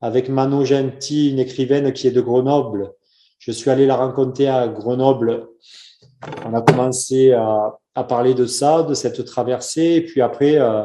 avec 0.00 0.28
Mano 0.28 0.64
Genti, 0.64 1.30
une 1.30 1.38
écrivaine 1.38 1.92
qui 1.92 2.06
est 2.06 2.12
de 2.12 2.20
Grenoble. 2.20 2.92
Je 3.38 3.50
suis 3.50 3.70
allé 3.70 3.86
la 3.86 3.96
rencontrer 3.96 4.48
à 4.48 4.68
Grenoble. 4.68 5.48
On 6.46 6.54
a 6.54 6.62
commencé 6.62 7.32
à, 7.32 7.78
à 7.94 8.04
parler 8.04 8.34
de 8.34 8.46
ça, 8.46 8.82
de 8.82 8.94
cette 8.94 9.24
traversée, 9.24 9.94
et 9.96 10.00
puis 10.02 10.20
après, 10.20 10.56
euh, 10.56 10.84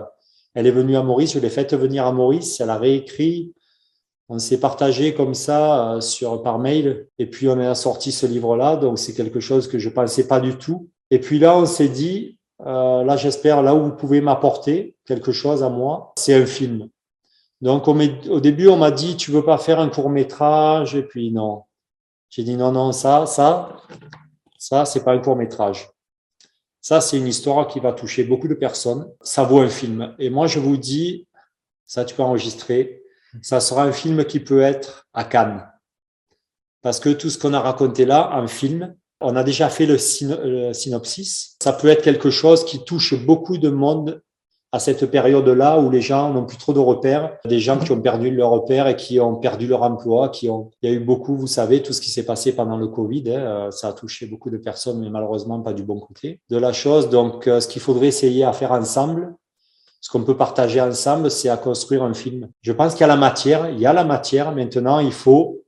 elle 0.60 0.68
est 0.68 0.72
venue 0.72 0.98
à 0.98 1.04
Maurice. 1.04 1.34
Je 1.34 1.40
l'ai 1.40 1.50
faite 1.50 1.74
venir 1.74 2.06
à 2.06 2.12
Maurice. 2.12 2.60
Elle 2.60 2.70
a 2.70 2.78
réécrit. 2.78 3.54
On 4.28 4.40
s'est 4.40 4.60
partagé 4.60 5.14
comme 5.14 5.34
ça 5.34 5.96
euh, 5.96 6.38
par 6.44 6.60
mail, 6.60 7.08
et 7.18 7.26
puis 7.26 7.48
on 7.48 7.58
a 7.60 7.74
sorti 7.76 8.12
ce 8.12 8.26
livre-là. 8.26 8.76
Donc 8.76 9.00
c'est 9.00 9.14
quelque 9.14 9.40
chose 9.40 9.70
que 9.70 9.80
je 9.80 9.90
pensais 9.90 10.28
pas 10.28 10.42
du 10.42 10.58
tout. 10.58 10.90
Et 11.12 11.20
puis 11.20 11.40
là, 11.40 11.58
on 11.58 11.66
s'est 11.66 11.88
dit, 11.88 12.38
euh, 12.66 13.04
là, 13.04 13.16
j'espère, 13.16 13.64
là 13.64 13.74
où 13.74 13.86
vous 13.86 13.96
pouvez 13.96 14.20
m'apporter 14.20 14.98
quelque 15.06 15.32
chose 15.32 15.64
à 15.64 15.70
moi, 15.70 16.14
c'est 16.18 16.36
un 16.36 16.46
film. 16.46 16.90
Donc, 17.62 17.88
au 17.88 18.40
début, 18.40 18.68
on 18.68 18.78
m'a 18.78 18.92
dit, 18.92 19.16
tu 19.16 19.32
veux 19.32 19.44
pas 19.44 19.58
faire 19.58 19.80
un 19.80 19.90
court 19.90 20.10
métrage 20.10 20.96
Et 20.96 21.04
puis 21.04 21.32
non. 21.32 21.64
J'ai 22.30 22.44
dit 22.44 22.56
non, 22.58 22.72
non, 22.72 22.92
ça, 22.92 23.26
ça, 23.26 23.78
ça, 24.58 24.86
c'est 24.86 25.04
pas 25.04 25.14
un 25.14 25.20
court 25.20 25.38
métrage. 25.38 25.90
Ça, 26.82 27.02
c'est 27.02 27.18
une 27.18 27.28
histoire 27.28 27.68
qui 27.68 27.80
va 27.80 27.94
toucher 27.94 28.24
beaucoup 28.24 28.48
de 28.48 28.54
personnes. 28.54 29.08
Ça 29.22 29.44
vaut 29.44 29.60
un 29.60 29.70
film. 29.70 30.16
Et 30.18 30.30
moi, 30.30 30.48
je 30.48 30.60
vous 30.60 30.78
dis, 30.78 31.28
ça, 31.86 32.06
tu 32.06 32.16
peux 32.16 32.24
enregistrer. 32.24 33.04
Ça 33.42 33.60
sera 33.60 33.84
un 33.84 33.92
film 33.92 34.26
qui 34.26 34.40
peut 34.40 34.62
être 34.62 35.08
à 35.14 35.24
Cannes. 35.24 35.68
Parce 36.82 37.00
que 37.00 37.10
tout 37.10 37.30
ce 37.30 37.38
qu'on 37.38 37.54
a 37.54 37.60
raconté 37.60 38.06
là, 38.06 38.32
un 38.34 38.48
film, 38.48 38.96
on 39.22 39.36
a 39.36 39.44
déjà 39.44 39.70
fait 39.70 39.86
le, 39.86 39.98
synopsis. 40.74 41.58
Ça 41.62 41.74
peut 41.74 41.90
être 41.90 42.04
quelque 42.04 42.30
chose 42.30 42.64
qui 42.66 42.84
touche 42.86 43.14
beaucoup 43.14 43.58
de 43.58 43.70
monde 43.70 44.22
à 44.72 44.78
cette 44.78 45.10
période-là 45.10 45.80
où 45.80 45.90
les 45.90 46.02
gens 46.02 46.32
n'ont 46.32 46.46
plus 46.46 46.58
trop 46.58 46.74
de 46.74 46.80
repères, 46.80 47.38
des 47.46 47.60
gens 47.60 47.80
qui 47.80 47.92
ont 47.92 48.00
perdu 48.00 48.30
leur 48.30 48.52
repère 48.52 48.88
et 48.88 48.96
qui 48.96 49.20
ont 49.20 49.36
perdu 49.36 49.66
leur 49.66 49.82
emploi, 49.82 50.30
qui 50.30 50.48
ont, 50.48 50.70
il 50.82 50.90
y 50.90 50.94
a 50.94 50.96
eu 50.96 51.00
beaucoup, 51.00 51.36
vous 51.36 51.48
savez, 51.48 51.82
tout 51.82 51.92
ce 51.92 52.02
qui 52.02 52.12
s'est 52.12 52.26
passé 52.26 52.56
pendant 52.56 52.78
le 52.78 52.88
Covid, 52.88 53.24
hein, 53.32 53.40
euh, 53.40 53.72
ça 53.72 53.88
a 53.88 53.94
touché 53.94 54.28
beaucoup 54.28 54.52
de 54.52 54.58
personnes, 54.58 55.00
mais 55.00 55.10
malheureusement 55.10 55.60
pas 55.62 55.74
du 55.74 55.82
bon 55.82 56.00
côté 56.00 56.40
de 56.50 56.58
la 56.58 56.72
chose. 56.72 57.10
Donc, 57.10 57.48
euh, 57.48 57.60
ce 57.60 57.68
qu'il 57.68 57.82
faudrait 57.82 58.08
essayer 58.08 58.44
à 58.44 58.54
faire 58.54 58.72
ensemble, 58.72 59.34
ce 60.02 60.12
qu'on 60.12 60.24
peut 60.24 60.38
partager 60.38 60.80
ensemble, 60.80 61.32
c'est 61.32 61.50
à 61.50 61.58
construire 61.58 62.04
un 62.04 62.14
film. 62.14 62.50
Je 62.62 62.72
pense 62.72 62.94
qu'il 62.94 63.02
y 63.02 63.06
a 63.06 63.08
la 63.08 63.18
matière, 63.18 63.70
il 63.72 63.80
y 63.80 63.88
a 63.88 63.94
la 63.94 64.06
matière. 64.06 64.54
Maintenant, 64.54 65.00
il 65.00 65.12
faut 65.12 65.64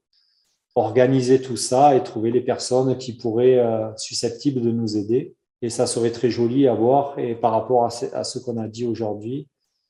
organiser 0.76 1.42
tout 1.42 1.58
ça 1.58 1.96
et 1.96 2.04
trouver 2.04 2.32
les 2.32 2.42
personnes 2.42 2.98
qui 2.98 3.14
pourraient 3.14 3.60
euh, 3.60 3.90
susceptibles 3.98 4.62
de 4.62 4.72
nous 4.72 4.96
aider. 4.96 5.36
Et 5.62 5.70
ça 5.70 5.86
serait 5.86 6.12
très 6.12 6.30
joli 6.30 6.68
à 6.68 6.74
voir. 6.74 7.18
Et 7.20 7.36
par 7.36 7.52
rapport 7.52 7.86
à 7.86 7.90
ce, 8.24 8.40
qu'on 8.40 8.58
a 8.58 8.68
dit 8.68 8.86
aujourd'hui, 8.88 9.48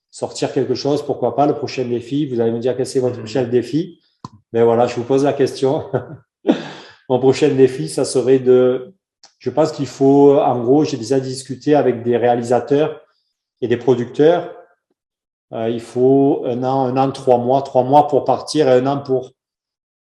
sortir 0.10 0.52
quelque 0.52 0.76
chose, 0.76 1.04
pourquoi 1.04 1.36
pas 1.36 1.48
le 1.48 1.54
prochain 1.54 1.86
défi. 1.86 2.26
Vous 2.28 2.40
allez 2.40 2.52
me 2.52 2.60
dire 2.60 2.76
quel 2.76 2.86
c'est 2.86 3.00
votre 3.00 3.18
prochain 3.18 3.44
défi? 3.44 4.00
Mais 4.54 4.64
voilà, 4.64 4.88
je 4.88 4.96
vous 4.96 5.04
pose 5.04 5.24
la 5.24 5.34
question. 5.34 5.86
Mon 7.10 7.20
prochain 7.20 7.50
défi, 7.50 7.88
ça 7.90 8.06
serait 8.06 8.40
de, 8.40 8.94
je 9.40 9.50
pense 9.50 9.72
qu'il 9.72 9.88
faut, 9.88 10.38
en 10.38 10.62
gros, 10.62 10.84
j'ai 10.84 10.98
déjà 10.98 11.20
discuté 11.20 11.76
avec 11.76 12.04
des 12.04 12.18
réalisateurs 12.18 13.02
et 13.62 13.68
des 13.68 13.78
producteurs. 13.78 14.56
Euh, 15.54 15.70
il 15.70 15.82
faut 15.82 16.44
un 16.46 16.64
an, 16.64 16.86
un 16.86 16.98
an, 16.98 17.12
trois 17.12 17.38
mois, 17.38 17.62
trois 17.62 17.84
mois 17.84 18.08
pour 18.08 18.24
partir 18.24 18.68
et 18.68 18.74
un 18.74 18.88
an 18.88 19.00
pour 19.00 19.32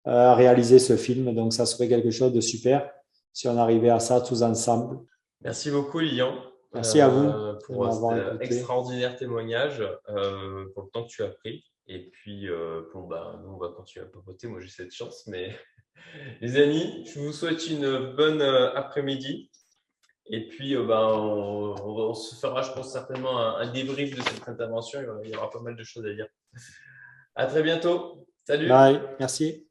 à 0.04 0.34
réaliser 0.34 0.78
ce 0.78 0.96
film. 0.96 1.34
Donc, 1.34 1.52
ça 1.52 1.66
serait 1.66 1.88
quelque 1.88 2.10
chose 2.10 2.32
de 2.32 2.40
super 2.40 2.90
si 3.32 3.46
on 3.46 3.56
arrivait 3.56 3.90
à 3.90 4.00
ça 4.00 4.20
tous 4.20 4.42
ensemble. 4.42 4.98
Merci 5.42 5.70
beaucoup, 5.70 6.00
Lilian. 6.00 6.42
Merci 6.74 7.00
à 7.00 7.08
vous 7.08 7.28
euh, 7.28 7.54
pour 7.64 7.92
cet 7.92 8.42
extraordinaire 8.42 9.16
témoignage, 9.16 9.82
euh, 10.08 10.66
pour 10.74 10.84
le 10.84 10.90
temps 10.90 11.04
que 11.04 11.10
tu 11.10 11.22
as 11.22 11.28
pris. 11.28 11.64
Et 11.86 12.10
puis, 12.10 12.48
euh, 12.48 12.82
bon, 12.92 13.06
bah, 13.06 13.40
nous, 13.42 13.54
on 13.54 13.56
va 13.56 13.68
continuer 13.68 14.04
à 14.04 14.08
papoter. 14.08 14.46
Moi, 14.48 14.60
j'ai 14.60 14.68
cette 14.68 14.92
chance. 14.92 15.26
Mais 15.26 15.56
les 16.40 16.56
amis, 16.56 17.04
je 17.06 17.20
vous 17.20 17.32
souhaite 17.32 17.66
une 17.68 18.14
bonne 18.14 18.42
après-midi. 18.42 19.50
Et 20.30 20.46
puis, 20.48 20.76
bah, 20.76 21.08
on, 21.16 22.12
se 22.12 22.34
fera, 22.34 22.60
je 22.60 22.72
pense, 22.72 22.92
certainement 22.92 23.38
un, 23.38 23.60
un, 23.60 23.72
débrief 23.72 24.14
de 24.14 24.20
cette 24.20 24.46
intervention. 24.46 25.00
Il 25.24 25.30
y 25.30 25.36
aura 25.36 25.48
pas 25.50 25.60
mal 25.60 25.74
de 25.74 25.84
choses 25.84 26.04
à 26.04 26.12
dire. 26.12 26.26
À 27.34 27.46
très 27.46 27.62
bientôt. 27.62 28.26
Salut. 28.44 28.68
Bye. 28.68 29.00
Merci. 29.18 29.67